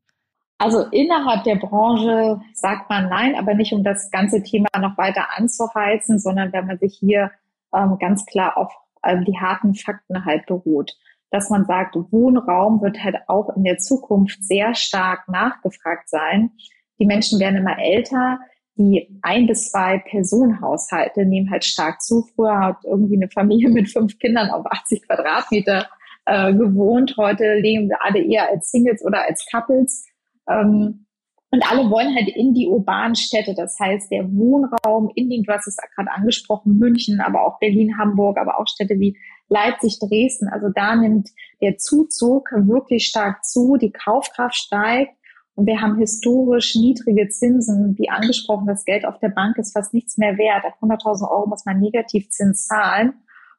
Also 0.59 0.81
innerhalb 0.91 1.43
der 1.43 1.55
Branche 1.55 2.41
sagt 2.53 2.89
man 2.89 3.09
nein, 3.09 3.35
aber 3.35 3.53
nicht 3.53 3.73
um 3.73 3.83
das 3.83 4.09
ganze 4.09 4.41
Thema 4.41 4.67
noch 4.79 4.97
weiter 4.97 5.27
anzuheizen, 5.37 6.19
sondern 6.19 6.51
wenn 6.51 6.65
man 6.65 6.79
sich 6.79 6.97
hier 6.99 7.31
ähm, 7.73 7.97
ganz 7.99 8.25
klar 8.25 8.57
auf 8.57 8.73
ähm, 9.03 9.25
die 9.25 9.37
harten 9.37 9.75
Fakten 9.75 10.25
halt 10.25 10.45
beruht. 10.45 10.95
Dass 11.29 11.49
man 11.49 11.65
sagt, 11.65 11.95
Wohnraum 11.95 12.81
wird 12.81 13.03
halt 13.03 13.17
auch 13.27 13.55
in 13.55 13.63
der 13.63 13.77
Zukunft 13.77 14.43
sehr 14.43 14.75
stark 14.75 15.27
nachgefragt 15.27 16.09
sein. 16.09 16.51
Die 16.99 17.05
Menschen 17.05 17.39
werden 17.39 17.57
immer 17.57 17.77
älter. 17.79 18.39
Die 18.75 19.19
ein 19.23 19.47
bis 19.47 19.71
zwei 19.71 19.97
Personenhaushalte 19.97 21.25
nehmen 21.25 21.49
halt 21.49 21.65
stark 21.65 22.01
zu. 22.01 22.27
Früher 22.35 22.59
hat 22.59 22.77
irgendwie 22.85 23.15
eine 23.15 23.29
Familie 23.29 23.69
mit 23.73 23.89
fünf 23.89 24.19
Kindern 24.19 24.49
auf 24.49 24.65
80 24.65 25.07
Quadratmeter 25.07 25.87
äh, 26.25 26.53
gewohnt. 26.53 27.15
Heute 27.17 27.55
leben 27.55 27.89
wir 27.89 28.03
alle 28.03 28.19
eher 28.19 28.49
als 28.49 28.69
Singles 28.71 29.03
oder 29.03 29.25
als 29.25 29.45
Couples. 29.51 30.05
Ähm, 30.47 31.06
und 31.49 31.63
alle 31.71 31.89
wollen 31.89 32.13
halt 32.13 32.27
in 32.27 32.53
die 32.53 32.67
urbanen 32.67 33.15
Städte. 33.15 33.53
Das 33.55 33.79
heißt, 33.79 34.11
der 34.11 34.29
Wohnraum 34.33 35.09
in 35.15 35.29
den, 35.29 35.43
du 35.43 35.53
hast 35.53 35.67
es 35.67 35.77
gerade 35.95 36.11
angesprochen, 36.11 36.77
München, 36.77 37.21
aber 37.21 37.45
auch 37.45 37.59
Berlin, 37.59 37.97
Hamburg, 37.97 38.37
aber 38.37 38.59
auch 38.59 38.67
Städte 38.67 38.99
wie 38.99 39.17
Leipzig, 39.47 39.97
Dresden. 39.99 40.49
Also 40.49 40.67
da 40.69 40.95
nimmt 40.95 41.29
der 41.61 41.77
Zuzug 41.77 42.49
wirklich 42.51 43.05
stark 43.05 43.45
zu. 43.45 43.77
Die 43.77 43.91
Kaufkraft 43.91 44.55
steigt. 44.55 45.13
Und 45.55 45.65
wir 45.67 45.81
haben 45.81 45.97
historisch 45.97 46.75
niedrige 46.75 47.29
Zinsen. 47.29 47.97
Wie 47.97 48.09
angesprochen, 48.09 48.67
das 48.67 48.83
Geld 48.83 49.05
auf 49.05 49.17
der 49.19 49.29
Bank 49.29 49.57
ist 49.57 49.71
fast 49.71 49.93
nichts 49.93 50.17
mehr 50.17 50.37
wert. 50.37 50.65
Ab 50.65 50.75
100.000 50.81 51.31
Euro 51.31 51.47
muss 51.47 51.65
man 51.65 51.79
Negativzins 51.79 52.67
zahlen. 52.67 53.13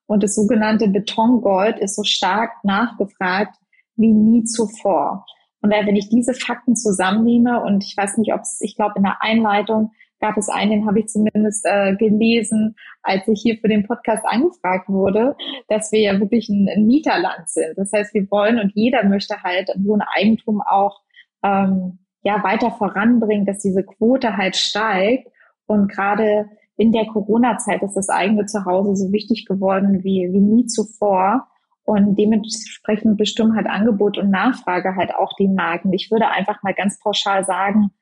Und 0.07 0.23
das 0.23 0.35
sogenannte 0.35 0.89
Betongold 0.89 1.79
ist 1.79 1.97
so 1.97 2.05
stark 2.05 2.53
nachgefragt 2.65 3.57
wie 3.97 4.13
nie 4.13 4.45
zuvor. 4.45 5.25
Und 5.61 5.71
wenn 5.71 5.97
ich 5.97 6.09
diese 6.09 6.35
Fakten 6.35 6.77
zusammennehme 6.77 7.63
und 7.63 7.85
ich 7.85 7.97
weiß 7.97 8.19
nicht, 8.19 8.33
ob 8.33 8.41
es, 8.41 8.61
ich 8.61 8.77
glaube, 8.77 8.95
in 8.97 9.03
der 9.03 9.23
Einleitung 9.23 9.91
gab 10.21 10.37
es 10.37 10.49
einen, 10.49 10.71
den 10.71 10.87
habe 10.87 11.01
ich 11.01 11.09
zumindest 11.09 11.65
äh, 11.65 11.95
gelesen, 11.97 12.75
als 13.03 13.27
ich 13.29 13.41
hier 13.41 13.59
für 13.59 13.69
den 13.69 13.87
Podcast 13.87 14.25
angefragt 14.25 14.89
wurde, 14.89 15.37
dass 15.69 15.93
wir 15.93 16.01
ja 16.01 16.19
wirklich 16.19 16.49
ein, 16.49 16.69
ein 16.69 16.87
Mieterland 16.87 17.49
sind. 17.49 17.77
Das 17.77 17.93
heißt, 17.93 18.15
wir 18.15 18.31
wollen 18.31 18.59
und 18.59 18.73
jeder 18.75 19.05
möchte 19.05 19.43
halt 19.43 19.71
Wohneigentum 19.77 20.61
auch 20.61 21.01
ähm, 21.43 21.99
ja 22.23 22.43
weiter 22.43 22.71
voranbringen, 22.73 23.47
dass 23.47 23.61
diese 23.61 23.85
Quote 23.85 24.37
halt 24.37 24.57
steigt. 24.57 25.29
Und 25.67 25.89
gerade 25.89 26.49
in 26.77 26.93
der 26.93 27.07
Corona-Zeit 27.07 27.83
ist 27.83 27.95
das 27.95 28.09
eigene 28.09 28.47
Zuhause 28.47 28.97
so 28.97 29.13
wichtig 29.13 29.47
geworden 29.47 30.03
wie, 30.05 30.29
wie 30.33 30.41
nie 30.41 30.67
zuvor. 30.67 31.49
Und 31.89 32.17
dementsprechend 32.17 33.17
bestimmen 33.17 33.57
halt 33.57 33.67
Angebot 33.67 34.19
und 34.19 34.29
Nachfrage 34.29 34.95
halt 34.95 35.15
auch 35.15 35.33
die 35.39 35.49
Marken. 35.49 35.91
Ich 35.95 36.11
würde 36.11 36.29
einfach 36.29 36.63
mal 36.63 36.75
ganz 36.75 37.01
pauschal 37.01 37.47
sagen, 37.47 37.93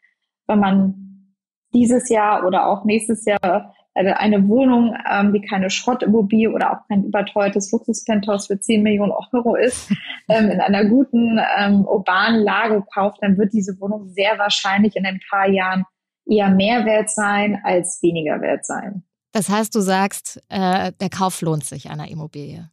wenn 0.49 0.59
man 0.59 1.35
dieses 1.73 2.09
Jahr 2.09 2.45
oder 2.45 2.67
auch 2.67 2.85
nächstes 2.85 3.25
Jahr 3.25 3.73
eine 3.95 4.49
Wohnung, 4.49 4.97
ähm, 5.09 5.33
die 5.33 5.41
keine 5.41 5.71
Schrottimmobilie 5.71 6.51
oder 6.51 6.73
auch 6.73 6.89
kein 6.89 7.05
überteuertes 7.05 7.71
Luxuspenthouse 7.71 8.49
für 8.49 8.59
10 8.59 8.83
Millionen 8.83 9.13
Euro 9.33 9.55
ist, 9.55 9.89
ähm, 10.29 10.51
in 10.51 10.61
einer 10.61 10.85
guten 10.87 11.39
ähm, 11.57 11.85
urbanen 11.87 12.43
Lage 12.43 12.85
kauft, 12.93 13.19
dann 13.21 13.39
wird 13.39 13.53
diese 13.53 13.81
Wohnung 13.81 14.09
sehr 14.09 14.37
wahrscheinlich 14.37 14.97
in 14.97 15.07
ein 15.07 15.21
paar 15.31 15.49
Jahren 15.49 15.85
eher 16.29 16.51
mehr 16.51 16.85
wert 16.85 17.09
sein 17.09 17.61
als 17.63 18.01
weniger 18.03 18.41
wert 18.41 18.67
sein. 18.67 19.05
Das 19.31 19.49
heißt, 19.49 19.73
du 19.77 19.81
sagst, 19.81 20.43
äh, 20.49 20.91
der 21.01 21.09
Kauf 21.09 21.41
lohnt 21.41 21.65
sich 21.65 21.89
einer 21.89 22.11
Immobilie. 22.11 22.69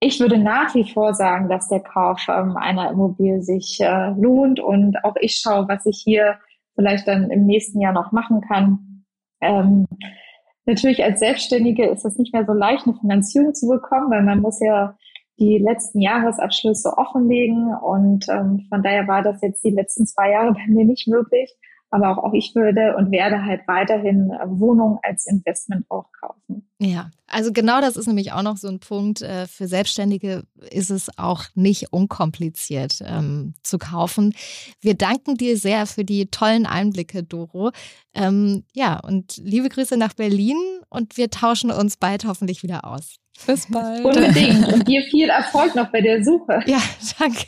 Ich 0.00 0.20
würde 0.20 0.38
nach 0.38 0.74
wie 0.74 0.90
vor 0.90 1.14
sagen, 1.14 1.48
dass 1.48 1.68
der 1.68 1.80
Kauf 1.80 2.20
ähm, 2.28 2.56
einer 2.56 2.90
Immobilie 2.90 3.42
sich 3.42 3.78
äh, 3.80 4.10
lohnt 4.10 4.60
und 4.60 5.02
auch 5.04 5.16
ich 5.20 5.36
schaue, 5.36 5.66
was 5.68 5.86
ich 5.86 6.00
hier 6.04 6.38
vielleicht 6.74 7.08
dann 7.08 7.30
im 7.30 7.46
nächsten 7.46 7.80
Jahr 7.80 7.92
noch 7.92 8.12
machen 8.12 8.40
kann. 8.40 9.04
Ähm, 9.40 9.86
natürlich 10.66 11.02
als 11.02 11.20
Selbstständige 11.20 11.86
ist 11.86 12.04
es 12.04 12.18
nicht 12.18 12.32
mehr 12.32 12.44
so 12.44 12.52
leicht, 12.52 12.86
eine 12.86 12.96
Finanzierung 12.96 13.54
zu 13.54 13.68
bekommen, 13.68 14.10
weil 14.10 14.22
man 14.22 14.40
muss 14.40 14.60
ja 14.60 14.96
die 15.38 15.58
letzten 15.58 16.00
Jahresabschlüsse 16.00 16.96
offenlegen 16.96 17.74
und 17.74 18.28
ähm, 18.28 18.66
von 18.68 18.82
daher 18.82 19.08
war 19.08 19.22
das 19.22 19.40
jetzt 19.42 19.64
die 19.64 19.70
letzten 19.70 20.06
zwei 20.06 20.30
Jahre 20.30 20.52
bei 20.54 20.66
mir 20.68 20.84
nicht 20.84 21.08
möglich. 21.08 21.52
Aber 21.94 22.10
auch, 22.10 22.24
auch 22.24 22.32
ich 22.32 22.56
würde 22.56 22.96
und 22.96 23.12
werde 23.12 23.44
halt 23.44 23.68
weiterhin 23.68 24.32
äh, 24.32 24.46
Wohnungen 24.46 24.98
als 25.02 25.26
Investment 25.26 25.86
auch 25.88 26.06
kaufen. 26.10 26.68
Ja, 26.80 27.10
also 27.28 27.52
genau 27.52 27.80
das 27.80 27.96
ist 27.96 28.08
nämlich 28.08 28.32
auch 28.32 28.42
noch 28.42 28.56
so 28.56 28.66
ein 28.66 28.80
Punkt. 28.80 29.22
Äh, 29.22 29.46
für 29.46 29.68
Selbstständige 29.68 30.42
ist 30.72 30.90
es 30.90 31.16
auch 31.18 31.44
nicht 31.54 31.92
unkompliziert 31.92 32.98
ähm, 33.06 33.54
zu 33.62 33.78
kaufen. 33.78 34.34
Wir 34.80 34.94
danken 34.94 35.36
dir 35.36 35.56
sehr 35.56 35.86
für 35.86 36.04
die 36.04 36.26
tollen 36.26 36.66
Einblicke, 36.66 37.22
Doro. 37.22 37.70
Ähm, 38.12 38.64
ja, 38.72 38.98
und 38.98 39.36
liebe 39.36 39.68
Grüße 39.68 39.96
nach 39.96 40.14
Berlin 40.14 40.56
und 40.90 41.16
wir 41.16 41.30
tauschen 41.30 41.70
uns 41.70 41.96
bald 41.96 42.24
hoffentlich 42.24 42.64
wieder 42.64 42.84
aus. 42.84 43.20
Bis 43.46 43.66
bald. 43.70 44.04
Unbedingt. 44.04 44.68
Und 44.72 44.88
dir 44.88 45.02
viel 45.02 45.28
Erfolg 45.28 45.74
noch 45.74 45.90
bei 45.90 46.00
der 46.00 46.24
Suche. 46.24 46.60
Ja, 46.66 46.80
danke. 47.18 47.46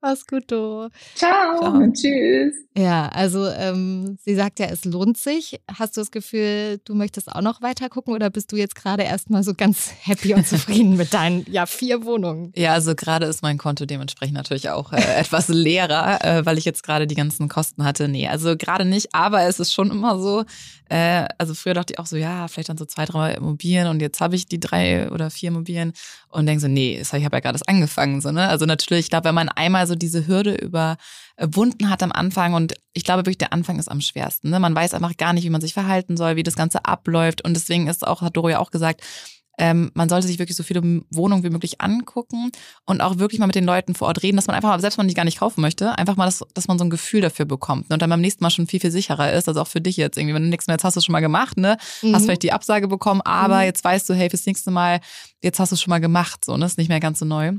Mach's 0.00 0.26
gut, 0.26 0.50
Doro. 0.50 0.88
Ciao. 1.14 1.58
Ciao. 1.58 1.72
Und 1.74 1.94
tschüss. 1.94 2.54
Ja, 2.76 3.08
also 3.08 3.46
ähm, 3.48 4.18
sie 4.24 4.34
sagt 4.34 4.60
ja, 4.60 4.66
es 4.66 4.84
lohnt 4.84 5.16
sich. 5.16 5.60
Hast 5.72 5.96
du 5.96 6.00
das 6.00 6.10
Gefühl, 6.10 6.80
du 6.84 6.94
möchtest 6.94 7.32
auch 7.32 7.40
noch 7.40 7.62
weiter 7.62 7.88
gucken 7.88 8.14
oder 8.14 8.30
bist 8.30 8.52
du 8.52 8.56
jetzt 8.56 8.74
gerade 8.74 9.02
erstmal 9.04 9.42
so 9.42 9.54
ganz 9.54 9.90
happy 10.02 10.34
und 10.34 10.46
zufrieden 10.46 10.96
mit 10.96 11.14
deinen 11.14 11.44
ja, 11.50 11.66
vier 11.66 12.04
Wohnungen? 12.04 12.52
Ja, 12.54 12.74
also 12.74 12.94
gerade 12.94 13.26
ist 13.26 13.42
mein 13.42 13.58
Konto 13.58 13.86
dementsprechend 13.86 14.36
natürlich 14.36 14.70
auch 14.70 14.92
äh, 14.92 15.02
etwas 15.18 15.48
leerer, 15.48 16.24
äh, 16.24 16.46
weil 16.46 16.58
ich 16.58 16.64
jetzt 16.64 16.82
gerade 16.82 17.06
die 17.06 17.16
ganzen 17.16 17.48
Kosten 17.48 17.84
hatte. 17.84 18.08
Nee, 18.08 18.28
also 18.28 18.56
gerade 18.56 18.84
nicht, 18.84 19.14
aber 19.14 19.42
es 19.42 19.58
ist 19.58 19.72
schon 19.72 19.90
immer 19.90 20.18
so, 20.20 20.44
äh, 20.88 21.26
also 21.38 21.54
früher 21.54 21.74
dachte 21.74 21.94
ich 21.94 21.98
auch 21.98 22.06
so, 22.06 22.16
ja, 22.16 22.48
vielleicht 22.48 22.68
dann 22.68 22.78
so 22.78 22.84
zwei, 22.84 23.04
drei 23.06 23.34
Immobilien 23.34 23.88
und 23.88 24.00
jetzt 24.00 24.20
habe 24.20 24.36
ich 24.36 24.47
die 24.48 24.60
drei 24.60 25.10
oder 25.10 25.30
vier 25.30 25.48
Immobilien 25.48 25.92
und 26.28 26.46
denke 26.46 26.60
so, 26.60 26.68
nee, 26.68 27.00
ich 27.00 27.12
habe 27.12 27.36
ja 27.36 27.40
gerade 27.40 27.52
das 27.52 27.66
angefangen. 27.66 28.20
So, 28.20 28.30
ne? 28.32 28.48
Also 28.48 28.66
natürlich, 28.66 29.06
ich 29.06 29.10
glaube, 29.10 29.24
wenn 29.24 29.34
man 29.34 29.48
einmal 29.48 29.86
so 29.86 29.94
diese 29.94 30.26
Hürde 30.26 30.54
überwunden 30.54 31.90
hat 31.90 32.02
am 32.02 32.12
Anfang 32.12 32.54
und 32.54 32.74
ich 32.92 33.04
glaube 33.04 33.20
wirklich, 33.20 33.38
der 33.38 33.52
Anfang 33.52 33.78
ist 33.78 33.90
am 33.90 34.00
schwersten. 34.00 34.50
Ne? 34.50 34.60
Man 34.60 34.74
weiß 34.74 34.94
einfach 34.94 35.16
gar 35.16 35.32
nicht, 35.32 35.44
wie 35.44 35.50
man 35.50 35.60
sich 35.60 35.74
verhalten 35.74 36.16
soll, 36.16 36.36
wie 36.36 36.42
das 36.42 36.56
Ganze 36.56 36.84
abläuft 36.84 37.44
und 37.44 37.54
deswegen 37.54 37.86
ist 37.86 38.06
auch, 38.06 38.22
hat 38.22 38.36
Doro 38.36 38.48
ja 38.48 38.58
auch 38.58 38.70
gesagt, 38.70 39.02
ähm, 39.58 39.90
man 39.94 40.08
sollte 40.08 40.26
sich 40.26 40.38
wirklich 40.38 40.56
so 40.56 40.62
viele 40.62 40.82
Wohnungen 41.10 41.44
wie 41.44 41.50
möglich 41.50 41.80
angucken 41.80 42.50
und 42.86 43.00
auch 43.00 43.18
wirklich 43.18 43.40
mal 43.40 43.46
mit 43.46 43.54
den 43.54 43.64
Leuten 43.64 43.94
vor 43.94 44.08
Ort 44.08 44.22
reden, 44.22 44.36
dass 44.36 44.46
man 44.46 44.56
einfach, 44.56 44.80
selbst 44.80 44.98
wenn 44.98 45.04
man 45.04 45.08
die 45.08 45.14
gar 45.14 45.24
nicht 45.24 45.40
kaufen 45.40 45.60
möchte, 45.60 45.96
einfach 45.98 46.16
mal, 46.16 46.26
das, 46.26 46.44
dass 46.54 46.68
man 46.68 46.78
so 46.78 46.84
ein 46.84 46.90
Gefühl 46.90 47.20
dafür 47.20 47.44
bekommt 47.44 47.90
ne? 47.90 47.94
und 47.94 48.02
dann 48.02 48.10
beim 48.10 48.20
nächsten 48.20 48.42
Mal 48.42 48.50
schon 48.50 48.66
viel, 48.66 48.80
viel 48.80 48.90
sicherer 48.90 49.32
ist. 49.32 49.48
Also 49.48 49.60
auch 49.60 49.68
für 49.68 49.80
dich 49.80 49.96
jetzt 49.96 50.16
irgendwie, 50.16 50.34
wenn 50.34 50.44
du 50.44 50.48
nichts 50.48 50.66
mehr 50.66 50.78
jetzt 50.78 50.84
hast 50.84 50.94
du 50.94 50.98
es 50.98 51.04
schon 51.04 51.12
mal 51.12 51.20
gemacht, 51.20 51.56
ne? 51.56 51.76
Mhm. 52.02 52.14
Hast 52.14 52.24
vielleicht 52.24 52.42
die 52.42 52.52
Absage 52.52 52.88
bekommen, 52.88 53.20
aber 53.22 53.58
mhm. 53.58 53.64
jetzt 53.64 53.84
weißt 53.84 54.08
du, 54.08 54.14
hey, 54.14 54.30
fürs 54.30 54.46
nächste 54.46 54.70
Mal, 54.70 55.00
jetzt 55.42 55.58
hast 55.58 55.72
du 55.72 55.74
es 55.74 55.82
schon 55.82 55.90
mal 55.90 56.00
gemacht, 56.00 56.44
so, 56.44 56.56
ne? 56.56 56.64
Ist 56.64 56.78
nicht 56.78 56.88
mehr 56.88 57.00
ganz 57.00 57.18
so 57.18 57.24
neu. 57.24 57.52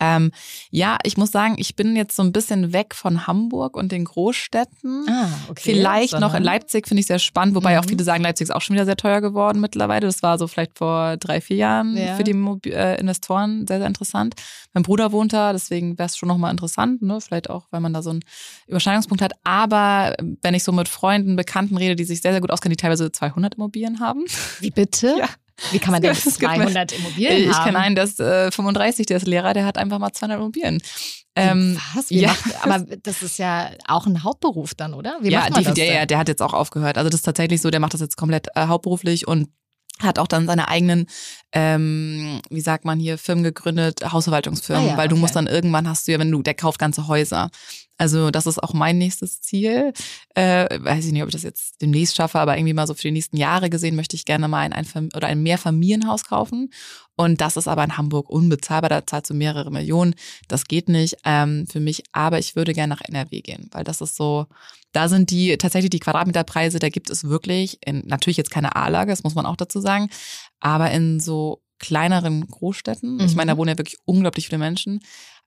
Ähm, 0.00 0.32
ja, 0.70 0.98
ich 1.04 1.16
muss 1.16 1.30
sagen, 1.30 1.54
ich 1.58 1.76
bin 1.76 1.94
jetzt 1.94 2.16
so 2.16 2.22
ein 2.22 2.32
bisschen 2.32 2.72
weg 2.72 2.94
von 2.94 3.26
Hamburg 3.26 3.76
und 3.76 3.92
den 3.92 4.04
Großstädten. 4.04 5.06
Ah, 5.08 5.28
okay. 5.48 5.72
Vielleicht 5.72 6.18
noch 6.18 6.34
in 6.34 6.42
Leipzig 6.42 6.88
finde 6.88 7.00
ich 7.00 7.06
sehr 7.06 7.18
spannend, 7.18 7.54
wobei 7.54 7.74
mhm. 7.74 7.80
auch 7.80 7.84
viele 7.84 8.02
sagen, 8.02 8.22
Leipzig 8.22 8.44
ist 8.48 8.54
auch 8.54 8.62
schon 8.62 8.74
wieder 8.74 8.86
sehr 8.86 8.96
teuer 8.96 9.20
geworden 9.20 9.60
mittlerweile. 9.60 10.06
Das 10.06 10.22
war 10.22 10.38
so 10.38 10.46
vielleicht 10.46 10.78
vor 10.78 11.16
drei, 11.18 11.40
vier 11.40 11.56
Jahren 11.56 11.96
ja. 11.96 12.16
für 12.16 12.24
die 12.24 12.32
äh, 12.70 12.98
Investoren 12.98 13.66
sehr, 13.66 13.78
sehr 13.78 13.86
interessant. 13.86 14.34
Mein 14.72 14.82
Bruder 14.82 15.12
wohnt 15.12 15.32
da, 15.32 15.52
deswegen 15.52 15.98
wäre 15.98 16.06
es 16.06 16.16
schon 16.16 16.28
nochmal 16.28 16.50
interessant, 16.50 17.02
ne? 17.02 17.20
Vielleicht 17.20 17.50
auch, 17.50 17.66
weil 17.70 17.80
man 17.80 17.92
da 17.92 18.02
so 18.02 18.10
einen 18.10 18.20
Überschneidungspunkt 18.66 19.22
hat. 19.22 19.32
Aber 19.44 20.14
wenn 20.42 20.54
ich 20.54 20.64
so 20.64 20.72
mit 20.72 20.88
Freunden, 20.88 21.36
Bekannten 21.36 21.76
rede, 21.76 21.96
die 21.96 22.04
sich 22.04 22.22
sehr, 22.22 22.32
sehr 22.32 22.40
gut 22.40 22.50
auskennen, 22.50 22.76
die 22.76 22.80
teilweise 22.80 23.12
200 23.12 23.56
Immobilien 23.56 24.00
haben. 24.00 24.24
Wie 24.60 24.70
bitte? 24.70 25.14
Ja. 25.20 25.28
Wie 25.72 25.78
kann 25.78 25.92
man 25.92 26.02
denn 26.02 26.14
200 26.14 26.92
Immobilien 26.92 27.50
ich 27.50 27.56
haben? 27.56 27.64
kenne 27.64 27.78
einen, 27.78 27.94
der 27.94 28.04
ist 28.04 28.20
äh, 28.20 28.50
35, 28.50 29.06
der 29.06 29.18
ist 29.18 29.26
Lehrer, 29.26 29.52
der 29.52 29.64
hat 29.64 29.78
einfach 29.78 29.98
mal 29.98 30.12
200 30.12 30.38
Immobilien. 30.38 30.82
Ähm, 31.36 31.78
Was? 31.94 32.10
Wie 32.10 32.20
ja. 32.20 32.28
macht, 32.28 32.64
aber 32.64 32.96
das 33.02 33.22
ist 33.22 33.38
ja 33.38 33.70
auch 33.86 34.06
ein 34.06 34.24
Hauptberuf 34.24 34.74
dann, 34.74 34.94
oder? 34.94 35.18
Wie 35.20 35.30
ja, 35.30 35.40
macht 35.40 35.50
man 35.52 35.60
die, 35.60 35.64
das 35.66 35.74
der, 35.74 35.94
ja, 35.94 36.06
der 36.06 36.18
hat 36.18 36.28
jetzt 36.28 36.42
auch 36.42 36.54
aufgehört. 36.54 36.98
Also 36.98 37.08
das 37.08 37.20
ist 37.20 37.24
tatsächlich 37.24 37.60
so, 37.60 37.70
der 37.70 37.80
macht 37.80 37.94
das 37.94 38.00
jetzt 38.00 38.16
komplett 38.16 38.48
äh, 38.54 38.66
hauptberuflich 38.66 39.28
und 39.28 39.48
hat 40.00 40.18
auch 40.18 40.26
dann 40.26 40.46
seine 40.46 40.68
eigenen, 40.68 41.06
ähm, 41.52 42.40
wie 42.48 42.60
sagt 42.60 42.84
man 42.84 43.00
hier, 43.00 43.18
Firmen 43.18 43.44
gegründet, 43.44 44.12
Hausverwaltungsfirmen, 44.12 44.88
Ah 44.88 44.90
ja, 44.92 44.96
weil 44.96 45.08
du 45.08 45.14
okay. 45.14 45.20
musst 45.20 45.36
dann 45.36 45.46
irgendwann 45.46 45.88
hast 45.88 46.06
du 46.06 46.12
ja, 46.12 46.18
wenn 46.18 46.30
du, 46.30 46.42
der 46.42 46.54
kauft 46.54 46.78
ganze 46.78 47.08
Häuser. 47.08 47.50
Also 47.98 48.30
das 48.30 48.46
ist 48.46 48.62
auch 48.62 48.72
mein 48.72 48.96
nächstes 48.96 49.42
Ziel. 49.42 49.92
Äh, 50.34 50.80
weiß 50.80 51.04
ich 51.04 51.12
nicht, 51.12 51.22
ob 51.22 51.28
ich 51.28 51.34
das 51.34 51.42
jetzt 51.42 51.82
demnächst 51.82 52.16
schaffe, 52.16 52.38
aber 52.38 52.56
irgendwie 52.56 52.72
mal 52.72 52.86
so 52.86 52.94
für 52.94 53.02
die 53.02 53.10
nächsten 53.10 53.36
Jahre 53.36 53.68
gesehen 53.68 53.94
möchte 53.94 54.16
ich 54.16 54.24
gerne 54.24 54.48
mal 54.48 54.60
ein, 54.60 54.72
ein 54.72 55.10
oder 55.14 55.26
ein 55.26 55.42
Mehrfamilienhaus 55.42 56.24
kaufen. 56.24 56.70
Und 57.16 57.42
das 57.42 57.58
ist 57.58 57.68
aber 57.68 57.84
in 57.84 57.98
Hamburg 57.98 58.30
unbezahlbar, 58.30 58.88
da 58.88 59.06
zahlst 59.06 59.28
du 59.28 59.34
mehrere 59.34 59.70
Millionen. 59.70 60.14
Das 60.48 60.64
geht 60.64 60.88
nicht 60.88 61.18
ähm, 61.26 61.66
für 61.70 61.80
mich, 61.80 62.02
aber 62.12 62.38
ich 62.38 62.56
würde 62.56 62.72
gerne 62.72 62.94
nach 62.94 63.02
NRW 63.02 63.42
gehen, 63.42 63.68
weil 63.72 63.84
das 63.84 64.00
ist 64.00 64.16
so, 64.16 64.46
da 64.92 65.10
sind 65.10 65.30
die 65.30 65.58
tatsächlich 65.58 65.90
die 65.90 66.00
Quadratmeterpreise, 66.00 66.78
da 66.78 66.88
gibt 66.88 67.10
es 67.10 67.24
wirklich, 67.24 67.78
in, 67.86 68.02
natürlich 68.06 68.38
jetzt 68.38 68.50
keine 68.50 68.74
A-Lage, 68.74 69.12
das 69.12 69.22
muss 69.22 69.34
man 69.34 69.44
auch 69.44 69.56
dazu 69.56 69.80
sagen, 69.80 70.08
aber 70.60 70.90
in 70.90 71.20
so 71.20 71.62
kleineren 71.78 72.46
Großstädten, 72.46 73.20
ich 73.20 73.32
Mhm. 73.32 73.36
meine, 73.36 73.52
da 73.52 73.56
wohnen 73.58 73.70
ja 73.70 73.78
wirklich 73.78 73.98
unglaublich 74.04 74.46
viele 74.46 74.58
Menschen, 74.58 75.00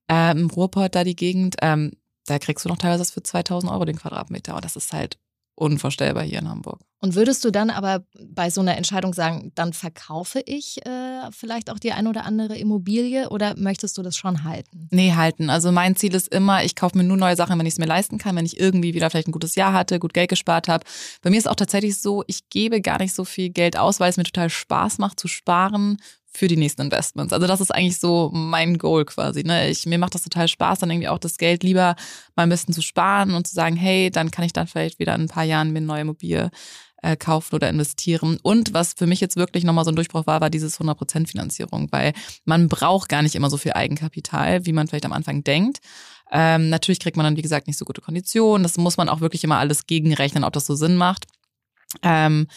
ähm, 0.09 0.38
im 0.39 0.49
Ruhrpott 0.49 0.95
da 0.95 1.03
die 1.03 1.16
Gegend, 1.16 1.55
ähm, 1.61 1.91
da 2.26 2.39
kriegst 2.39 2.66
du 2.66 2.70
noch 2.70 2.78
teilweise 2.78 3.11
für 3.11 3.24
2000 3.24 3.72
Euro 3.72 3.86
den 3.86 3.97
Quadratmeter. 3.97 4.55
Und 4.55 4.66
das 4.66 4.76
ist 4.76 4.93
halt 4.93 5.18
unvorstellbar 5.55 6.24
hier 6.24 6.39
in 6.39 6.49
Hamburg. 6.49 6.82
Und 7.04 7.16
würdest 7.16 7.43
du 7.43 7.51
dann 7.51 7.70
aber 7.70 8.06
bei 8.30 8.49
so 8.49 8.62
einer 8.62 8.78
Entscheidung 8.78 9.14
sagen, 9.14 9.51
dann 9.56 9.74
verkaufe 9.74 10.41
ich 10.45 10.78
äh, 10.86 11.30
vielleicht 11.32 11.70
auch 11.70 11.78
die 11.78 11.91
ein 11.91 12.08
oder 12.08 12.24
andere 12.24 12.58
Immobilie 12.58 13.28
oder 13.28 13.56
möchtest 13.58 13.97
du 13.97 14.04
das 14.04 14.16
schon 14.16 14.45
halten? 14.45 14.88
Nee, 14.89 15.12
halten. 15.12 15.49
Also 15.49 15.74
mein 15.74 15.97
Ziel 15.97 16.16
ist 16.16 16.30
immer, 16.30 16.64
ich 16.64 16.78
kaufe 16.78 16.97
mir 16.97 17.04
nur 17.04 17.18
neue 17.18 17.36
Sachen, 17.36 17.60
wenn 17.60 17.66
ich 17.66 17.74
es 17.74 17.78
mir 17.78 17.88
leisten 17.88 18.20
kann, 18.20 18.38
wenn 18.38 18.45
ich 18.45 18.58
irgendwie 18.58 18.93
wieder 18.93 19.10
vielleicht 19.10 19.28
ein 19.28 19.34
gutes 19.34 19.56
Jahr 19.56 19.74
hatte, 19.74 19.99
gut 19.99 20.14
Geld 20.14 20.30
gespart 20.30 20.70
habe. 20.70 20.86
Bei 21.22 21.30
mir 21.30 21.36
ist 21.36 21.49
auch 21.49 21.56
tatsächlich 21.56 21.99
so, 21.99 22.24
ich 22.28 22.47
gebe 22.49 22.80
gar 22.80 22.99
nicht 22.99 23.14
so 23.14 23.26
viel 23.26 23.49
Geld 23.49 23.78
aus, 23.78 23.99
weil 23.99 24.10
es 24.10 24.16
mir 24.16 24.24
total 24.24 24.49
Spaß 24.49 24.97
macht 24.97 25.20
zu 25.20 25.28
sparen 25.28 25.97
für 26.36 26.48
die 26.48 26.58
nächsten 26.58 26.82
Investments. 26.82 27.32
Also 27.32 27.48
das 27.48 27.62
ist 27.62 27.74
eigentlich 27.74 28.00
so 28.00 28.32
mein 28.34 28.78
Goal 28.78 29.06
quasi. 29.06 29.44
Ne? 29.44 29.70
Ich, 29.70 29.86
mir 29.86 30.00
macht 30.00 30.16
das 30.16 30.24
total 30.24 30.48
Spaß, 30.48 30.80
dann 30.80 30.90
irgendwie 30.90 31.08
auch 31.08 31.20
das 31.20 31.38
Geld 31.38 31.64
lieber 31.64 31.96
mal 32.36 32.44
ein 32.44 32.50
bisschen 32.50 32.74
zu 32.74 32.82
sparen 32.82 33.36
und 33.36 33.48
zu 33.48 33.54
sagen, 33.54 33.76
hey, 33.76 34.10
dann 34.10 34.32
kann 34.32 34.46
ich 34.46 34.54
dann 34.54 34.68
vielleicht 34.68 35.00
wieder 35.00 35.16
in 35.16 35.22
ein 35.22 35.28
paar 35.28 35.44
Jahren 35.44 35.72
mir 35.72 35.78
eine 35.78 35.86
neue 35.86 36.02
Immobilie 36.02 36.50
äh, 37.04 37.16
kaufen 37.16 37.54
oder 37.56 37.70
investieren. 37.70 38.40
Und 38.42 38.74
was 38.74 38.94
für 38.94 39.06
mich 39.06 39.20
jetzt 39.20 39.36
wirklich 39.36 39.64
nochmal 39.64 39.86
so 39.86 39.92
ein 39.92 39.96
Durchbruch 39.96 40.26
war, 40.26 40.42
war 40.42 40.50
dieses 40.50 40.80
100% 40.80 41.28
Finanzierung, 41.28 41.90
weil 41.92 42.14
man 42.46 42.68
braucht 42.68 43.10
gar 43.10 43.22
nicht 43.22 43.36
immer 43.36 43.50
so 43.50 43.58
viel 43.58 43.74
Eigenkapital, 43.74 44.66
wie 44.66 44.74
man 44.74 44.88
vielleicht 44.88 45.06
am 45.06 45.14
Anfang 45.14 45.44
denkt. 45.44 45.80
Ähm, 46.32 46.70
natürlich 46.70 47.00
kriegt 47.00 47.16
man 47.16 47.26
dann, 47.26 47.38
wie 47.38 47.44
gesagt, 47.44 47.68
nicht 47.68 47.78
so 47.78 47.86
gute 47.86 48.02
Konditionen. 48.02 48.64
Das 48.64 48.78
muss 48.78 48.98
man 48.98 49.10
auch 49.10 49.22
wirklich 49.22 49.44
immer 49.44 49.58
alles 49.58 49.86
gegenrechnen, 49.86 50.44
ob 50.44 50.54
das 50.54 50.66
so 50.66 50.74
Sinn 50.74 50.96
macht. 50.96 51.26
Ähm, 52.02 52.48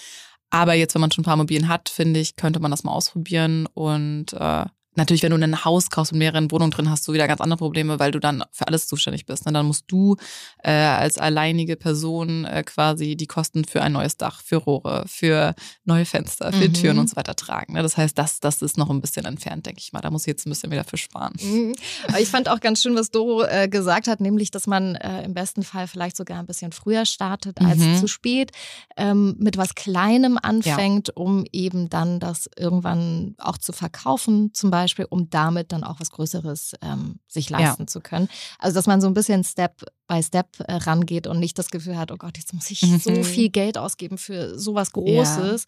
aber 0.50 0.74
jetzt, 0.74 0.94
wenn 0.94 1.00
man 1.00 1.10
schon 1.10 1.22
ein 1.22 1.24
paar 1.24 1.34
Immobilien 1.34 1.68
hat, 1.68 1.88
finde 1.88 2.20
ich, 2.20 2.36
könnte 2.36 2.60
man 2.60 2.70
das 2.70 2.84
mal 2.84 2.92
ausprobieren. 2.92 3.66
Und 3.74 4.32
äh, 4.32 4.64
natürlich, 4.96 5.22
wenn 5.22 5.30
du 5.30 5.38
ein 5.38 5.64
Haus 5.64 5.90
kaufst 5.90 6.12
mit 6.12 6.18
mehreren 6.18 6.50
Wohnungen 6.50 6.70
drin, 6.70 6.90
hast 6.90 7.06
du 7.06 7.12
wieder 7.12 7.26
ganz 7.28 7.40
andere 7.40 7.58
Probleme, 7.58 7.98
weil 7.98 8.10
du 8.10 8.18
dann 8.20 8.44
für 8.52 8.66
alles 8.66 8.86
zuständig 8.86 9.26
bist. 9.26 9.46
Ne? 9.46 9.52
Dann 9.52 9.66
musst 9.66 9.84
du 9.88 10.16
äh, 10.62 10.70
als 10.72 11.18
alleinige 11.18 11.76
Person 11.76 12.44
äh, 12.44 12.62
quasi 12.64 13.16
die 13.16 13.26
Kosten 13.26 13.64
für 13.64 13.82
ein 13.82 13.92
neues 13.92 14.16
Dach, 14.16 14.40
für 14.42 14.56
Rohre, 14.56 15.04
für 15.06 15.54
neue 15.84 16.04
Fenster, 16.04 16.52
für 16.52 16.68
Mhm. 16.68 16.74
Türen 16.74 16.98
und 16.98 17.08
so 17.10 17.16
weiter 17.16 17.36
tragen. 17.36 17.74
Ne? 17.74 17.82
Das 17.82 17.96
heißt, 17.96 18.16
das, 18.18 18.40
das 18.40 18.62
ist 18.62 18.78
noch 18.78 18.90
ein 18.90 19.00
bisschen 19.00 19.24
entfernt, 19.26 19.66
denke 19.66 19.80
ich 19.80 19.92
mal. 19.92 20.00
Da 20.00 20.10
muss 20.10 20.22
ich 20.22 20.28
jetzt 20.28 20.46
ein 20.46 20.50
bisschen 20.50 20.70
wieder 20.72 20.84
für 20.84 20.96
sparen. 20.96 21.34
Mhm. 21.42 21.74
Ich 22.18 22.28
fand 22.28 22.48
auch 22.48 22.60
ganz 22.60 22.82
schön, 22.82 22.94
was 22.96 23.10
Doro 23.10 23.44
äh, 23.44 23.68
gesagt 23.68 24.08
hat, 24.08 24.20
nämlich, 24.20 24.50
dass 24.50 24.66
man 24.66 24.94
äh, 24.96 25.22
im 25.24 25.34
besten 25.34 25.62
Fall 25.62 25.86
vielleicht 25.88 26.16
sogar 26.16 26.38
ein 26.38 26.46
bisschen 26.46 26.72
früher 26.72 27.04
startet 27.06 27.60
als 27.60 27.78
Mhm. 27.78 27.96
zu 27.96 28.06
spät, 28.08 28.52
ähm, 28.96 29.36
mit 29.38 29.56
was 29.56 29.74
Kleinem 29.74 30.38
anfängt, 30.42 31.16
um 31.16 31.44
eben 31.52 31.88
dann 31.90 32.18
das 32.20 32.48
irgendwann 32.56 33.34
auch 33.38 33.58
zu 33.58 33.72
verkaufen, 33.72 34.50
zum 34.54 34.70
Beispiel, 34.70 34.85
um 35.08 35.28
damit 35.30 35.72
dann 35.72 35.84
auch 35.84 36.00
was 36.00 36.10
Größeres 36.10 36.74
ähm, 36.82 37.20
sich 37.28 37.50
leisten 37.50 37.86
zu 37.88 38.00
können. 38.00 38.28
Also, 38.58 38.74
dass 38.74 38.86
man 38.86 39.00
so 39.00 39.06
ein 39.06 39.14
bisschen 39.14 39.44
Step 39.44 39.84
by 40.06 40.22
Step 40.22 40.58
äh, 40.60 40.74
rangeht 40.74 41.26
und 41.26 41.38
nicht 41.40 41.58
das 41.58 41.70
Gefühl 41.70 41.96
hat, 41.98 42.12
oh 42.12 42.16
Gott, 42.16 42.38
jetzt 42.38 42.52
muss 42.54 42.70
ich 42.70 42.80
so 42.80 43.10
Mhm. 43.10 43.24
viel 43.24 43.48
Geld 43.50 43.76
ausgeben 43.78 44.18
für 44.18 44.58
sowas 44.58 44.92
Großes. 44.92 45.64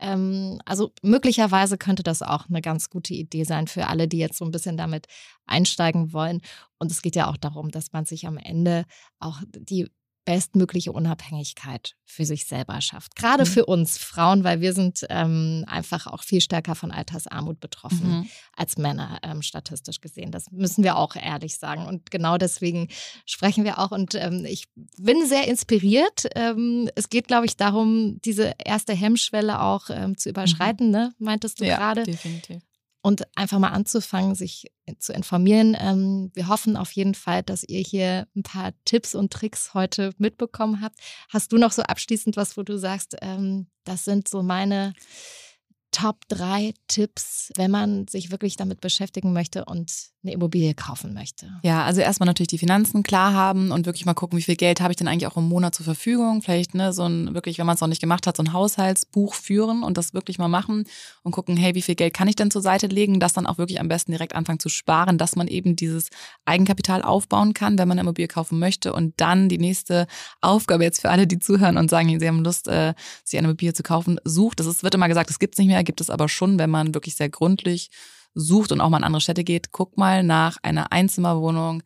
Ähm, 0.00 0.60
also 0.64 0.92
möglicherweise 1.02 1.76
könnte 1.78 2.02
das 2.02 2.22
auch 2.22 2.48
eine 2.48 2.60
ganz 2.60 2.88
gute 2.88 3.14
Idee 3.14 3.44
sein 3.44 3.66
für 3.66 3.88
alle, 3.88 4.06
die 4.06 4.18
jetzt 4.18 4.38
so 4.38 4.44
ein 4.44 4.50
bisschen 4.52 4.76
damit 4.76 5.06
einsteigen 5.46 6.12
wollen. 6.12 6.40
Und 6.78 6.92
es 6.92 7.02
geht 7.02 7.16
ja 7.16 7.28
auch 7.28 7.36
darum, 7.36 7.70
dass 7.70 7.92
man 7.92 8.04
sich 8.04 8.26
am 8.26 8.36
Ende 8.36 8.84
auch 9.18 9.40
die 9.56 9.90
bestmögliche 10.28 10.92
Unabhängigkeit 10.92 11.94
für 12.04 12.26
sich 12.26 12.44
selber 12.44 12.80
schafft. 12.82 13.16
Gerade 13.16 13.44
Mhm. 13.44 13.48
für 13.48 13.64
uns 13.64 13.96
Frauen, 13.96 14.44
weil 14.44 14.60
wir 14.60 14.74
sind 14.74 15.06
ähm, 15.08 15.64
einfach 15.66 16.06
auch 16.06 16.22
viel 16.22 16.42
stärker 16.42 16.74
von 16.74 16.90
Altersarmut 16.90 17.60
betroffen 17.60 18.08
Mhm. 18.20 18.28
als 18.54 18.76
Männer, 18.76 19.18
ähm, 19.22 19.40
statistisch 19.40 20.02
gesehen. 20.02 20.30
Das 20.30 20.50
müssen 20.50 20.84
wir 20.84 20.96
auch 20.96 21.16
ehrlich 21.16 21.56
sagen. 21.56 21.86
Und 21.86 22.10
genau 22.10 22.36
deswegen 22.36 22.88
sprechen 23.24 23.64
wir 23.64 23.78
auch. 23.78 23.90
Und 23.90 24.14
ähm, 24.16 24.44
ich 24.44 24.64
bin 24.98 25.26
sehr 25.26 25.48
inspiriert. 25.48 26.26
Ähm, 26.34 26.90
es 26.94 27.08
geht, 27.08 27.26
glaube 27.26 27.46
ich, 27.46 27.56
darum, 27.56 28.18
diese 28.22 28.52
erste 28.62 28.92
Hemmschwelle 28.92 29.62
auch 29.62 29.88
ähm, 29.88 30.18
zu 30.18 30.28
überschreiten, 30.28 30.90
ne? 30.90 31.14
meintest 31.18 31.60
du 31.60 31.64
Ja, 31.64 31.76
gerade. 31.78 32.02
definitiv. 32.02 32.62
Und 33.00 33.24
einfach 33.36 33.58
mal 33.58 33.68
anzufangen, 33.68 34.34
sich 34.34 34.72
zu 34.98 35.12
informieren. 35.12 35.76
Ähm, 35.78 36.30
wir 36.34 36.48
hoffen 36.48 36.76
auf 36.76 36.92
jeden 36.92 37.14
Fall, 37.14 37.42
dass 37.42 37.62
ihr 37.62 37.80
hier 37.80 38.26
ein 38.34 38.42
paar 38.42 38.72
Tipps 38.84 39.14
und 39.14 39.32
Tricks 39.32 39.72
heute 39.74 40.12
mitbekommen 40.18 40.80
habt. 40.80 40.98
Hast 41.28 41.52
du 41.52 41.58
noch 41.58 41.72
so 41.72 41.82
abschließend 41.82 42.36
was, 42.36 42.56
wo 42.56 42.62
du 42.62 42.76
sagst, 42.76 43.16
ähm, 43.22 43.68
das 43.84 44.04
sind 44.04 44.28
so 44.28 44.42
meine 44.42 44.94
Top 45.90 46.28
drei 46.28 46.74
Tipps, 46.86 47.50
wenn 47.56 47.70
man 47.70 48.06
sich 48.08 48.30
wirklich 48.30 48.56
damit 48.56 48.80
beschäftigen 48.80 49.32
möchte 49.32 49.64
und 49.64 49.90
eine 50.22 50.32
Immobilie 50.32 50.74
kaufen 50.74 51.14
möchte? 51.14 51.46
Ja, 51.62 51.84
also 51.84 52.00
erstmal 52.00 52.26
natürlich 52.26 52.48
die 52.48 52.58
Finanzen 52.58 53.02
klar 53.02 53.32
haben 53.32 53.70
und 53.70 53.86
wirklich 53.86 54.04
mal 54.04 54.14
gucken, 54.14 54.38
wie 54.38 54.42
viel 54.42 54.56
Geld 54.56 54.80
habe 54.80 54.92
ich 54.92 54.96
denn 54.96 55.06
eigentlich 55.06 55.26
auch 55.26 55.36
im 55.36 55.48
Monat 55.48 55.74
zur 55.74 55.84
Verfügung. 55.84 56.42
Vielleicht 56.42 56.74
ne, 56.74 56.92
so 56.92 57.04
ein 57.04 57.34
wirklich, 57.34 57.58
wenn 57.58 57.66
man 57.66 57.76
es 57.76 57.80
noch 57.80 57.88
nicht 57.88 58.00
gemacht 58.00 58.26
hat, 58.26 58.36
so 58.36 58.42
ein 58.42 58.52
Haushaltsbuch 58.52 59.34
führen 59.34 59.82
und 59.82 59.96
das 59.96 60.14
wirklich 60.14 60.38
mal 60.38 60.48
machen 60.48 60.84
und 61.22 61.32
gucken, 61.32 61.56
hey, 61.56 61.74
wie 61.74 61.82
viel 61.82 61.94
Geld 61.94 62.14
kann 62.14 62.28
ich 62.28 62.36
denn 62.36 62.50
zur 62.50 62.62
Seite 62.62 62.88
legen? 62.88 63.20
Das 63.20 63.32
dann 63.32 63.46
auch 63.46 63.58
wirklich 63.58 63.80
am 63.80 63.88
besten 63.88 64.12
direkt 64.12 64.34
anfangen 64.34 64.58
zu 64.58 64.68
sparen, 64.68 65.18
dass 65.18 65.36
man 65.36 65.46
eben 65.46 65.76
dieses 65.76 66.08
Eigenkapital 66.44 67.02
aufbauen 67.02 67.54
kann, 67.54 67.78
wenn 67.78 67.88
man 67.88 67.98
eine 67.98 68.06
Immobilie 68.06 68.28
kaufen 68.28 68.58
möchte. 68.58 68.92
Und 68.92 69.14
dann 69.18 69.48
die 69.48 69.58
nächste 69.58 70.06
Aufgabe 70.40 70.84
jetzt 70.84 71.00
für 71.00 71.10
alle, 71.10 71.26
die 71.26 71.38
zuhören 71.38 71.76
und 71.76 71.90
sagen, 71.90 72.18
sie 72.18 72.28
haben 72.28 72.44
Lust, 72.44 72.66
äh, 72.68 72.94
sich 73.24 73.38
eine 73.38 73.48
Immobilie 73.48 73.72
zu 73.72 73.82
kaufen, 73.82 74.18
sucht. 74.24 74.60
Das 74.60 74.66
ist, 74.66 74.82
wird 74.82 74.94
immer 74.94 75.08
gesagt, 75.08 75.30
das 75.30 75.38
gibt's 75.38 75.58
nicht 75.58 75.68
mehr, 75.68 75.77
gibt 75.82 76.00
es 76.00 76.10
aber 76.10 76.28
schon, 76.28 76.58
wenn 76.58 76.70
man 76.70 76.94
wirklich 76.94 77.14
sehr 77.16 77.28
gründlich 77.28 77.90
sucht 78.34 78.72
und 78.72 78.80
auch 78.80 78.88
mal 78.88 78.98
in 78.98 79.04
andere 79.04 79.20
Städte 79.20 79.44
geht, 79.44 79.72
guck 79.72 79.96
mal 79.96 80.22
nach 80.22 80.58
einer 80.62 80.92
Einzimmerwohnung 80.92 81.82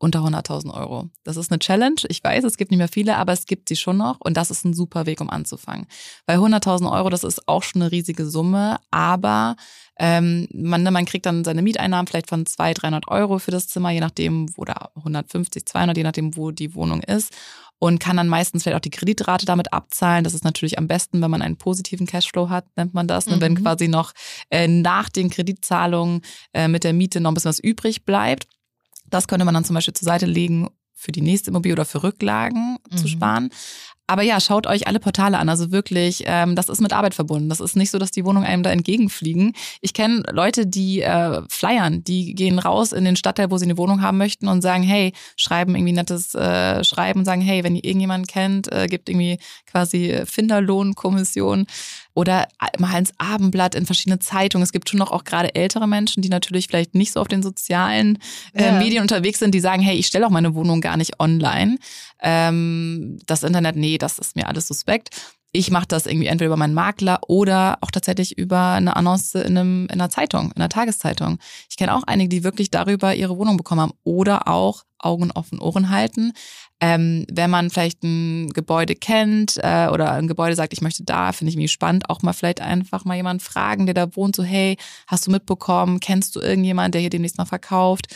unter 0.00 0.20
100.000 0.20 0.72
Euro. 0.72 1.10
Das 1.24 1.36
ist 1.36 1.52
eine 1.52 1.58
Challenge. 1.58 2.00
Ich 2.08 2.24
weiß, 2.24 2.44
es 2.44 2.56
gibt 2.56 2.70
nicht 2.70 2.78
mehr 2.78 2.88
viele, 2.88 3.18
aber 3.18 3.34
es 3.34 3.44
gibt 3.44 3.68
sie 3.68 3.76
schon 3.76 3.98
noch 3.98 4.18
und 4.18 4.34
das 4.36 4.50
ist 4.50 4.64
ein 4.64 4.72
super 4.72 5.04
Weg, 5.04 5.20
um 5.20 5.28
anzufangen. 5.28 5.86
Weil 6.24 6.38
100.000 6.38 6.90
Euro, 6.90 7.10
das 7.10 7.22
ist 7.22 7.46
auch 7.46 7.62
schon 7.62 7.82
eine 7.82 7.92
riesige 7.92 8.24
Summe, 8.24 8.78
aber 8.90 9.56
ähm, 9.98 10.48
man, 10.54 10.82
man 10.84 11.04
kriegt 11.04 11.26
dann 11.26 11.44
seine 11.44 11.60
Mieteinnahmen 11.60 12.06
vielleicht 12.06 12.30
von 12.30 12.46
200, 12.46 12.82
300 12.82 13.08
Euro 13.08 13.38
für 13.38 13.50
das 13.50 13.68
Zimmer, 13.68 13.90
je 13.90 14.00
nachdem, 14.00 14.46
oder 14.56 14.90
150, 14.96 15.66
200, 15.66 15.98
je 15.98 16.02
nachdem, 16.02 16.34
wo 16.34 16.50
die 16.50 16.74
Wohnung 16.74 17.02
ist 17.02 17.34
und 17.80 17.98
kann 17.98 18.16
dann 18.16 18.28
meistens 18.28 18.62
vielleicht 18.62 18.76
auch 18.76 18.80
die 18.80 18.90
Kreditrate 18.90 19.46
damit 19.46 19.72
abzahlen. 19.72 20.22
Das 20.22 20.34
ist 20.34 20.44
natürlich 20.44 20.78
am 20.78 20.86
besten, 20.86 21.20
wenn 21.22 21.30
man 21.30 21.42
einen 21.42 21.56
positiven 21.56 22.06
Cashflow 22.06 22.48
hat, 22.50 22.64
nennt 22.76 22.94
man 22.94 23.08
das. 23.08 23.26
Ne? 23.26 23.40
Wenn 23.40 23.54
Mhm. 23.54 23.62
quasi 23.62 23.88
noch 23.88 24.12
äh, 24.50 24.68
nach 24.68 25.08
den 25.08 25.30
Kreditzahlungen 25.30 26.20
äh, 26.52 26.68
mit 26.68 26.84
der 26.84 26.92
Miete 26.92 27.20
noch 27.20 27.30
ein 27.32 27.34
bisschen 27.34 27.48
was 27.48 27.58
übrig 27.58 28.04
bleibt. 28.04 28.46
Das 29.08 29.26
könnte 29.26 29.44
man 29.44 29.54
dann 29.54 29.64
zum 29.64 29.74
Beispiel 29.74 29.94
zur 29.94 30.06
Seite 30.06 30.26
legen 30.26 30.68
für 30.94 31.10
die 31.10 31.22
nächste 31.22 31.50
Immobilie 31.50 31.72
oder 31.72 31.86
für 31.86 32.02
Rücklagen 32.02 32.76
zu 32.94 33.04
Mhm. 33.04 33.08
sparen. 33.08 33.50
Aber 34.10 34.22
ja, 34.22 34.40
schaut 34.40 34.66
euch 34.66 34.88
alle 34.88 34.98
Portale 34.98 35.38
an. 35.38 35.48
Also 35.48 35.70
wirklich, 35.70 36.24
ähm, 36.26 36.56
das 36.56 36.68
ist 36.68 36.80
mit 36.80 36.92
Arbeit 36.92 37.14
verbunden. 37.14 37.48
Das 37.48 37.60
ist 37.60 37.76
nicht 37.76 37.92
so, 37.92 37.98
dass 37.98 38.10
die 38.10 38.24
Wohnungen 38.24 38.44
einem 38.44 38.64
da 38.64 38.70
entgegenfliegen. 38.70 39.52
Ich 39.82 39.94
kenne 39.94 40.24
Leute, 40.32 40.66
die 40.66 41.00
äh, 41.00 41.42
flyern, 41.48 42.02
die 42.02 42.34
gehen 42.34 42.58
raus 42.58 42.90
in 42.90 43.04
den 43.04 43.14
Stadtteil, 43.14 43.52
wo 43.52 43.56
sie 43.56 43.66
eine 43.66 43.78
Wohnung 43.78 44.02
haben 44.02 44.18
möchten 44.18 44.48
und 44.48 44.62
sagen, 44.62 44.82
hey, 44.82 45.12
schreiben 45.36 45.76
irgendwie 45.76 45.92
nettes 45.92 46.34
äh, 46.34 46.82
Schreiben 46.82 47.24
sagen, 47.24 47.40
hey, 47.40 47.62
wenn 47.62 47.76
ihr 47.76 47.84
irgendjemanden 47.84 48.26
kennt, 48.26 48.72
äh, 48.72 48.88
gibt 48.88 49.08
irgendwie 49.08 49.38
quasi 49.64 50.22
Finderlohnkommission 50.24 51.66
oder 52.20 52.46
mal 52.78 52.98
ins 52.98 53.12
Abendblatt 53.18 53.74
in 53.74 53.86
verschiedene 53.86 54.18
Zeitungen. 54.18 54.62
Es 54.62 54.72
gibt 54.72 54.88
schon 54.88 54.98
noch 54.98 55.10
auch 55.10 55.24
gerade 55.24 55.54
ältere 55.54 55.88
Menschen, 55.88 56.22
die 56.22 56.28
natürlich 56.28 56.66
vielleicht 56.68 56.94
nicht 56.94 57.12
so 57.12 57.20
auf 57.20 57.28
den 57.28 57.42
sozialen 57.42 58.18
äh, 58.54 58.66
Ja. 58.66 58.72
Medien 58.78 59.02
unterwegs 59.02 59.38
sind, 59.38 59.52
die 59.54 59.60
sagen, 59.60 59.82
hey, 59.82 59.96
ich 59.96 60.06
stelle 60.06 60.26
auch 60.26 60.30
meine 60.30 60.54
Wohnung 60.54 60.80
gar 60.80 60.96
nicht 60.96 61.18
online. 61.18 61.78
Ähm, 62.20 63.18
das 63.26 63.42
Internet, 63.42 63.76
nee, 63.76 63.98
das 63.98 64.18
ist 64.18 64.36
mir 64.36 64.46
alles 64.48 64.68
suspekt. 64.68 65.10
ich 65.52 65.72
mache 65.72 65.88
das 65.88 66.06
irgendwie 66.06 66.28
entweder 66.28 66.46
über 66.46 66.56
meinen 66.56 66.74
Makler 66.74 67.18
oder 67.26 67.78
auch 67.80 67.90
tatsächlich 67.90 68.38
über 68.38 68.74
eine 68.74 68.94
Annonce 68.94 69.34
in, 69.34 69.58
einem, 69.58 69.84
in 69.86 70.00
einer 70.00 70.08
Zeitung, 70.10 70.52
in 70.52 70.56
einer 70.58 70.68
Tageszeitung. 70.68 71.38
Ich 71.68 71.76
kenne 71.76 71.92
auch 71.96 72.04
einige, 72.04 72.28
die 72.28 72.44
wirklich 72.44 72.70
darüber 72.70 73.16
ihre 73.16 73.36
Wohnung 73.36 73.56
bekommen 73.56 73.80
haben 73.80 73.94
oder 74.04 74.46
auch 74.46 74.84
Augen 75.00 75.32
offen, 75.32 75.58
Ohren 75.58 75.90
halten. 75.90 76.32
Ähm, 76.80 77.26
wenn 77.30 77.50
man 77.50 77.70
vielleicht 77.70 78.02
ein 78.02 78.50
Gebäude 78.50 78.94
kennt 78.94 79.58
äh, 79.58 79.88
oder 79.88 80.12
ein 80.12 80.28
Gebäude 80.28 80.56
sagt, 80.56 80.72
ich 80.72 80.80
möchte 80.80 81.04
da, 81.04 81.32
finde 81.32 81.50
ich 81.50 81.56
mich 81.56 81.72
spannend, 81.72 82.08
auch 82.08 82.22
mal 82.22 82.32
vielleicht 82.32 82.60
einfach 82.62 83.04
mal 83.04 83.16
jemanden 83.16 83.40
fragen, 83.40 83.86
der 83.86 83.94
da 83.94 84.16
wohnt, 84.16 84.34
so 84.34 84.42
hey, 84.42 84.76
hast 85.06 85.26
du 85.26 85.30
mitbekommen, 85.30 86.00
kennst 86.00 86.36
du 86.36 86.40
irgendjemanden, 86.40 86.92
der 86.92 87.00
hier 87.02 87.10
demnächst 87.10 87.38
mal 87.38 87.44
verkauft? 87.44 88.06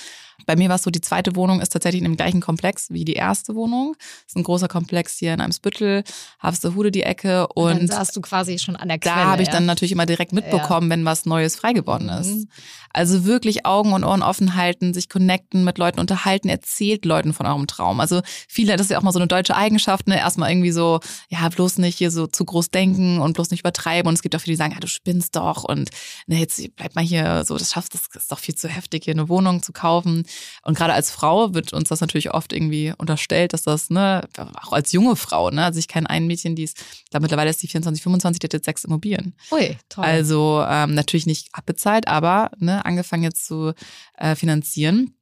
Bei 0.46 0.56
mir 0.56 0.68
war 0.68 0.76
es 0.76 0.82
so, 0.82 0.90
die 0.90 1.00
zweite 1.00 1.36
Wohnung 1.36 1.60
ist 1.60 1.70
tatsächlich 1.70 2.00
in 2.00 2.04
dem 2.04 2.16
gleichen 2.16 2.40
Komplex 2.40 2.90
wie 2.90 3.04
die 3.04 3.14
erste 3.14 3.54
Wohnung. 3.54 3.94
Das 3.98 4.28
ist 4.28 4.36
ein 4.36 4.42
großer 4.42 4.68
Komplex 4.68 5.18
hier 5.18 5.34
in 5.34 5.40
Eimsbüttel, 5.40 6.04
Harvestehude 6.38 6.90
die 6.90 7.02
Ecke. 7.02 7.46
Und, 7.48 7.64
und 7.64 7.78
dann 7.78 7.86
saßt 7.88 8.16
du 8.16 8.20
quasi 8.20 8.58
schon 8.58 8.76
an 8.76 8.88
der 8.88 8.98
Quelle. 8.98 9.14
Da 9.14 9.24
habe 9.24 9.42
ich 9.42 9.48
dann 9.48 9.66
natürlich 9.66 9.92
immer 9.92 10.06
direkt 10.06 10.32
mitbekommen, 10.32 10.88
ja. 10.88 10.96
wenn 10.96 11.04
was 11.04 11.26
Neues 11.26 11.56
frei 11.56 11.72
geworden 11.72 12.08
ist. 12.08 12.30
Mhm. 12.30 12.48
Also 12.92 13.24
wirklich 13.24 13.66
Augen 13.66 13.92
und 13.92 14.04
Ohren 14.04 14.22
offen 14.22 14.54
halten, 14.54 14.94
sich 14.94 15.08
connecten, 15.08 15.64
mit 15.64 15.78
Leuten 15.78 15.98
unterhalten, 15.98 16.48
erzählt 16.48 17.04
Leuten 17.04 17.32
von 17.32 17.46
eurem 17.46 17.66
Traum. 17.66 18.00
Also 18.00 18.20
viele, 18.48 18.76
das 18.76 18.86
ist 18.86 18.90
ja 18.90 18.98
auch 18.98 19.02
mal 19.02 19.12
so 19.12 19.18
eine 19.18 19.26
deutsche 19.26 19.56
Eigenschaft, 19.56 20.06
ne? 20.06 20.16
Erstmal 20.16 20.50
irgendwie 20.50 20.70
so, 20.70 21.00
ja, 21.28 21.48
bloß 21.48 21.78
nicht 21.78 21.98
hier 21.98 22.10
so 22.10 22.26
zu 22.26 22.44
groß 22.44 22.70
denken 22.70 23.20
und 23.20 23.32
bloß 23.32 23.50
nicht 23.50 23.60
übertreiben. 23.60 24.08
Und 24.08 24.14
es 24.14 24.22
gibt 24.22 24.36
auch 24.36 24.40
viele, 24.40 24.52
die 24.52 24.58
sagen, 24.58 24.74
ja, 24.74 24.80
du 24.80 24.86
spinnst 24.86 25.34
doch 25.34 25.64
und 25.64 25.90
ne, 26.26 26.38
jetzt 26.38 26.62
bleib 26.76 26.94
mal 26.94 27.04
hier 27.04 27.44
so, 27.44 27.56
das 27.58 27.72
schaffst, 27.72 27.94
das 27.94 28.02
ist 28.14 28.30
doch 28.30 28.38
viel 28.38 28.54
zu 28.54 28.68
heftig, 28.68 29.04
hier 29.04 29.14
eine 29.14 29.28
Wohnung 29.28 29.62
zu 29.62 29.72
kaufen. 29.72 30.23
Und 30.62 30.76
gerade 30.76 30.92
als 30.92 31.10
Frau 31.10 31.54
wird 31.54 31.72
uns 31.72 31.88
das 31.88 32.00
natürlich 32.00 32.32
oft 32.32 32.52
irgendwie 32.52 32.92
unterstellt, 32.96 33.52
dass 33.52 33.62
das, 33.62 33.90
ne, 33.90 34.28
auch 34.62 34.72
als 34.72 34.92
junge 34.92 35.16
Frau, 35.16 35.50
ne, 35.50 35.64
also 35.64 35.78
ich 35.78 35.88
kenne 35.88 36.10
ein 36.10 36.26
Mädchen, 36.26 36.56
die 36.56 36.64
ist, 36.64 36.78
glaube 37.10 37.22
mittlerweile 37.22 37.50
ist 37.50 37.62
die 37.62 37.68
24, 37.68 38.02
25, 38.02 38.40
die 38.40 38.46
hat 38.46 38.52
jetzt 38.52 38.64
sechs 38.64 38.84
Immobilien. 38.84 39.34
Ui, 39.50 39.76
toll. 39.88 40.04
Also 40.04 40.64
ähm, 40.68 40.94
natürlich 40.94 41.26
nicht 41.26 41.48
abbezahlt, 41.52 42.08
aber 42.08 42.50
ne, 42.58 42.84
angefangen 42.84 43.22
jetzt 43.22 43.46
zu 43.46 43.72
äh, 44.16 44.34
finanzieren. 44.34 45.14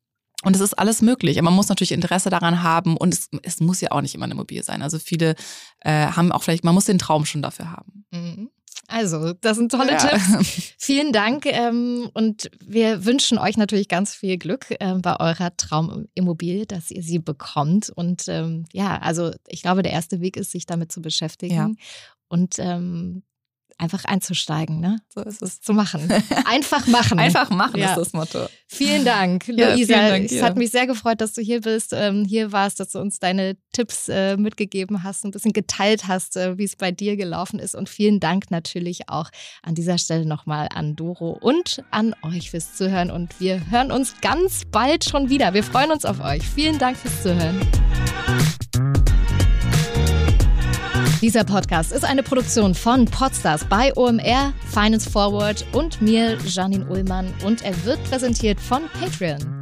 Und 0.44 0.56
es 0.56 0.60
ist 0.60 0.74
alles 0.74 1.02
möglich. 1.02 1.38
Aber 1.38 1.44
man 1.46 1.54
muss 1.54 1.68
natürlich 1.68 1.92
Interesse 1.92 2.28
daran 2.28 2.62
haben 2.62 2.96
und 2.96 3.14
es, 3.14 3.28
es 3.42 3.60
muss 3.60 3.80
ja 3.80 3.92
auch 3.92 4.00
nicht 4.00 4.14
immer 4.14 4.24
eine 4.24 4.34
Immobilie 4.34 4.64
sein. 4.64 4.82
Also 4.82 4.98
viele 4.98 5.36
äh, 5.80 6.06
haben 6.06 6.32
auch 6.32 6.42
vielleicht, 6.42 6.64
man 6.64 6.74
muss 6.74 6.86
den 6.86 6.98
Traum 6.98 7.24
schon 7.24 7.42
dafür 7.42 7.70
haben. 7.70 8.04
Mhm. 8.10 8.50
Also, 8.92 9.32
das 9.32 9.56
sind 9.56 9.72
tolle 9.72 9.92
ja. 9.92 9.96
Tipps. 9.96 10.74
Vielen 10.78 11.12
Dank 11.12 11.46
ähm, 11.46 12.10
und 12.12 12.50
wir 12.62 13.06
wünschen 13.06 13.38
euch 13.38 13.56
natürlich 13.56 13.88
ganz 13.88 14.14
viel 14.14 14.36
Glück 14.36 14.66
äh, 14.70 14.94
bei 14.96 15.18
eurer 15.18 15.56
Traumimmobilie, 15.56 16.66
dass 16.66 16.90
ihr 16.90 17.02
sie 17.02 17.18
bekommt. 17.18 17.88
Und 17.88 18.24
ähm, 18.28 18.66
ja, 18.72 18.98
also 18.98 19.30
ich 19.48 19.62
glaube, 19.62 19.82
der 19.82 19.92
erste 19.92 20.20
Weg 20.20 20.36
ist, 20.36 20.50
sich 20.50 20.66
damit 20.66 20.92
zu 20.92 21.00
beschäftigen. 21.00 21.54
Ja. 21.54 21.70
Und 22.28 22.56
ähm, 22.58 23.22
einfach 23.78 24.04
einzusteigen, 24.04 24.80
ne? 24.80 24.98
So 25.14 25.22
ist 25.22 25.42
es. 25.42 25.60
Zu 25.60 25.72
machen. 25.72 26.12
Einfach 26.44 26.86
machen. 26.86 27.18
Einfach 27.22 27.50
machen 27.50 27.78
ja. 27.78 27.90
ist 27.90 27.96
das 27.96 28.12
Motto. 28.12 28.46
Vielen 28.66 29.04
Dank, 29.04 29.46
ja, 29.48 29.74
Luisa. 29.74 29.94
Vielen 29.94 30.08
Dank 30.08 30.32
es 30.32 30.42
hat 30.42 30.56
mich 30.56 30.70
sehr 30.70 30.86
gefreut, 30.86 31.20
dass 31.20 31.34
du 31.34 31.42
hier 31.42 31.60
bist, 31.60 31.92
ähm, 31.92 32.24
hier 32.24 32.52
warst, 32.52 32.80
dass 32.80 32.90
du 32.90 33.00
uns 33.00 33.18
deine 33.18 33.56
Tipps 33.72 34.08
äh, 34.08 34.36
mitgegeben 34.36 35.02
hast, 35.02 35.24
ein 35.24 35.30
bisschen 35.30 35.52
geteilt 35.52 36.08
hast, 36.08 36.36
äh, 36.36 36.58
wie 36.58 36.64
es 36.64 36.76
bei 36.76 36.90
dir 36.90 37.16
gelaufen 37.16 37.58
ist. 37.58 37.74
Und 37.74 37.88
vielen 37.88 38.20
Dank 38.20 38.50
natürlich 38.50 39.08
auch 39.08 39.30
an 39.62 39.74
dieser 39.74 39.98
Stelle 39.98 40.26
nochmal 40.26 40.68
an 40.74 40.96
Doro 40.96 41.30
und 41.40 41.82
an 41.90 42.14
euch 42.22 42.50
fürs 42.50 42.74
Zuhören. 42.74 43.10
Und 43.10 43.40
wir 43.40 43.70
hören 43.70 43.92
uns 43.92 44.14
ganz 44.20 44.62
bald 44.70 45.04
schon 45.04 45.28
wieder. 45.28 45.54
Wir 45.54 45.64
freuen 45.64 45.90
uns 45.90 46.04
auf 46.04 46.20
euch. 46.20 46.42
Vielen 46.42 46.78
Dank 46.78 46.96
fürs 46.96 47.22
Zuhören. 47.22 47.60
Dieser 51.22 51.44
Podcast 51.44 51.92
ist 51.92 52.04
eine 52.04 52.24
Produktion 52.24 52.74
von 52.74 53.04
Podstars 53.04 53.64
bei 53.66 53.94
OMR, 53.94 54.52
Finance 54.72 55.08
Forward 55.08 55.64
und 55.72 56.02
mir, 56.02 56.36
Janine 56.44 56.84
Ullmann. 56.88 57.32
Und 57.46 57.62
er 57.62 57.84
wird 57.84 58.02
präsentiert 58.02 58.58
von 58.58 58.82
Patreon. 59.00 59.61